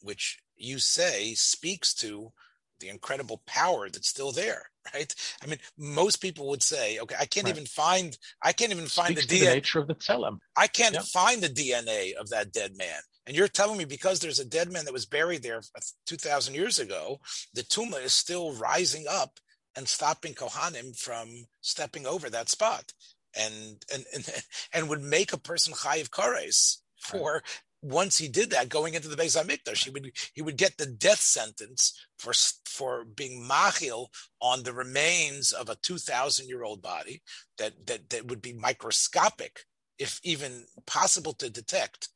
which 0.00 0.38
you 0.56 0.78
say 0.78 1.34
speaks 1.34 1.94
to 1.94 2.32
the 2.80 2.88
incredible 2.88 3.42
power 3.46 3.88
that's 3.88 4.08
still 4.08 4.32
there 4.32 4.70
right 4.94 5.14
i 5.42 5.46
mean 5.46 5.58
most 5.78 6.16
people 6.16 6.48
would 6.48 6.62
say 6.62 6.98
okay 6.98 7.16
i 7.18 7.24
can't 7.24 7.46
right. 7.46 7.54
even 7.54 7.66
find 7.66 8.18
i 8.42 8.52
can't 8.52 8.72
even 8.72 8.86
find 8.86 9.16
the, 9.16 9.22
DNA, 9.22 9.40
the 9.40 9.46
nature 9.46 9.80
of 9.80 9.88
the 9.88 9.94
tselem 9.94 10.38
i 10.56 10.66
can't 10.66 10.94
yep. 10.94 11.04
find 11.04 11.42
the 11.42 11.48
dna 11.48 12.14
of 12.14 12.28
that 12.30 12.52
dead 12.52 12.76
man 12.76 13.00
and 13.26 13.36
you're 13.36 13.48
telling 13.48 13.78
me 13.78 13.84
because 13.84 14.18
there's 14.18 14.40
a 14.40 14.44
dead 14.44 14.72
man 14.72 14.84
that 14.84 14.92
was 14.92 15.06
buried 15.06 15.42
there 15.42 15.60
2000 16.06 16.54
years 16.54 16.78
ago 16.78 17.18
the 17.54 17.62
tuma 17.62 18.02
is 18.04 18.12
still 18.12 18.54
rising 18.54 19.06
up 19.08 19.38
and 19.76 19.88
stopping 19.88 20.34
kohanim 20.34 20.98
from 20.98 21.28
stepping 21.60 22.06
over 22.06 22.28
that 22.28 22.48
spot 22.48 22.92
and 23.38 23.84
and 23.92 24.04
and, 24.14 24.28
and 24.72 24.88
would 24.88 25.02
make 25.02 25.32
a 25.32 25.38
person 25.38 25.72
chayiv 25.72 26.10
kares 26.10 26.78
for 27.02 27.34
right 27.34 27.42
once 27.82 28.16
he 28.16 28.28
did 28.28 28.50
that, 28.50 28.68
going 28.68 28.94
into 28.94 29.08
the 29.08 29.16
Beis 29.16 29.36
Hamikdash, 29.36 29.84
he 29.84 29.90
would 29.90 30.12
he 30.32 30.40
would 30.40 30.56
get 30.56 30.78
the 30.78 30.86
death 30.86 31.20
sentence 31.20 31.92
for 32.16 32.32
for 32.64 33.04
being 33.04 33.46
machil 33.46 34.06
on 34.40 34.62
the 34.62 34.72
remains 34.72 35.52
of 35.52 35.68
a 35.68 35.76
two 35.82 35.98
thousand 35.98 36.48
year 36.48 36.62
old 36.62 36.80
body 36.80 37.22
that 37.58 37.86
that 37.86 38.08
that 38.10 38.28
would 38.28 38.40
be 38.40 38.52
microscopic, 38.52 39.64
if 39.98 40.20
even 40.22 40.66
possible 40.86 41.32
to 41.34 41.50
detect. 41.50 42.08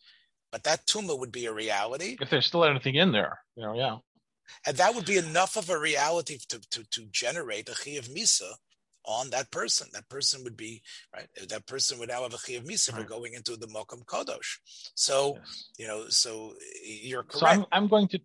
But 0.53 0.63
that 0.63 0.87
tuma 0.87 1.19
would 1.19 1.33
be 1.33 1.47
a 1.47 1.53
reality. 1.53 2.17
If 2.21 2.31
there's 2.31 2.47
still 2.47 2.65
anything 2.65 2.95
in 2.95 3.11
there, 3.11 3.41
you 3.57 3.65
know, 3.65 3.75
yeah. 3.75 3.97
And 4.65 4.77
that 4.77 4.95
would 4.95 5.05
be 5.05 5.17
enough 5.17 5.57
of 5.57 5.69
a 5.69 5.79
reality 5.79 6.39
to 6.49 6.61
to, 6.71 6.85
to 6.91 7.07
generate 7.11 7.69
a 7.69 7.73
chiyav 7.73 8.09
misa 8.09 8.53
on 9.07 9.31
that 9.31 9.51
person. 9.51 9.89
That 9.93 10.09
person 10.09 10.45
would 10.45 10.57
be 10.57 10.83
right. 11.15 11.29
That 11.49 11.67
person 11.67 11.99
would 11.99 12.09
now 12.09 12.23
have 12.23 12.35
a 12.35 12.37
chiyav 12.37 12.67
misa 12.67 12.93
right. 12.93 13.03
for 13.03 13.09
going 13.09 13.35
into 13.35 13.57
the 13.57 13.67
mokum 13.69 14.05
kadosh. 14.05 14.59
So 14.95 15.37
yes. 15.37 15.71
you 15.79 15.87
know, 15.87 16.09
so 16.09 16.55
you're 16.85 17.23
correct. 17.23 17.41
So 17.41 17.47
I'm, 17.47 17.65
I'm 17.73 17.89
going 17.89 18.09
to 18.09 18.21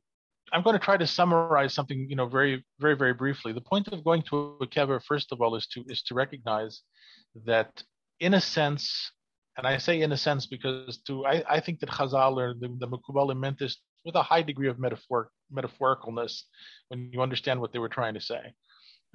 I'm 0.53 0.63
going 0.63 0.77
to 0.77 0.83
try 0.83 0.97
to 0.97 1.07
summarize 1.07 1.73
something, 1.73 2.07
you 2.09 2.15
know, 2.15 2.27
very, 2.27 2.65
very, 2.79 2.95
very 2.95 3.13
briefly. 3.13 3.53
The 3.53 3.61
point 3.61 3.87
of 3.87 4.03
going 4.03 4.23
to 4.29 4.57
a 4.61 4.67
kever, 4.67 5.01
first 5.01 5.31
of 5.31 5.41
all, 5.41 5.55
is 5.55 5.65
to 5.67 5.83
is 5.87 6.01
to 6.03 6.13
recognize 6.13 6.81
that, 7.45 7.83
in 8.19 8.33
a 8.33 8.41
sense, 8.41 9.11
and 9.57 9.65
I 9.65 9.77
say 9.77 10.01
in 10.01 10.11
a 10.11 10.17
sense 10.17 10.45
because 10.45 10.99
to 11.07 11.25
I, 11.25 11.43
I 11.49 11.59
think 11.59 11.79
that 11.79 11.89
Chazal 11.89 12.37
or 12.37 12.53
the, 12.53 12.75
the 12.79 12.87
Mekubalim 12.87 13.39
meant 13.39 13.59
this 13.59 13.77
with 14.03 14.15
a 14.15 14.23
high 14.23 14.41
degree 14.41 14.67
of 14.67 14.79
metaphor 14.79 15.29
metaphoricalness 15.53 16.41
when 16.89 17.09
you 17.13 17.21
understand 17.21 17.59
what 17.59 17.71
they 17.71 17.79
were 17.79 17.89
trying 17.89 18.13
to 18.15 18.21
say. 18.21 18.53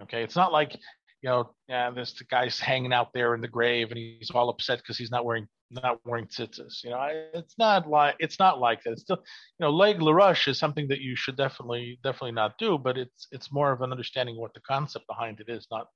Okay, 0.03 0.23
it's 0.23 0.37
not 0.37 0.53
like 0.53 0.79
you 1.23 1.31
know, 1.31 1.51
yeah, 1.69 1.91
this 1.91 2.13
guy's 2.31 2.59
hanging 2.61 2.93
out 2.93 3.13
there 3.13 3.35
in 3.35 3.41
the 3.41 3.49
grave 3.49 3.91
and 3.91 3.99
he's 3.99 4.31
all 4.31 4.49
upset 4.49 4.79
because 4.79 4.99
he's 4.99 5.11
not 5.11 5.25
wearing 5.25 5.49
not 5.71 5.99
wearing 6.05 6.27
tzitzis. 6.27 6.85
You 6.85 6.91
know, 6.91 7.09
it's 7.35 7.55
not 7.59 7.89
like 7.89 8.17
it's 8.19 8.39
not 8.39 8.61
like 8.61 8.83
that. 8.85 8.93
It's 8.93 9.03
still, 9.03 9.23
you 9.59 9.67
know, 9.67 9.73
loeg 9.73 9.99
larash 9.99 10.49
is 10.49 10.59
something 10.59 10.87
that 10.89 11.01
you 11.01 11.17
should 11.17 11.37
definitely 11.37 11.99
definitely 12.05 12.33
not 12.33 12.59
do, 12.59 12.79
but 12.79 12.97
it's 12.97 13.27
it's 13.33 13.53
more 13.53 13.73
of 13.73 13.81
an 13.83 13.91
understanding 13.91 14.37
what 14.37 14.55
the 14.55 14.61
concept 14.61 15.07
behind 15.07 15.41
it 15.41 15.49
is, 15.49 15.67
not 15.71 15.89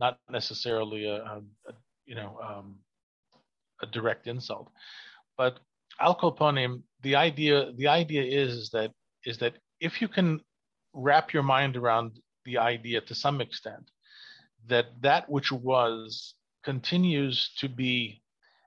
not 0.00 0.18
necessarily 0.30 1.06
a, 1.06 1.16
a, 1.16 1.42
a 1.68 1.72
you 2.06 2.14
know 2.14 2.38
um, 2.42 2.76
a 3.82 3.86
direct 3.86 4.26
insult. 4.26 4.70
But 5.36 5.58
al 6.00 6.16
kolponim, 6.16 6.82
the 7.02 7.16
idea 7.16 7.72
the 7.76 7.88
idea 7.88 8.22
is, 8.22 8.52
is 8.54 8.70
that 8.70 8.92
is 9.26 9.38
that 9.38 9.54
if 9.80 10.00
you 10.00 10.08
can 10.08 10.40
wrap 10.94 11.32
your 11.32 11.42
mind 11.42 11.76
around 11.76 12.18
the 12.44 12.56
idea 12.58 13.00
to 13.02 13.14
some 13.14 13.40
extent 13.42 13.90
that 14.68 14.86
that 15.02 15.28
which 15.28 15.50
was 15.52 16.34
continues 16.64 17.50
to 17.58 17.68
be 17.68 18.22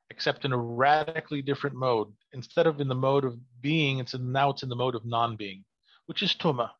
except 0.09 0.43
in 0.43 0.51
a 0.51 0.57
radically 0.57 1.41
different 1.41 1.75
mode. 1.75 2.11
Instead 2.33 2.67
of 2.67 2.81
in 2.81 2.89
the 2.89 2.95
mode 2.95 3.23
of 3.23 3.37
being 3.61 3.99
it's 3.99 4.13
in, 4.13 4.31
now 4.31 4.49
it's 4.49 4.63
in 4.63 4.69
the 4.69 4.75
mode 4.75 4.95
of 4.95 5.05
non-being 5.05 5.63
which 6.07 6.23
is 6.23 6.33
tuma. 6.33 6.71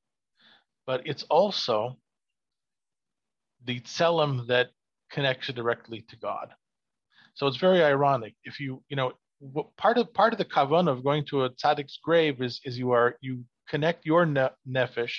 But 0.86 1.03
it's 1.05 1.24
also 1.24 1.97
the 3.65 3.80
tselem 3.80 4.47
that 4.47 4.72
connects 5.11 5.47
you 5.47 5.53
directly 5.53 6.01
to 6.09 6.15
god. 6.17 6.49
So 7.36 7.47
it's 7.47 7.57
very 7.57 7.82
ironic. 7.84 8.34
If 8.43 8.59
you 8.59 8.84
you 8.89 8.97
know 8.97 9.13
part 9.78 9.97
of 9.97 10.13
part 10.13 10.34
of 10.34 10.39
the 10.39 10.45
kavan 10.45 10.89
of 10.89 11.03
going 11.03 11.26
to 11.26 11.45
a 11.45 11.49
tzaddik's 11.49 11.99
grave 12.03 12.41
is 12.41 12.59
is 12.65 12.78
you 12.78 12.91
are 12.91 13.15
you 13.22 13.43
connect 13.69 14.05
your 14.05 14.26
ne- 14.26 14.57
nefesh 14.67 15.15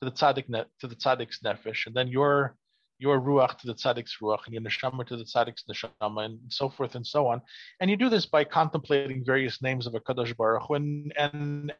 to 0.00 0.02
the 0.08 0.10
tzaddik 0.10 0.48
ne- 0.48 0.70
to 0.80 0.86
the 0.86 0.94
tzaddik's 0.94 1.40
nefesh 1.40 1.86
and 1.86 1.94
then 1.94 2.08
your 2.08 2.56
your 2.98 3.20
ruach 3.20 3.58
to 3.58 3.66
the 3.66 3.74
tzaddik's 3.74 4.16
ruach 4.22 4.44
and 4.46 4.54
your 4.54 4.62
neshama 4.62 5.06
to 5.06 5.16
the 5.16 5.24
tzaddik's 5.24 5.64
neshama 5.70 6.24
and 6.24 6.38
so 6.48 6.68
forth 6.68 6.94
and 6.94 7.06
so 7.06 7.26
on. 7.26 7.40
And 7.80 7.90
you 7.90 7.96
do 7.96 8.08
this 8.08 8.26
by 8.26 8.44
contemplating 8.44 9.24
various 9.24 9.60
names 9.62 9.86
of 9.86 9.94
a 9.94 10.00
kadosh 10.00 10.36
baruch 10.36 10.62
Hu 10.68 10.74
and 10.74 11.12
and 11.16 11.72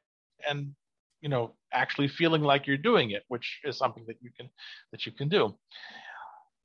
and 0.49 0.75
you 1.21 1.29
know 1.29 1.55
actually 1.73 2.09
feeling 2.09 2.43
like 2.43 2.67
you're 2.67 2.77
doing 2.77 3.11
it, 3.11 3.23
which 3.29 3.61
is 3.65 3.79
something 3.79 4.05
that 4.07 4.17
you 4.21 4.31
can 4.37 4.49
that 4.93 5.07
you 5.07 5.13
can 5.13 5.29
do. 5.29 5.55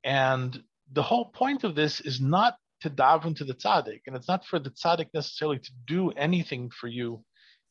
And 0.04 0.62
the 0.92 1.02
whole 1.02 1.26
point 1.26 1.64
of 1.64 1.74
this 1.74 2.00
is 2.00 2.20
not 2.20 2.56
to 2.80 2.90
daven 2.90 3.36
to 3.36 3.44
the 3.44 3.54
tzaddik, 3.54 4.00
and 4.06 4.16
it's 4.16 4.28
not 4.28 4.44
for 4.44 4.58
the 4.58 4.70
tzaddik 4.70 5.08
necessarily 5.14 5.58
to 5.58 5.70
do 5.86 6.10
anything 6.12 6.70
for 6.70 6.88
you. 6.88 7.22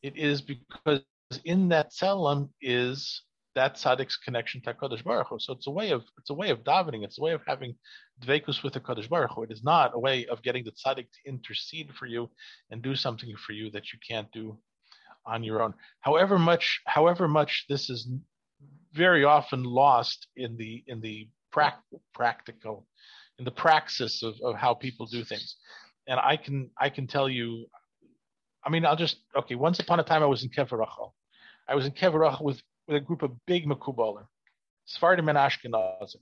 It 0.02 0.16
is 0.16 0.40
because 0.40 1.02
in 1.44 1.68
that 1.68 1.92
tzelem 1.92 2.50
is 2.60 3.22
that 3.54 3.74
tzaddik's 3.76 4.16
connection 4.16 4.60
to 4.62 4.74
Hakadosh 4.74 5.04
Baruch 5.04 5.28
Hu. 5.28 5.38
So 5.38 5.52
it's 5.54 5.66
a 5.66 5.70
way 5.70 5.90
of 5.90 6.02
it's 6.18 6.30
a 6.30 6.34
way 6.34 6.50
of 6.50 6.64
davening. 6.64 7.04
It's 7.04 7.18
a 7.18 7.22
way 7.22 7.32
of 7.32 7.42
having 7.46 7.74
dvekus 8.24 8.62
with 8.62 8.74
Hakadosh 8.74 9.08
Baruch 9.08 9.32
Hu. 9.34 9.42
It 9.42 9.50
is 9.50 9.64
not 9.64 9.92
a 9.94 9.98
way 9.98 10.26
of 10.26 10.42
getting 10.42 10.64
the 10.64 10.72
tzaddik 10.72 11.06
to 11.10 11.28
intercede 11.28 11.92
for 11.94 12.06
you 12.06 12.30
and 12.70 12.82
do 12.82 12.94
something 12.94 13.34
for 13.44 13.52
you 13.52 13.70
that 13.72 13.92
you 13.92 13.98
can't 14.08 14.30
do 14.32 14.58
on 15.26 15.42
your 15.42 15.62
own. 15.62 15.74
However 16.00 16.38
much, 16.38 16.80
however 16.86 17.28
much 17.28 17.66
this 17.68 17.90
is 17.90 18.08
very 18.92 19.24
often 19.24 19.62
lost 19.62 20.26
in 20.36 20.56
the 20.56 20.82
in 20.86 21.00
the 21.00 21.28
pra- 21.52 21.82
practical 22.14 22.86
in 23.38 23.44
the 23.44 23.50
praxis 23.50 24.22
of, 24.22 24.34
of 24.42 24.54
how 24.54 24.74
people 24.74 25.06
do 25.06 25.24
things. 25.24 25.56
and 26.06 26.20
I 26.20 26.36
can 26.36 26.70
I 26.78 26.90
can 26.90 27.06
tell 27.06 27.28
you, 27.28 27.66
I 28.64 28.70
mean, 28.70 28.84
I'll 28.84 28.96
just 28.96 29.16
okay. 29.36 29.54
Once 29.54 29.78
upon 29.80 30.00
a 30.00 30.04
time, 30.04 30.22
I 30.22 30.26
was 30.26 30.42
in 30.44 30.50
Kever 30.50 30.78
Rachel. 30.78 31.14
I 31.68 31.74
was 31.74 31.86
in 31.86 31.92
Kever 31.92 32.20
Rachel 32.20 32.44
with 32.44 32.60
with 32.89 32.97
a 32.97 32.99
group 32.99 33.21
of 33.21 33.31
big 33.45 33.65
Makubalim, 33.65 34.25
Sephardim 34.85 35.29
and 35.29 35.37
Ashkenazim. 35.37 36.21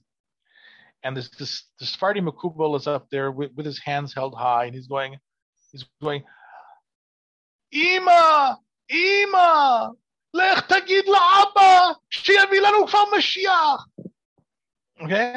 And 1.04 1.18
this 1.18 1.30
this 1.32 1.66
the 1.80 1.86
Sephardi 1.86 2.22
Makubal 2.22 2.78
is 2.78 2.88
up 2.88 3.10
there 3.10 3.32
with, 3.32 3.52
with 3.56 3.66
his 3.66 3.80
hands 3.80 4.14
held 4.14 4.36
high, 4.36 4.66
and 4.66 4.74
he's 4.74 4.88
going, 4.88 5.18
he's 5.72 5.86
going, 6.02 6.24
Ima, 7.72 8.58
Ima, 8.90 9.92
לך 10.34 10.68
תגיד 10.68 11.06
לאבא 11.08 11.92
שיביא 12.10 12.62
לנו 12.62 12.88
כבר 12.88 13.04
משיח. 13.18 13.88
Okay? 15.02 15.36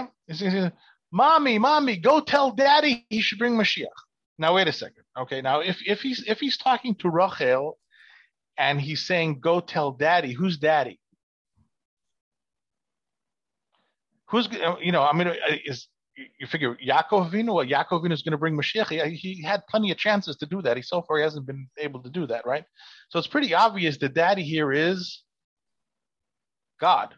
Mommy, 1.12 1.58
mommy, 1.58 1.96
go 1.96 2.20
tell 2.20 2.50
daddy 2.50 3.06
he 3.08 3.20
should 3.20 3.38
bring 3.38 3.56
Mashiach. 3.56 3.98
Now 4.38 4.54
wait 4.54 4.68
a 4.68 4.72
second. 4.72 5.04
Okay, 5.18 5.40
now 5.40 5.60
if, 5.60 5.78
if 5.86 6.02
he's 6.02 6.22
if 6.26 6.40
he's 6.40 6.58
talking 6.58 6.94
to 6.96 7.08
Rachel 7.08 7.78
and 8.58 8.80
he's 8.80 9.06
saying 9.06 9.40
go 9.40 9.60
tell 9.60 9.92
daddy, 9.92 10.32
who's 10.32 10.58
daddy? 10.58 10.99
Who's 14.31 14.47
uh, 14.47 14.77
you 14.81 14.93
know, 14.93 15.03
I 15.03 15.13
mean 15.13 15.27
uh, 15.27 15.31
uh, 15.31 15.55
is 15.65 15.87
you 16.15 16.47
figure 16.47 16.77
Yaakov 16.77 17.31
well, 17.47 17.65
Yaakov 17.65 18.09
is 18.11 18.21
going 18.21 18.31
to 18.31 18.37
bring 18.37 18.57
Mashiach. 18.57 19.11
He, 19.11 19.43
had 19.43 19.61
plenty 19.67 19.91
of 19.91 19.97
chances 19.97 20.37
to 20.37 20.45
do 20.45 20.61
that. 20.61 20.77
He 20.77 20.83
so 20.83 21.01
far 21.01 21.17
he 21.17 21.23
hasn't 21.23 21.45
been 21.45 21.67
able 21.77 22.01
to 22.03 22.09
do 22.09 22.25
that, 22.27 22.45
right? 22.45 22.63
So 23.09 23.19
it's 23.19 23.27
pretty 23.27 23.53
obvious 23.53 23.97
that 23.97 24.13
Daddy 24.13 24.43
here 24.43 24.71
is 24.71 25.23
God, 26.79 27.13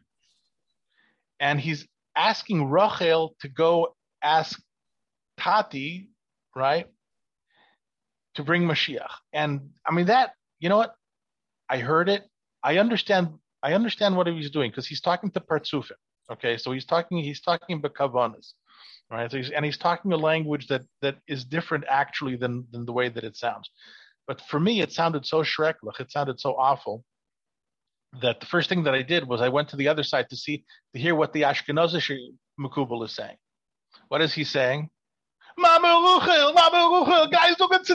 and 1.39 1.59
he's 1.59 1.87
asking 2.15 2.69
Rachel 2.69 3.35
to 3.41 3.47
go 3.47 3.95
ask 4.23 4.59
Tati, 5.37 6.09
right, 6.55 6.87
to 8.35 8.43
bring 8.43 8.63
Mashiach. 8.63 9.11
And 9.33 9.69
I 9.85 9.93
mean 9.93 10.07
that, 10.07 10.31
you 10.59 10.69
know 10.69 10.77
what? 10.77 10.95
I 11.69 11.77
heard 11.77 12.09
it. 12.09 12.23
I 12.63 12.77
understand. 12.77 13.29
I 13.61 13.73
understand 13.73 14.17
what 14.17 14.27
he 14.27 14.33
was 14.33 14.49
doing 14.49 14.71
because 14.71 14.87
he's 14.87 15.01
talking 15.01 15.31
to 15.31 15.39
Partsufim. 15.39 15.91
Okay, 16.33 16.57
so 16.57 16.71
he's 16.71 16.85
talking. 16.85 17.19
He's 17.19 17.41
talking 17.41 17.77
about 17.77 17.93
kavanas 17.93 18.53
right? 19.13 19.29
So 19.29 19.37
he's, 19.37 19.51
and 19.51 19.63
he's 19.63 19.77
talking 19.77 20.11
a 20.11 20.17
language 20.17 20.67
that 20.67 20.81
that 21.01 21.17
is 21.27 21.45
different 21.45 21.85
actually 21.87 22.35
than 22.35 22.65
than 22.71 22.85
the 22.85 22.93
way 22.93 23.09
that 23.09 23.23
it 23.23 23.37
sounds. 23.37 23.69
But 24.27 24.41
for 24.41 24.59
me, 24.59 24.81
it 24.81 24.91
sounded 24.91 25.25
so 25.25 25.43
shrecklich, 25.43 25.99
it 25.99 26.11
sounded 26.11 26.39
so 26.39 26.55
awful 26.55 27.03
that 28.21 28.39
the 28.39 28.45
first 28.45 28.69
thing 28.69 28.83
that 28.83 28.93
I 28.93 29.01
did 29.01 29.27
was 29.27 29.41
I 29.41 29.49
went 29.49 29.69
to 29.69 29.75
the 29.75 29.87
other 29.87 30.03
side 30.03 30.29
to 30.29 30.37
see 30.37 30.63
to 30.93 30.99
hear 30.99 31.15
what 31.15 31.33
the 31.33 31.43
Ashkenazish 31.43 32.15
Makubal 32.59 33.05
is 33.05 33.15
saying. 33.15 33.37
What 34.07 34.21
is 34.21 34.33
he 34.33 34.43
saying? 34.43 34.89
Mama 35.57 35.87
Ruchel, 35.87 36.53
Mama 36.53 36.77
Ruchel, 36.77 37.31
guys, 37.31 37.59
look 37.59 37.73
at 37.73 37.85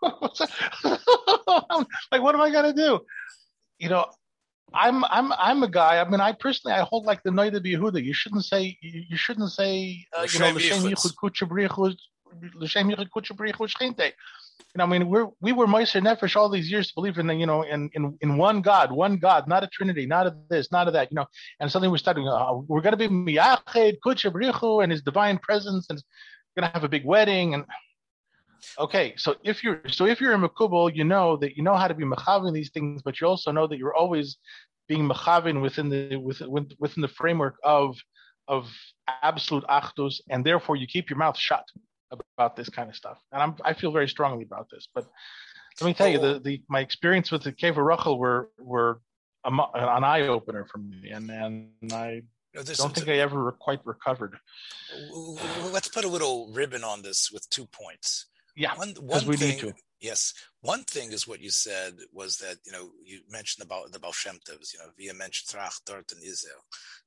like, 2.12 2.22
what 2.22 2.34
am 2.34 2.40
I 2.40 2.50
gonna 2.50 2.72
do? 2.72 3.00
You 3.78 3.88
know, 3.88 4.06
I'm 4.74 5.04
I'm 5.04 5.32
I'm 5.32 5.62
a 5.62 5.68
guy. 5.68 6.00
I 6.00 6.08
mean, 6.08 6.20
I 6.20 6.32
personally 6.32 6.76
I 6.76 6.82
hold 6.82 7.06
like 7.06 7.22
the 7.22 7.30
Noda 7.30 7.64
BiYehuda. 7.64 8.02
You 8.02 8.12
shouldn't 8.12 8.44
say 8.44 8.76
you, 8.80 9.04
you 9.08 9.16
shouldn't 9.16 9.50
say 9.50 10.06
uh, 10.16 10.26
you 10.30 10.38
know 10.38 10.50
l'shem 10.50 10.82
yichud 10.82 11.14
kutchabrichus 11.22 11.96
l'shem 12.54 12.90
yichud 12.90 13.08
kutchabrichus 13.14 13.74
shchinte. 13.74 14.12
You 14.74 14.78
know, 14.78 14.84
I 14.84 14.86
mean, 14.86 15.08
we're 15.08 15.28
we 15.40 15.52
were 15.52 15.66
Meiser 15.66 16.02
Nefesh 16.02 16.36
all 16.36 16.48
these 16.48 16.70
years 16.70 16.88
to 16.88 16.94
believe 16.94 17.18
in 17.18 17.26
the, 17.26 17.34
you 17.34 17.46
know 17.46 17.62
in, 17.62 17.88
in 17.94 18.18
in 18.20 18.36
one 18.36 18.60
God, 18.60 18.92
one 18.92 19.16
God, 19.16 19.48
not 19.48 19.64
a 19.64 19.68
Trinity, 19.68 20.04
not 20.04 20.26
of 20.26 20.34
this, 20.50 20.70
not 20.70 20.86
of 20.86 20.92
that. 20.92 21.10
You 21.10 21.16
know, 21.16 21.26
and 21.60 21.70
suddenly 21.70 21.90
we're 21.90 21.98
starting. 21.98 22.28
Uh, 22.28 22.54
we're 22.66 22.82
going 22.82 22.96
to 22.96 23.08
be 23.08 23.08
miyached 23.08 23.96
kutchabrichu 24.04 24.82
and 24.82 24.92
His 24.92 25.02
divine 25.02 25.38
presence, 25.38 25.86
and 25.88 26.02
we're 26.54 26.62
going 26.62 26.70
to 26.70 26.74
have 26.74 26.84
a 26.84 26.88
big 26.88 27.04
wedding 27.04 27.54
and 27.54 27.64
Okay, 28.78 29.14
so 29.16 29.36
if 29.44 29.62
you're 29.62 29.80
so 29.88 30.06
if 30.06 30.20
you're 30.20 30.34
a 30.34 30.38
makubal, 30.38 30.94
you 30.94 31.04
know 31.04 31.36
that 31.36 31.56
you 31.56 31.62
know 31.62 31.74
how 31.74 31.88
to 31.88 31.94
be 31.94 32.04
machavin 32.04 32.52
these 32.52 32.70
things, 32.70 33.02
but 33.02 33.20
you 33.20 33.26
also 33.26 33.50
know 33.50 33.66
that 33.66 33.78
you're 33.78 33.94
always 33.94 34.38
being 34.88 35.08
machavin 35.08 35.60
within 35.60 35.88
the 35.88 36.16
within 36.16 36.68
within 36.78 37.00
the 37.02 37.08
framework 37.08 37.56
of 37.62 37.96
of 38.46 38.70
absolute 39.22 39.64
achdus, 39.64 40.20
and 40.30 40.44
therefore 40.44 40.76
you 40.76 40.86
keep 40.86 41.10
your 41.10 41.18
mouth 41.18 41.38
shut 41.38 41.64
about 42.10 42.56
this 42.56 42.68
kind 42.68 42.88
of 42.88 42.96
stuff. 42.96 43.18
And 43.32 43.42
I'm 43.42 43.56
I 43.64 43.74
feel 43.74 43.92
very 43.92 44.08
strongly 44.08 44.44
about 44.44 44.68
this. 44.70 44.88
But 44.94 45.06
let 45.80 45.86
me 45.86 45.94
tell 45.94 46.08
you, 46.08 46.18
the, 46.18 46.40
the 46.40 46.62
my 46.68 46.80
experience 46.80 47.30
with 47.30 47.42
the 47.42 47.52
cave 47.52 47.78
of 47.78 47.84
Rachel 47.84 48.18
were 48.18 48.50
were 48.58 49.00
a, 49.44 49.50
an 49.50 50.04
eye 50.04 50.22
opener 50.22 50.66
for 50.70 50.78
me, 50.78 51.10
and 51.10 51.30
and 51.30 51.92
I 51.92 52.22
don't 52.54 52.94
think 52.94 53.08
I 53.08 53.18
ever 53.18 53.52
quite 53.52 53.80
recovered. 53.84 54.38
Let's 55.72 55.88
put 55.88 56.04
a 56.04 56.08
little 56.08 56.50
ribbon 56.52 56.82
on 56.82 57.02
this 57.02 57.30
with 57.32 57.48
two 57.50 57.66
points. 57.66 58.26
Yeah, 58.58 58.74
one, 58.74 58.94
one 59.00 59.24
we 59.26 59.36
thing, 59.36 59.50
need 59.50 59.58
to. 59.60 59.74
Yes, 60.00 60.34
one 60.62 60.82
thing 60.82 61.12
is 61.12 61.28
what 61.28 61.40
you 61.40 61.50
said 61.50 61.94
was 62.12 62.38
that 62.38 62.56
you 62.66 62.72
know 62.72 62.90
you 63.04 63.20
mentioned 63.30 63.64
about 63.64 63.92
the 63.92 64.00
Baal 64.00 64.12
Shem 64.12 64.38
you 64.48 64.78
know, 64.80 64.90
via 64.96 65.14
mentioned 65.14 65.48
Trach, 65.48 65.80
Dort, 65.86 66.10
and 66.10 66.20
Israel, 66.22 66.64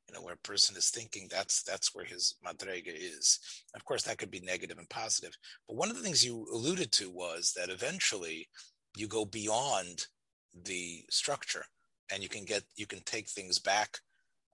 you 0.08 0.14
know, 0.14 0.22
where 0.22 0.36
a 0.36 0.47
person 0.47 0.78
is 0.78 0.89
thinking 0.89 1.28
that's 1.30 1.62
that's 1.64 1.93
where 1.93 2.06
his 2.06 2.36
madrega 2.45 2.93
is. 2.95 3.39
Of 3.76 3.84
course, 3.84 4.04
that 4.04 4.18
could 4.18 4.32
be 4.32 4.39
negative 4.39 4.78
and 4.78 4.89
positive, 4.89 5.38
but 5.68 5.76
one 5.76 5.89
of 5.89 5.97
the 5.97 6.04
things 6.04 6.26
you 6.26 6.47
alluded 6.54 6.93
to 6.93 7.10
was 7.10 7.54
that 7.58 7.70
eventually 7.70 8.47
you 8.95 9.10
go 9.10 9.26
beyond 9.26 10.08
the 10.54 11.04
structure, 11.10 11.66
and 12.14 12.24
you 12.24 12.30
can 12.30 12.45
get 12.45 12.64
you 12.78 12.88
can 12.88 13.02
take 13.02 13.28
things 13.28 13.60
back 13.60 13.99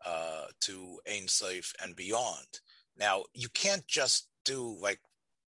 uh, 0.03 0.45
to 0.61 0.99
Ein 1.07 1.27
Sof 1.27 1.73
and 1.83 1.95
beyond. 1.95 2.61
Now, 2.97 3.25
you 3.35 3.49
can't 3.49 3.85
just 3.87 4.29
do 4.45 4.77
like 4.81 4.99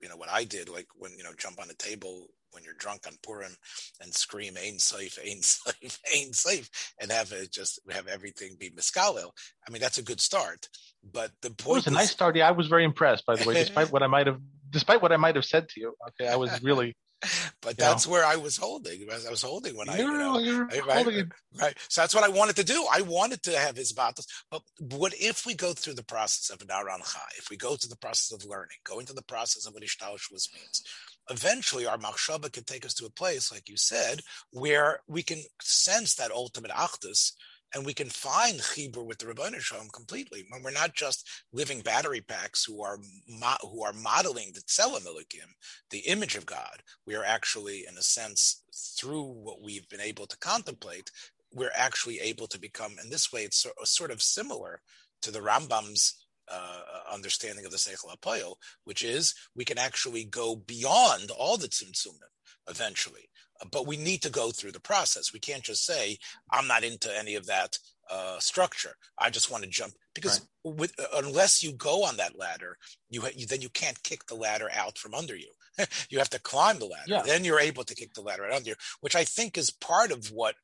you 0.02 0.10
know 0.10 0.18
what 0.18 0.30
I 0.30 0.44
did, 0.44 0.70
like 0.70 0.88
when 0.96 1.12
you 1.18 1.24
know 1.24 1.34
jump 1.38 1.60
on 1.62 1.70
a 1.70 1.76
table 1.76 2.28
when 2.52 2.64
you're 2.64 2.74
drunk 2.74 3.06
on 3.06 3.14
Purim 3.24 3.56
and 4.02 4.14
scream 4.14 4.56
"Ein 4.58 4.80
Sof, 4.80 5.18
Ein 5.26 5.42
Sof, 5.42 6.00
Ein 6.16 6.34
Sof," 6.34 6.70
and 7.00 7.12
have 7.12 7.32
it 7.32 7.52
just 7.52 7.80
have 7.92 8.08
everything 8.08 8.56
be 8.60 8.70
miskalil. 8.72 9.32
I 9.68 9.72
mean, 9.72 9.82
that's 9.82 9.98
a 9.98 10.04
good 10.04 10.22
start. 10.22 10.68
But 11.04 11.32
the 11.42 11.52
point 11.52 11.86
it 11.86 11.86
was 11.86 11.88
a 11.88 11.92
nice 11.92 12.12
start. 12.12 12.36
Yeah, 12.36 12.48
I 12.48 12.52
was 12.52 12.68
very 12.68 12.84
impressed, 12.84 13.26
by 13.26 13.36
the 13.36 13.48
way, 13.48 13.54
despite 13.54 13.92
what 13.92 14.04
I 14.04 14.08
might 14.08 14.28
have, 14.28 14.40
despite 14.70 15.02
what 15.02 15.12
I 15.12 15.18
might 15.18 15.36
have 15.36 15.46
said 15.46 15.70
to 15.70 15.80
you. 15.80 15.96
Okay, 16.10 16.30
I 16.30 16.36
was 16.36 16.62
really 16.64 16.96
but 17.62 17.78
that's 17.78 18.08
where 18.08 18.24
I 18.24 18.38
was 18.38 18.56
holding. 18.56 19.08
I 19.12 19.30
was 19.30 19.42
holding 19.42 19.76
when 19.76 19.90
I, 19.90 19.98
you 19.98 20.08
know, 20.08 20.66
right, 20.66 20.86
right, 20.86 21.26
right, 21.60 21.78
So 21.90 22.02
that's 22.02 22.16
what 22.16 22.24
I 22.24 22.30
wanted 22.30 22.56
to 22.58 22.64
do. 22.64 22.86
I 22.92 23.02
wanted 23.02 23.44
to 23.44 23.58
have 23.58 23.76
his 23.76 23.92
battles. 23.92 24.26
But 24.50 24.62
what 24.80 25.14
if 25.20 25.46
we 25.46 25.54
go 25.54 25.74
through 25.74 25.96
the 25.96 26.04
process 26.04 26.50
of 26.50 26.62
an 26.62 26.72
Aran 26.72 27.02
Chai, 27.02 27.20
if 27.38 27.50
we 27.50 27.58
go 27.58 27.76
through 27.76 27.90
the 27.90 27.98
process 27.98 28.32
of 28.32 28.50
learning, 28.50 28.78
going 28.86 29.06
through 29.06 29.16
the 29.16 29.24
process 29.24 29.66
of 29.66 29.74
what 29.74 29.84
Ishtalshus 29.84 30.54
means, 30.54 30.84
eventually 31.30 31.86
our 31.86 31.98
machshava 31.98 32.52
can 32.52 32.64
take 32.64 32.86
us 32.86 32.94
to 32.96 33.06
a 33.06 33.12
place, 33.12 33.52
like 33.52 33.68
you 33.68 33.76
said, 33.76 34.22
where 34.52 35.02
we 35.08 35.22
can 35.22 35.40
sense 35.62 36.16
that 36.16 36.32
ultimate 36.32 36.72
achdus 36.72 37.34
and 37.74 37.86
we 37.86 37.94
can 37.94 38.10
find 38.10 38.60
chibur 38.60 39.06
with 39.06 39.20
the 39.20 39.26
Ribbono 39.26 39.60
Shel 39.60 39.80
Olam 39.80 39.92
completely. 39.94 40.46
When 40.50 40.64
we're 40.64 40.72
not 40.72 40.96
just 40.96 41.28
living 41.54 41.82
battery 41.82 42.22
packs 42.22 42.66
who 42.66 42.82
are 42.82 43.00
mo- 43.28 43.58
who 43.62 43.84
are 43.84 43.94
modeling 43.94 44.52
the 44.54 44.62
Tselem 44.62 45.06
Elokim, 45.06 45.54
the 45.92 46.00
image 46.00 46.36
of 46.36 46.46
God, 46.46 46.82
we 47.06 47.16
are 47.16 47.24
actually, 47.24 47.86
in 47.88 47.98
a 47.98 48.02
sense, 48.02 48.64
through 49.00 49.24
what 49.24 49.62
we've 49.62 49.88
been 49.90 50.02
able 50.02 50.26
to 50.28 50.38
contemplate, 50.38 51.12
we're 51.54 51.72
actually 51.76 52.20
able 52.20 52.48
to 52.48 52.60
become. 52.60 52.96
In 53.04 53.10
this 53.10 53.32
way, 53.32 53.44
it's 53.44 53.66
sort 53.84 54.12
of 54.12 54.22
similar 54.22 54.82
to 55.22 55.32
the 55.32 55.40
Rambam's 55.40 56.26
uh, 56.52 56.82
understanding 57.12 57.66
of 57.66 57.72
the 57.72 57.78
Seichel 57.78 58.16
HaPoyel, 58.16 58.56
which 58.84 59.04
is 59.04 59.36
we 59.56 59.66
can 59.66 59.78
actually 59.78 60.24
go 60.24 60.56
beyond 60.56 61.32
all 61.32 61.58
the 61.58 61.68
Tzimtzumim 61.68 62.30
eventually 62.68 63.30
but 63.72 63.88
we 63.88 63.98
need 63.98 64.22
to 64.22 64.30
go 64.30 64.52
through 64.52 64.72
the 64.72 64.80
process. 64.80 65.34
We 65.34 65.40
can't 65.40 65.64
just 65.64 65.86
say, 65.86 66.18
I'm 66.52 66.68
not 66.68 66.84
into 66.84 67.16
any 67.18 67.36
of 67.36 67.46
that 67.48 67.78
uh, 68.10 68.40
structure. 68.40 68.96
I 69.18 69.30
just 69.30 69.52
want 69.52 69.64
to 69.64 69.70
jump 69.70 69.94
because 70.16 70.42
right. 70.66 70.76
with, 70.76 71.00
uh, 71.00 71.06
unless 71.18 71.62
you 71.62 71.74
go 71.74 72.04
on 72.04 72.18
that 72.18 72.38
ladder, 72.38 72.78
you, 73.10 73.22
you, 73.36 73.46
then 73.46 73.62
you 73.62 73.70
can't 73.70 74.02
kick 74.04 74.26
the 74.26 74.36
ladder 74.36 74.70
out 74.74 74.98
from 74.98 75.14
under 75.14 75.36
you. 75.36 75.52
you 76.10 76.18
have 76.18 76.30
to 76.32 76.40
climb 76.40 76.80
the 76.80 76.86
ladder. 76.86 77.04
Yeah. 77.08 77.22
Then 77.26 77.44
you're 77.44 77.60
able 77.60 77.84
to 77.84 77.96
kick 77.96 78.14
the 78.14 78.22
ladder 78.22 78.46
out 78.46 78.54
under 78.54 78.70
you, 78.70 78.76
which 79.02 79.16
I 79.16 79.24
think 79.24 79.58
is 79.58 79.70
part 79.70 80.12
of 80.12 80.28
what. 80.32 80.56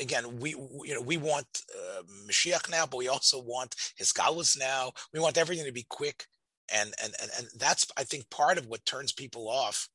Again, 0.00 0.38
we 0.38 0.50
you 0.50 0.94
know 0.94 1.00
we 1.00 1.16
want 1.16 1.46
uh, 1.76 2.02
Mashiach 2.28 2.70
now, 2.70 2.86
but 2.86 2.98
we 2.98 3.08
also 3.08 3.42
want 3.42 3.74
his 3.96 4.12
galus 4.12 4.56
now. 4.56 4.92
We 5.12 5.18
want 5.18 5.36
everything 5.36 5.66
to 5.66 5.72
be 5.72 5.86
quick, 5.88 6.26
and 6.72 6.94
and 7.02 7.12
and 7.20 7.30
and 7.36 7.48
that's 7.56 7.84
I 7.96 8.04
think 8.04 8.30
part 8.30 8.58
of 8.58 8.66
what 8.68 8.84
turns 8.84 9.10
people 9.12 9.48
off 9.48 9.88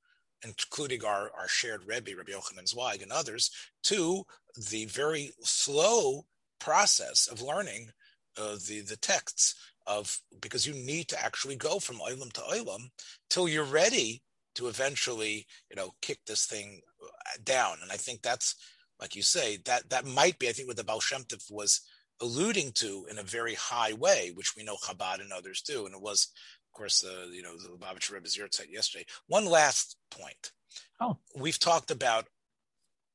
including 0.43 1.03
our, 1.03 1.31
our 1.37 1.47
shared 1.47 1.85
Rebbe, 1.85 2.11
Rabbi 2.15 2.31
Yochanan 2.31 2.67
Zweig, 2.67 3.01
and 3.01 3.11
others, 3.11 3.51
to 3.83 4.23
the 4.69 4.85
very 4.85 5.31
slow 5.41 6.25
process 6.59 7.27
of 7.27 7.41
learning 7.41 7.89
uh, 8.37 8.55
the, 8.67 8.81
the 8.81 8.97
texts 8.97 9.55
of 9.85 10.17
because 10.41 10.65
you 10.65 10.73
need 10.73 11.07
to 11.09 11.21
actually 11.23 11.57
go 11.57 11.77
from 11.77 11.97
olam 11.97 12.31
to 12.31 12.41
olam 12.41 12.89
till 13.29 13.49
you're 13.49 13.65
ready 13.65 14.21
to 14.55 14.67
eventually 14.67 15.45
you 15.69 15.75
know 15.75 15.91
kick 16.01 16.19
this 16.25 16.45
thing 16.45 16.79
uh, 17.03 17.07
down. 17.43 17.77
And 17.81 17.91
i 17.91 17.97
think 17.97 18.21
that's 18.21 18.55
like 19.01 19.15
you 19.15 19.21
say 19.21 19.57
that 19.65 19.89
that 19.89 20.05
might 20.05 20.39
be 20.39 20.47
i 20.47 20.51
think 20.51 20.69
what 20.69 20.77
the 20.77 20.83
Baal 20.83 21.01
Shem 21.01 21.23
Tov 21.23 21.51
was 21.51 21.81
alluding 22.21 22.71
to 22.71 23.05
in 23.09 23.17
a 23.17 23.23
very 23.23 23.55
high 23.55 23.93
way 23.93 24.31
which 24.33 24.55
we 24.55 24.63
know 24.63 24.77
Chabad 24.77 25.19
and 25.19 25.33
others 25.33 25.61
do. 25.61 25.85
And 25.85 25.93
it 25.93 26.01
was 26.01 26.29
course, 26.73 27.03
uh, 27.03 27.27
you 27.31 27.41
know, 27.41 27.55
the 27.57 27.69
Lubavitcher 27.69 28.13
Rebbe 28.13 28.27
said 28.27 28.67
yesterday. 28.69 29.05
One 29.27 29.45
last 29.45 29.97
point. 30.11 30.51
Oh. 30.99 31.17
We've 31.35 31.59
talked 31.59 31.91
about 31.91 32.27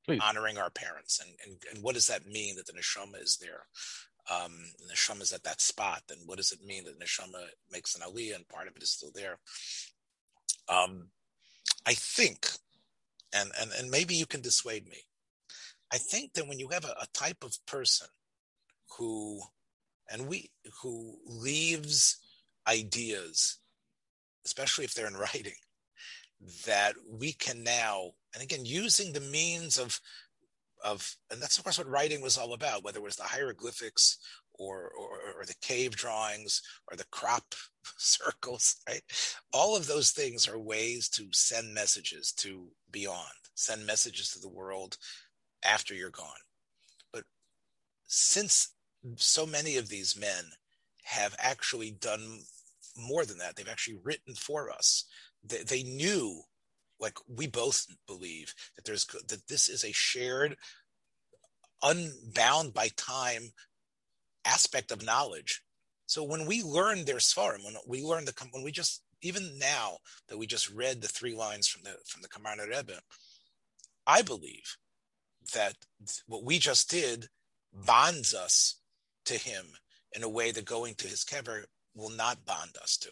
Please. 0.07 0.21
honoring 0.23 0.59
our 0.59 0.71
parents 0.71 1.21
and, 1.21 1.31
and, 1.45 1.63
and 1.73 1.83
what 1.83 1.95
does 1.95 2.07
that 2.07 2.27
mean 2.27 2.57
that 2.57 2.67
the 2.67 2.73
neshama 2.73 3.23
is 3.23 3.39
there? 3.41 3.67
Um, 4.31 4.53
the 4.79 4.95
neshama 4.95 5.23
is 5.23 5.33
at 5.33 5.45
that 5.45 5.61
spot. 5.61 6.03
And 6.11 6.21
what 6.27 6.37
does 6.37 6.53
it 6.53 6.65
mean 6.65 6.85
that 6.85 7.01
neshama 7.01 7.47
makes 7.71 7.95
an 7.95 8.03
aliyah 8.03 8.37
and 8.37 8.49
part 8.49 8.69
of 8.69 8.77
it 8.77 8.83
is 8.83 8.91
still 8.91 9.11
there? 9.15 9.39
Um, 10.69 11.09
I 11.87 11.95
think, 11.95 12.49
and, 13.35 13.51
and, 13.61 13.71
and 13.79 13.91
maybe 13.91 14.15
you 14.15 14.27
can 14.27 14.41
dissuade 14.41 14.87
me. 14.87 14.99
I 15.93 15.97
think 15.97 16.35
that 16.35 16.47
when 16.47 16.59
you 16.59 16.69
have 16.69 16.85
a, 16.85 16.95
a 17.01 17.07
type 17.15 17.43
of 17.43 17.57
person 17.67 18.09
who, 18.99 19.41
and 20.11 20.29
we, 20.29 20.51
who 20.83 21.17
leaves 21.27 22.19
ideas, 22.69 23.59
especially 24.45 24.85
if 24.85 24.95
they're 24.95 25.07
in 25.07 25.15
writing, 25.15 25.55
that 26.67 26.95
we 27.11 27.33
can 27.33 27.63
now, 27.63 28.13
and 28.35 28.43
again, 28.43 28.65
using 28.65 29.13
the 29.13 29.21
means 29.21 29.79
of 29.79 30.01
of, 30.85 31.17
and 31.31 31.43
that's 31.43 31.59
of 31.59 31.65
course 31.65 31.79
what 31.79 31.89
writing 31.89 32.23
was 32.23 32.39
all 32.39 32.53
about, 32.53 32.85
whether 32.85 32.99
it 32.99 33.03
was 33.03 33.17
the 33.17 33.25
hieroglyphics 33.25 34.19
or, 34.55 34.93
or, 34.99 35.41
or 35.41 35.45
the 35.45 35.55
cave 35.61 35.97
drawings 35.97 36.63
or 36.91 36.97
the 36.97 37.07
crop 37.11 37.55
circles, 37.99 38.77
right? 38.89 39.03
All 39.53 39.77
of 39.77 39.87
those 39.87 40.11
things 40.11 40.49
are 40.49 40.59
ways 40.59 41.09
to 41.11 41.27
send 41.33 41.75
messages 41.75 42.33
to 42.39 42.69
beyond, 42.91 43.27
send 43.55 43.87
messages 43.87 44.31
to 44.31 44.41
the 44.41 44.49
world 44.49 44.97
after 45.65 45.95
you're 45.95 46.11
gone. 46.11 46.27
But 47.13 47.25
since 48.07 48.75
so 49.17 49.47
many 49.47 49.77
of 49.77 49.89
these 49.89 50.19
men 50.19 50.45
have 51.05 51.35
actually 51.39 51.91
done 51.91 52.41
more 52.99 53.25
than 53.25 53.39
that. 53.39 53.57
They've 53.57 53.69
actually 53.69 53.99
written 54.03 54.35
for 54.35 54.71
us. 54.71 55.05
They, 55.45 55.63
they 55.63 55.83
knew, 55.83 56.43
like 57.01 57.15
we 57.29 57.47
both 57.47 57.87
believe, 58.07 58.55
that 58.77 58.85
there's 58.85 59.07
that 59.07 59.47
this 59.49 59.69
is 59.69 59.85
a 59.85 59.93
shared, 59.93 60.57
unbound 61.83 62.75
by 62.75 62.89
time 62.97 63.51
aspect 64.45 64.91
of 64.91 65.05
knowledge. 65.05 65.63
So 66.07 66.23
when 66.23 66.47
we 66.47 66.63
learn 66.63 67.05
their 67.05 67.17
svarim, 67.17 67.65
when 67.65 67.77
we 67.87 68.03
learn 68.03 68.25
the 68.25 68.35
when 68.51 68.65
we 68.65 68.73
just 68.73 69.03
even 69.23 69.59
now 69.59 69.99
that 70.29 70.39
we 70.39 70.47
just 70.47 70.71
read 70.71 71.01
the 71.01 71.09
three 71.09 71.35
lines 71.35 71.69
from 71.69 71.83
the 71.83 71.97
from 72.07 72.23
the 72.23 72.29
Kamarna 72.29 72.69
Rebbe, 72.69 73.01
I 74.07 74.23
believe 74.23 74.77
that 75.55 75.75
what 76.27 76.45
we 76.45 76.59
just 76.59 76.91
did 76.91 77.29
bonds 77.73 78.35
us 78.35 78.81
to 79.27 79.35
him 79.35 79.67
in 80.13 80.23
a 80.23 80.29
way 80.29 80.51
that 80.51 80.65
going 80.65 80.95
to 80.95 81.09
his 81.09 81.25
kever 81.25 81.65
will 81.95 82.11
not 82.11 82.45
bond 82.45 82.77
us 82.83 82.97
to. 82.99 83.11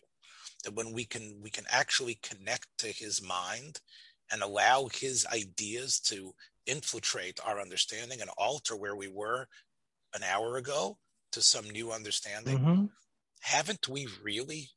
That 0.64 0.74
when 0.74 0.92
we 0.92 1.04
can 1.04 1.40
we 1.42 1.50
can 1.50 1.64
actually 1.68 2.18
connect 2.22 2.66
to 2.78 2.88
his 2.88 3.22
mind 3.22 3.80
and 4.30 4.42
allow 4.42 4.88
his 4.92 5.26
ideas 5.32 6.00
to 6.00 6.34
infiltrate 6.66 7.38
our 7.46 7.60
understanding 7.60 8.20
and 8.20 8.30
alter 8.36 8.76
where 8.76 8.96
we 8.96 9.08
were 9.08 9.46
an 10.14 10.22
hour 10.22 10.56
ago 10.56 10.98
to 11.32 11.42
some 11.42 11.68
new 11.70 11.92
understanding. 11.92 12.58
Mm-hmm. 12.58 12.84
Haven't 13.40 13.88
we 13.88 14.08
really? 14.22 14.70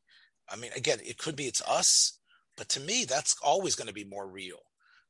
I 0.51 0.55
mean, 0.55 0.71
again, 0.75 0.99
it 1.03 1.17
could 1.17 1.35
be 1.35 1.45
it's 1.45 1.61
us, 1.61 2.19
but 2.57 2.69
to 2.69 2.79
me, 2.79 3.05
that's 3.05 3.35
always 3.41 3.75
going 3.75 3.87
to 3.87 3.93
be 3.93 4.03
more 4.03 4.27
real. 4.27 4.59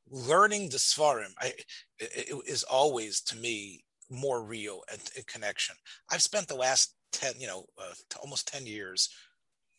Learning 0.08 0.68
the 0.68 0.76
Svarim 0.78 1.32
I, 1.38 1.52
it, 1.98 2.30
it 2.30 2.42
is 2.46 2.62
always, 2.64 3.20
to 3.22 3.36
me, 3.36 3.84
more 4.08 4.42
real 4.42 4.82
a, 4.92 5.22
connection. 5.24 5.76
I've 6.10 6.22
spent 6.22 6.48
the 6.48 6.54
last 6.56 6.94
10, 7.12 7.34
you 7.38 7.46
know, 7.46 7.66
uh, 7.78 7.94
almost 8.22 8.48
10 8.48 8.66
years 8.66 9.08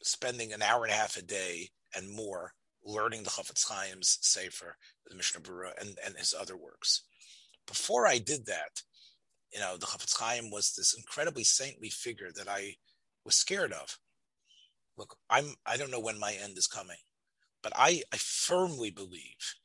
spending 0.03 0.53
an 0.53 0.61
hour 0.61 0.84
and 0.84 0.93
a 0.93 0.97
half 0.97 1.17
a 1.17 1.21
day 1.21 1.69
and 1.95 2.09
more 2.15 2.53
learning 2.84 3.23
the 3.23 3.29
Chafetz 3.29 3.67
Chaim's 3.67 4.17
Sefer, 4.21 4.75
the 5.07 5.15
Mishnah 5.15 5.41
Berurah, 5.41 5.79
and, 5.79 5.97
and 6.05 6.15
his 6.15 6.34
other 6.39 6.57
works. 6.57 7.03
Before 7.67 8.07
I 8.07 8.17
did 8.17 8.47
that, 8.47 8.82
you 9.53 9.59
know, 9.59 9.77
the 9.77 9.86
Chafetz 9.86 10.17
Chaim 10.17 10.49
was 10.49 10.73
this 10.73 10.95
incredibly 10.97 11.43
saintly 11.43 11.89
figure 11.89 12.32
that 12.36 12.47
I 12.47 12.75
was 13.25 13.36
scared 13.36 13.73
of. 13.73 13.97
Look, 14.97 15.17
I'm 15.29 15.53
I 15.65 15.77
don't 15.77 15.91
know 15.91 15.99
when 15.99 16.19
my 16.19 16.34
end 16.34 16.57
is 16.57 16.67
coming, 16.67 16.97
but 17.61 17.73
I, 17.75 18.01
I 18.11 18.17
firmly 18.17 18.91
believe 18.91 19.55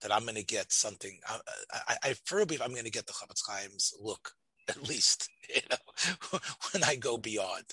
that 0.00 0.12
I'm 0.12 0.22
going 0.22 0.34
to 0.34 0.44
get 0.44 0.72
something. 0.72 1.18
I, 1.28 1.38
I, 1.72 1.96
I 2.02 2.14
firmly 2.24 2.46
believe 2.46 2.62
I'm 2.62 2.72
going 2.72 2.84
to 2.84 2.90
get 2.90 3.06
the 3.06 3.12
Chafetz 3.12 3.42
Chaim's 3.46 3.92
look 4.00 4.32
at 4.68 4.88
least, 4.88 5.28
you 5.48 5.62
know, 5.70 6.38
when 6.72 6.84
I 6.84 6.96
go 6.96 7.16
beyond. 7.16 7.64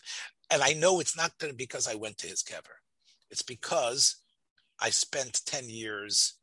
And 0.51 0.61
I 0.61 0.73
know 0.73 0.99
it's 0.99 1.15
not 1.15 1.37
going 1.37 1.53
to 1.53 1.57
because 1.57 1.87
I 1.87 1.95
went 1.95 2.17
to 2.19 2.27
his 2.27 2.43
kever. 2.43 2.79
It's 3.29 3.43
because 3.43 4.17
I 4.81 4.89
spent 4.89 5.41
10 5.45 5.69
years, 5.69 6.35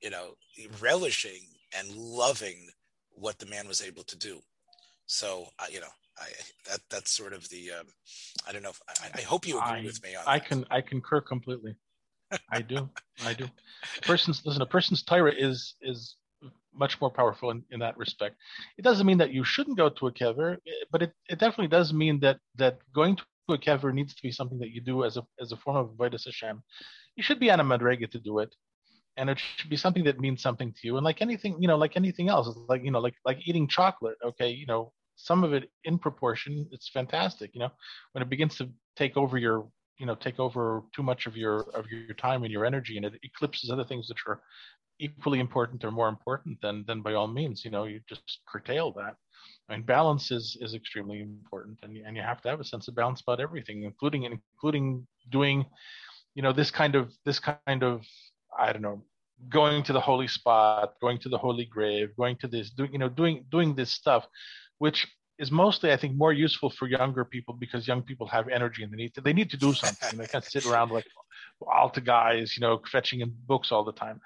you 0.00 0.10
know, 0.10 0.34
relishing 0.80 1.42
and 1.76 1.94
loving 1.96 2.68
what 3.10 3.38
the 3.38 3.46
man 3.46 3.66
was 3.66 3.82
able 3.82 4.04
to 4.04 4.16
do. 4.16 4.40
So, 5.06 5.48
uh, 5.58 5.66
you 5.70 5.80
know, 5.80 5.88
I, 6.18 6.26
that 6.68 6.80
that's 6.90 7.10
sort 7.10 7.32
of 7.32 7.48
the, 7.48 7.72
um, 7.72 7.86
I 8.46 8.52
don't 8.52 8.62
know. 8.62 8.70
If, 8.70 8.80
I, 8.88 9.18
I, 9.18 9.22
hope 9.22 9.46
you 9.46 9.58
agree 9.58 9.80
I, 9.80 9.84
with 9.84 10.02
me 10.02 10.14
on 10.14 10.22
I 10.26 10.38
that. 10.38 10.46
can, 10.46 10.64
I 10.70 10.80
concur 10.80 11.20
completely. 11.20 11.74
I 12.50 12.62
do. 12.62 12.88
I 13.24 13.32
do. 13.32 13.46
Person's, 14.02 14.42
listen, 14.44 14.62
a 14.62 14.66
person's 14.66 15.02
Torah 15.02 15.34
is, 15.36 15.74
is 15.82 16.14
much 16.74 17.00
more 17.00 17.10
powerful 17.10 17.50
in, 17.50 17.62
in 17.70 17.80
that 17.80 17.96
respect. 17.96 18.36
It 18.78 18.82
doesn't 18.82 19.06
mean 19.06 19.18
that 19.18 19.32
you 19.32 19.44
shouldn't 19.44 19.76
go 19.76 19.88
to 19.88 20.06
a 20.06 20.12
kever, 20.12 20.54
eh, 20.54 20.84
but 20.90 21.02
it, 21.02 21.12
it 21.28 21.38
definitely 21.38 21.68
does 21.68 21.92
mean 21.92 22.20
that 22.20 22.38
that 22.56 22.78
going 22.94 23.16
to 23.16 23.24
a 23.48 23.58
kever 23.58 23.92
needs 23.92 24.14
to 24.14 24.22
be 24.22 24.30
something 24.30 24.58
that 24.58 24.70
you 24.70 24.80
do 24.80 25.04
as 25.04 25.16
a 25.16 25.22
as 25.40 25.52
a 25.52 25.56
form 25.56 25.76
of 25.76 25.90
avodas 25.90 26.24
Hashem. 26.24 26.62
You 27.16 27.22
should 27.22 27.40
be 27.40 27.50
on 27.50 27.60
a 27.60 27.64
madrega 27.64 28.10
to 28.10 28.20
do 28.20 28.38
it, 28.38 28.54
and 29.16 29.28
it 29.28 29.38
should 29.56 29.70
be 29.70 29.76
something 29.76 30.04
that 30.04 30.20
means 30.20 30.42
something 30.42 30.72
to 30.72 30.80
you. 30.84 30.96
And 30.96 31.04
like 31.04 31.20
anything, 31.20 31.56
you 31.60 31.68
know, 31.68 31.76
like 31.76 31.96
anything 31.96 32.28
else, 32.28 32.56
like 32.68 32.84
you 32.84 32.90
know, 32.90 33.00
like 33.00 33.14
like 33.24 33.38
eating 33.46 33.66
chocolate. 33.68 34.16
Okay, 34.24 34.50
you 34.50 34.66
know, 34.66 34.92
some 35.16 35.44
of 35.44 35.52
it 35.52 35.70
in 35.84 35.98
proportion, 35.98 36.68
it's 36.70 36.88
fantastic. 36.88 37.50
You 37.54 37.60
know, 37.60 37.70
when 38.12 38.22
it 38.22 38.30
begins 38.30 38.56
to 38.58 38.70
take 38.96 39.16
over 39.16 39.36
your 39.38 39.68
you 40.00 40.06
know 40.06 40.14
take 40.14 40.40
over 40.40 40.82
too 40.96 41.02
much 41.02 41.26
of 41.26 41.36
your 41.36 41.60
of 41.74 41.84
your 41.90 42.14
time 42.14 42.42
and 42.42 42.50
your 42.50 42.64
energy 42.64 42.96
and 42.96 43.04
it 43.04 43.12
eclipses 43.22 43.70
other 43.70 43.84
things 43.84 44.08
that 44.08 44.16
are 44.26 44.40
equally 45.00 45.40
important 45.40 45.84
or 45.84 45.90
more 45.90 46.08
important, 46.08 46.58
then 46.62 46.84
then 46.86 47.00
by 47.00 47.14
all 47.14 47.26
means, 47.26 47.64
you 47.64 47.70
know, 47.70 47.84
you 47.84 48.00
just 48.08 48.40
curtail 48.46 48.92
that. 48.92 49.16
I 49.68 49.72
mean, 49.72 49.82
balance 49.82 50.30
is 50.30 50.56
is 50.60 50.74
extremely 50.74 51.20
important, 51.20 51.78
and 51.82 51.96
and 51.96 52.16
you 52.16 52.22
have 52.22 52.40
to 52.42 52.48
have 52.48 52.60
a 52.60 52.64
sense 52.64 52.88
of 52.88 52.94
balance 52.94 53.20
about 53.20 53.40
everything, 53.40 53.82
including 53.84 54.24
including 54.24 55.06
doing, 55.30 55.66
you 56.34 56.42
know, 56.42 56.52
this 56.52 56.70
kind 56.70 56.94
of 56.94 57.12
this 57.24 57.38
kind 57.40 57.82
of 57.82 58.04
I 58.56 58.72
don't 58.72 58.82
know, 58.82 59.02
going 59.48 59.82
to 59.84 59.92
the 59.92 60.00
holy 60.00 60.28
spot, 60.28 60.94
going 61.00 61.18
to 61.18 61.28
the 61.28 61.38
holy 61.38 61.64
grave, 61.64 62.16
going 62.16 62.36
to 62.36 62.48
this, 62.48 62.70
doing 62.70 62.92
you 62.92 62.98
know, 62.98 63.08
doing 63.08 63.44
doing 63.50 63.74
this 63.74 63.92
stuff, 63.92 64.26
which 64.78 65.06
is 65.38 65.50
mostly, 65.50 65.90
I 65.90 65.96
think, 65.96 66.14
more 66.16 66.34
useful 66.34 66.68
for 66.68 66.86
younger 66.86 67.24
people 67.24 67.54
because 67.54 67.88
young 67.88 68.02
people 68.02 68.26
have 68.26 68.48
energy 68.48 68.82
and 68.82 68.92
they 68.92 68.96
need 68.96 69.14
to 69.14 69.20
they 69.22 69.32
need 69.32 69.50
to 69.50 69.56
do 69.56 69.72
something. 69.72 70.18
they 70.18 70.26
can't 70.26 70.44
sit 70.44 70.66
around 70.66 70.90
like 70.90 71.06
alta 71.66 72.00
guys, 72.00 72.56
you 72.56 72.60
know, 72.60 72.80
fetching 72.90 73.20
in 73.20 73.34
books 73.46 73.72
all 73.72 73.84
the 73.84 73.92
time. 73.92 74.20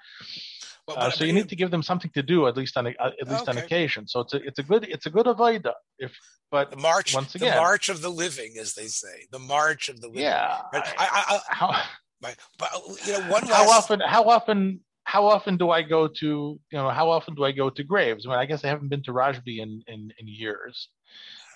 Well, 0.87 0.97
uh, 0.99 1.09
so 1.09 1.23
you 1.23 1.33
need 1.33 1.49
to 1.49 1.55
give 1.55 1.71
them 1.71 1.81
something 1.81 2.11
to 2.13 2.21
do 2.21 2.47
at 2.47 2.55
least 2.55 2.77
on 2.77 2.87
a, 2.87 2.89
at 2.99 3.27
least 3.27 3.49
okay. 3.49 3.51
on 3.51 3.57
occasion. 3.57 4.07
So 4.07 4.19
it's 4.19 4.33
a 4.35 4.37
it's 4.43 4.59
a 4.59 4.63
good 4.63 4.83
it's 4.83 5.07
a 5.07 5.09
good 5.09 5.25
avoida. 5.25 5.73
If 5.97 6.15
but 6.51 6.69
the 6.69 6.77
march 6.77 7.15
once 7.15 7.33
again, 7.33 7.55
the 7.55 7.59
march 7.59 7.89
of 7.89 8.01
the 8.01 8.09
living, 8.09 8.53
as 8.59 8.75
they 8.75 8.85
say, 8.85 9.25
the 9.31 9.39
march 9.39 9.89
of 9.89 9.99
the 9.99 10.07
living. 10.07 10.23
Yeah. 10.23 10.59
But 10.71 10.87
I, 10.97 11.05
I, 11.05 11.35
I, 11.35 11.39
how, 11.47 11.81
but, 12.21 12.35
but 12.59 12.69
you 13.05 13.13
know, 13.13 13.19
one 13.31 13.45
last... 13.45 13.53
how 13.53 13.69
often 13.69 13.99
how 13.99 14.23
often 14.25 14.79
how 15.05 15.25
often 15.25 15.57
do 15.57 15.71
I 15.71 15.81
go 15.81 16.07
to 16.07 16.25
you 16.25 16.59
know 16.77 16.89
how 16.89 17.09
often 17.09 17.33
do 17.33 17.43
I 17.45 17.51
go 17.51 17.71
to 17.71 17.83
graves? 17.83 18.27
I 18.27 18.29
mean, 18.29 18.39
I 18.39 18.45
guess 18.45 18.63
I 18.63 18.67
haven't 18.67 18.89
been 18.89 19.03
to 19.03 19.11
Rashbi 19.11 19.59
in 19.59 19.81
in, 19.87 20.11
in 20.19 20.27
years. 20.27 20.89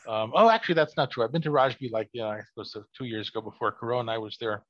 Um, 0.07 0.31
oh, 0.33 0.49
actually, 0.49 0.75
that's 0.75 0.97
not 0.97 1.11
true. 1.11 1.23
I've 1.23 1.31
been 1.31 1.43
to 1.43 1.51
Rashbi 1.51 1.91
like 1.91 2.09
you 2.13 2.21
know, 2.21 2.31
it 2.31 2.45
was 2.57 2.75
two 2.97 3.05
years 3.05 3.29
ago 3.29 3.41
before 3.41 3.71
Corona. 3.71 4.11
I 4.11 4.17
was 4.17 4.37
there 4.39 4.63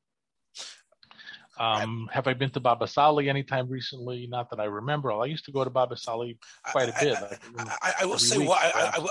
um, 1.60 2.10
have 2.12 2.28
I 2.28 2.34
been 2.34 2.50
to 2.52 2.60
Baba 2.60 2.88
Sali 2.88 3.30
anytime 3.30 3.70
recently? 3.70 4.28
Not 4.28 4.50
that 4.50 4.60
I 4.60 4.66
remember. 4.66 5.12
I 5.12 5.26
used 5.26 5.46
to 5.46 5.52
go 5.52 5.64
to 5.64 5.70
Baba 5.70 5.98
Sali 5.98 6.38
quite 6.72 6.90
a 6.90 6.96
bit. 7.00 7.18
I, 7.18 7.22
like, 7.22 7.70
I, 7.82 7.94
I 8.02 8.06
will 8.06 8.18
say, 8.18 8.38
week, 8.38 8.50
well, 8.50 8.58
I, 8.60 9.08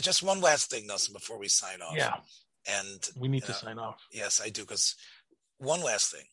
just 0.00 0.22
one 0.22 0.40
last 0.40 0.70
thing, 0.70 0.86
Nosson, 0.86 1.12
before 1.12 1.38
we 1.38 1.48
sign 1.48 1.80
off. 1.80 1.96
Yeah. 1.96 2.16
And 2.80 3.10
we 3.18 3.28
need 3.28 3.42
to 3.44 3.52
know, 3.52 3.56
sign 3.56 3.78
off. 3.78 3.96
Yes, 4.12 4.40
I 4.44 4.50
do. 4.50 4.62
Because 4.62 4.94
one 5.58 5.82
last 5.82 6.12
thing, 6.12 6.26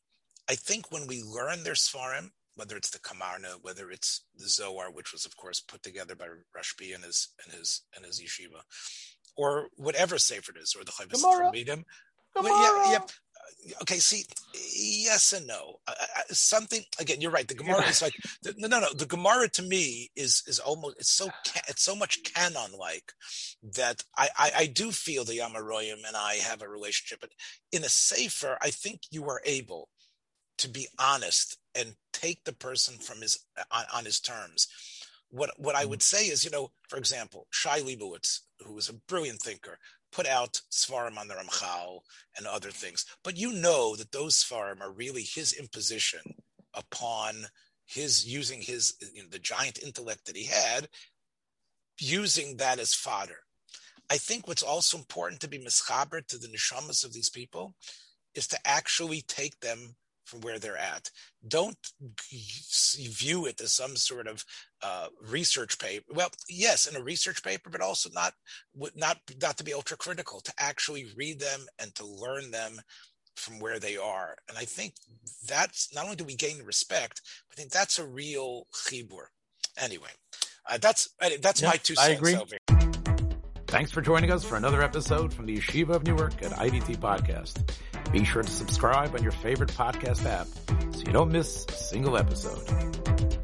I 0.50 0.56
think 0.56 0.92
when 0.92 1.08
we 1.08 1.24
learn 1.24 1.64
their 1.64 1.74
Svarim, 1.74 2.32
whether 2.56 2.76
it's 2.76 2.90
the 2.90 3.00
Kamarna, 3.00 3.56
whether 3.62 3.90
it's 3.90 4.26
the 4.36 4.50
Zohar, 4.50 4.92
which 4.92 5.14
was 5.14 5.26
of 5.26 5.38
course 5.38 5.62
put 5.62 5.82
together 5.82 6.16
by 6.16 6.26
Rashbi 6.56 6.94
and 6.94 7.04
his 7.04 7.30
and 7.46 7.54
his 7.54 7.84
and 7.96 8.06
his 8.06 8.20
yeshiva, 8.20 8.62
or 9.38 9.70
whatever 9.78 10.18
sefer 10.18 10.52
it 10.52 10.62
is, 10.62 10.76
or 10.78 10.84
the 10.84 10.92
Chovos 10.92 11.24
Talmidim. 11.24 11.86
Yeah, 12.36 12.92
yeah, 12.92 13.00
okay, 13.82 13.98
see, 13.98 14.24
yes 14.54 15.34
and 15.34 15.48
no. 15.48 15.80
Uh, 15.88 15.94
something 16.30 16.84
again. 17.00 17.22
You're 17.22 17.32
right. 17.32 17.48
The 17.48 17.54
Gemara 17.54 17.88
is 17.88 18.02
like 18.02 18.16
the, 18.44 18.54
no, 18.58 18.68
no, 18.68 18.80
no. 18.80 18.94
The 18.94 19.06
Gemara 19.06 19.50
to 19.50 19.64
me 19.64 20.12
is 20.16 20.44
is 20.48 20.60
almost 20.60 20.98
it's 21.00 21.12
so 21.12 21.30
it's 21.68 21.84
so 21.84 21.96
much 21.96 22.24
canon 22.24 22.78
like 22.78 23.14
that. 23.76 24.04
I, 24.18 24.30
I, 24.38 24.52
I 24.58 24.66
do 24.68 24.92
feel 24.92 25.24
the 25.24 25.40
Amoraim 25.40 26.08
and 26.08 26.16
I 26.16 26.36
have 26.36 26.62
a 26.62 26.70
relationship, 26.70 27.20
but 27.22 27.32
in 27.72 27.84
a 27.84 27.90
sefer, 27.90 28.58
I 28.62 28.70
think 28.70 29.02
you 29.12 29.28
are 29.30 29.42
able 29.46 29.90
to 30.60 30.70
be 30.70 30.88
honest 31.00 31.58
and 31.76 31.96
take 32.14 32.44
the 32.44 32.54
person 32.54 32.98
from 32.98 33.22
his 33.22 33.46
on, 33.72 33.86
on 33.94 34.06
his 34.06 34.20
terms. 34.20 34.68
What 35.30 35.52
what 35.58 35.76
I 35.76 35.82
mm-hmm. 35.82 35.92
would 35.92 36.04
say 36.04 36.28
is, 36.28 36.44
you 36.44 36.52
know, 36.52 36.72
for 36.88 36.98
example, 36.98 37.48
Shai 37.52 37.80
Leibowitz, 37.80 38.42
who 38.66 38.74
was 38.74 38.90
a 38.90 38.94
brilliant 39.08 39.42
thinker, 39.42 39.78
put 40.12 40.28
out 40.28 40.62
Svarim 40.72 41.18
on 41.18 41.28
the 41.28 41.36
Ramchal 41.36 42.00
and 42.38 42.48
other 42.48 42.72
things. 42.72 43.06
But 43.24 43.38
you 43.38 43.54
know 43.54 43.96
that 43.96 44.12
those 44.12 44.36
Svarim 44.36 44.82
are 44.82 44.92
really 44.92 45.24
his 45.24 45.54
imposition 45.54 46.22
upon 46.74 47.46
his 47.86 48.26
using 48.26 48.62
his 48.62 48.96
you 49.14 49.24
know, 49.24 49.30
the 49.30 49.40
giant 49.40 49.82
intellect 49.82 50.26
that 50.26 50.36
he 50.36 50.46
had, 50.46 50.88
using 52.00 52.58
that 52.58 52.80
as 52.80 52.94
fodder. 52.94 53.40
I 54.10 54.18
think 54.18 54.48
what's 54.48 54.64
also 54.64 54.98
important 54.98 55.42
to 55.42 55.48
be 55.48 55.60
mischaber 55.60 56.26
to 56.28 56.38
the 56.38 56.48
neshamas 56.48 57.04
of 57.04 57.14
these 57.14 57.30
people 57.30 57.76
is 58.36 58.48
to 58.48 58.60
actually 58.66 59.22
take 59.28 59.60
them 59.60 59.96
from 60.26 60.42
where 60.42 60.60
they're 60.60 60.78
at. 60.78 61.10
Don't 61.48 61.78
view 62.32 63.46
it 63.48 63.60
as 63.62 63.74
some 63.74 63.96
sort 63.96 64.28
of 64.28 64.46
uh, 64.82 65.08
research 65.30 65.80
paper. 65.80 66.06
Well, 66.14 66.30
yes, 66.48 66.88
in 66.88 66.96
a 66.96 67.04
research 67.04 67.44
paper, 67.44 67.70
but 67.70 67.82
also 67.82 68.10
not 68.14 68.34
not 68.96 69.20
not 69.42 69.58
to 69.58 69.64
be 69.64 69.74
ultra 69.74 69.98
critical. 69.98 70.42
To 70.42 70.54
actually 70.58 71.08
read 71.16 71.40
them 71.40 71.62
and 71.80 71.94
to 71.96 72.06
learn 72.06 72.52
them 72.52 72.80
from 73.36 73.60
where 73.60 73.80
they 73.80 73.98
are. 73.98 74.38
And 74.48 74.58
I 74.58 74.66
think 74.66 74.96
that's 75.48 75.94
not 75.94 76.06
only 76.06 76.16
do 76.16 76.26
we 76.26 76.36
gain 76.36 76.64
respect, 76.64 77.22
I 77.52 77.56
think 77.56 77.72
that's 77.72 78.00
a 78.00 78.06
real 78.06 78.68
chibur. 78.74 79.28
Anyway, 79.78 80.10
uh, 80.70 80.78
that's 80.78 81.10
that's 81.42 81.62
my 81.62 81.78
two 81.78 81.96
cents. 81.96 82.08
I 82.08 82.12
agree. 82.12 82.36
Over. 82.36 82.58
Thanks 83.68 83.92
for 83.92 84.02
joining 84.02 84.32
us 84.32 84.44
for 84.44 84.56
another 84.56 84.82
episode 84.82 85.32
from 85.32 85.46
the 85.46 85.58
Yeshiva 85.58 85.90
of 85.90 86.04
Newark 86.04 86.42
at 86.42 86.52
IDT 86.54 86.98
Podcast. 86.98 87.72
Be 88.12 88.24
sure 88.24 88.42
to 88.42 88.50
subscribe 88.50 89.14
on 89.14 89.22
your 89.22 89.32
favorite 89.32 89.70
podcast 89.70 90.26
app 90.26 90.48
so 90.96 91.04
you 91.06 91.14
don't 91.14 91.32
miss 91.32 91.66
a 91.70 91.74
single 91.74 92.18
episode. 92.18 93.39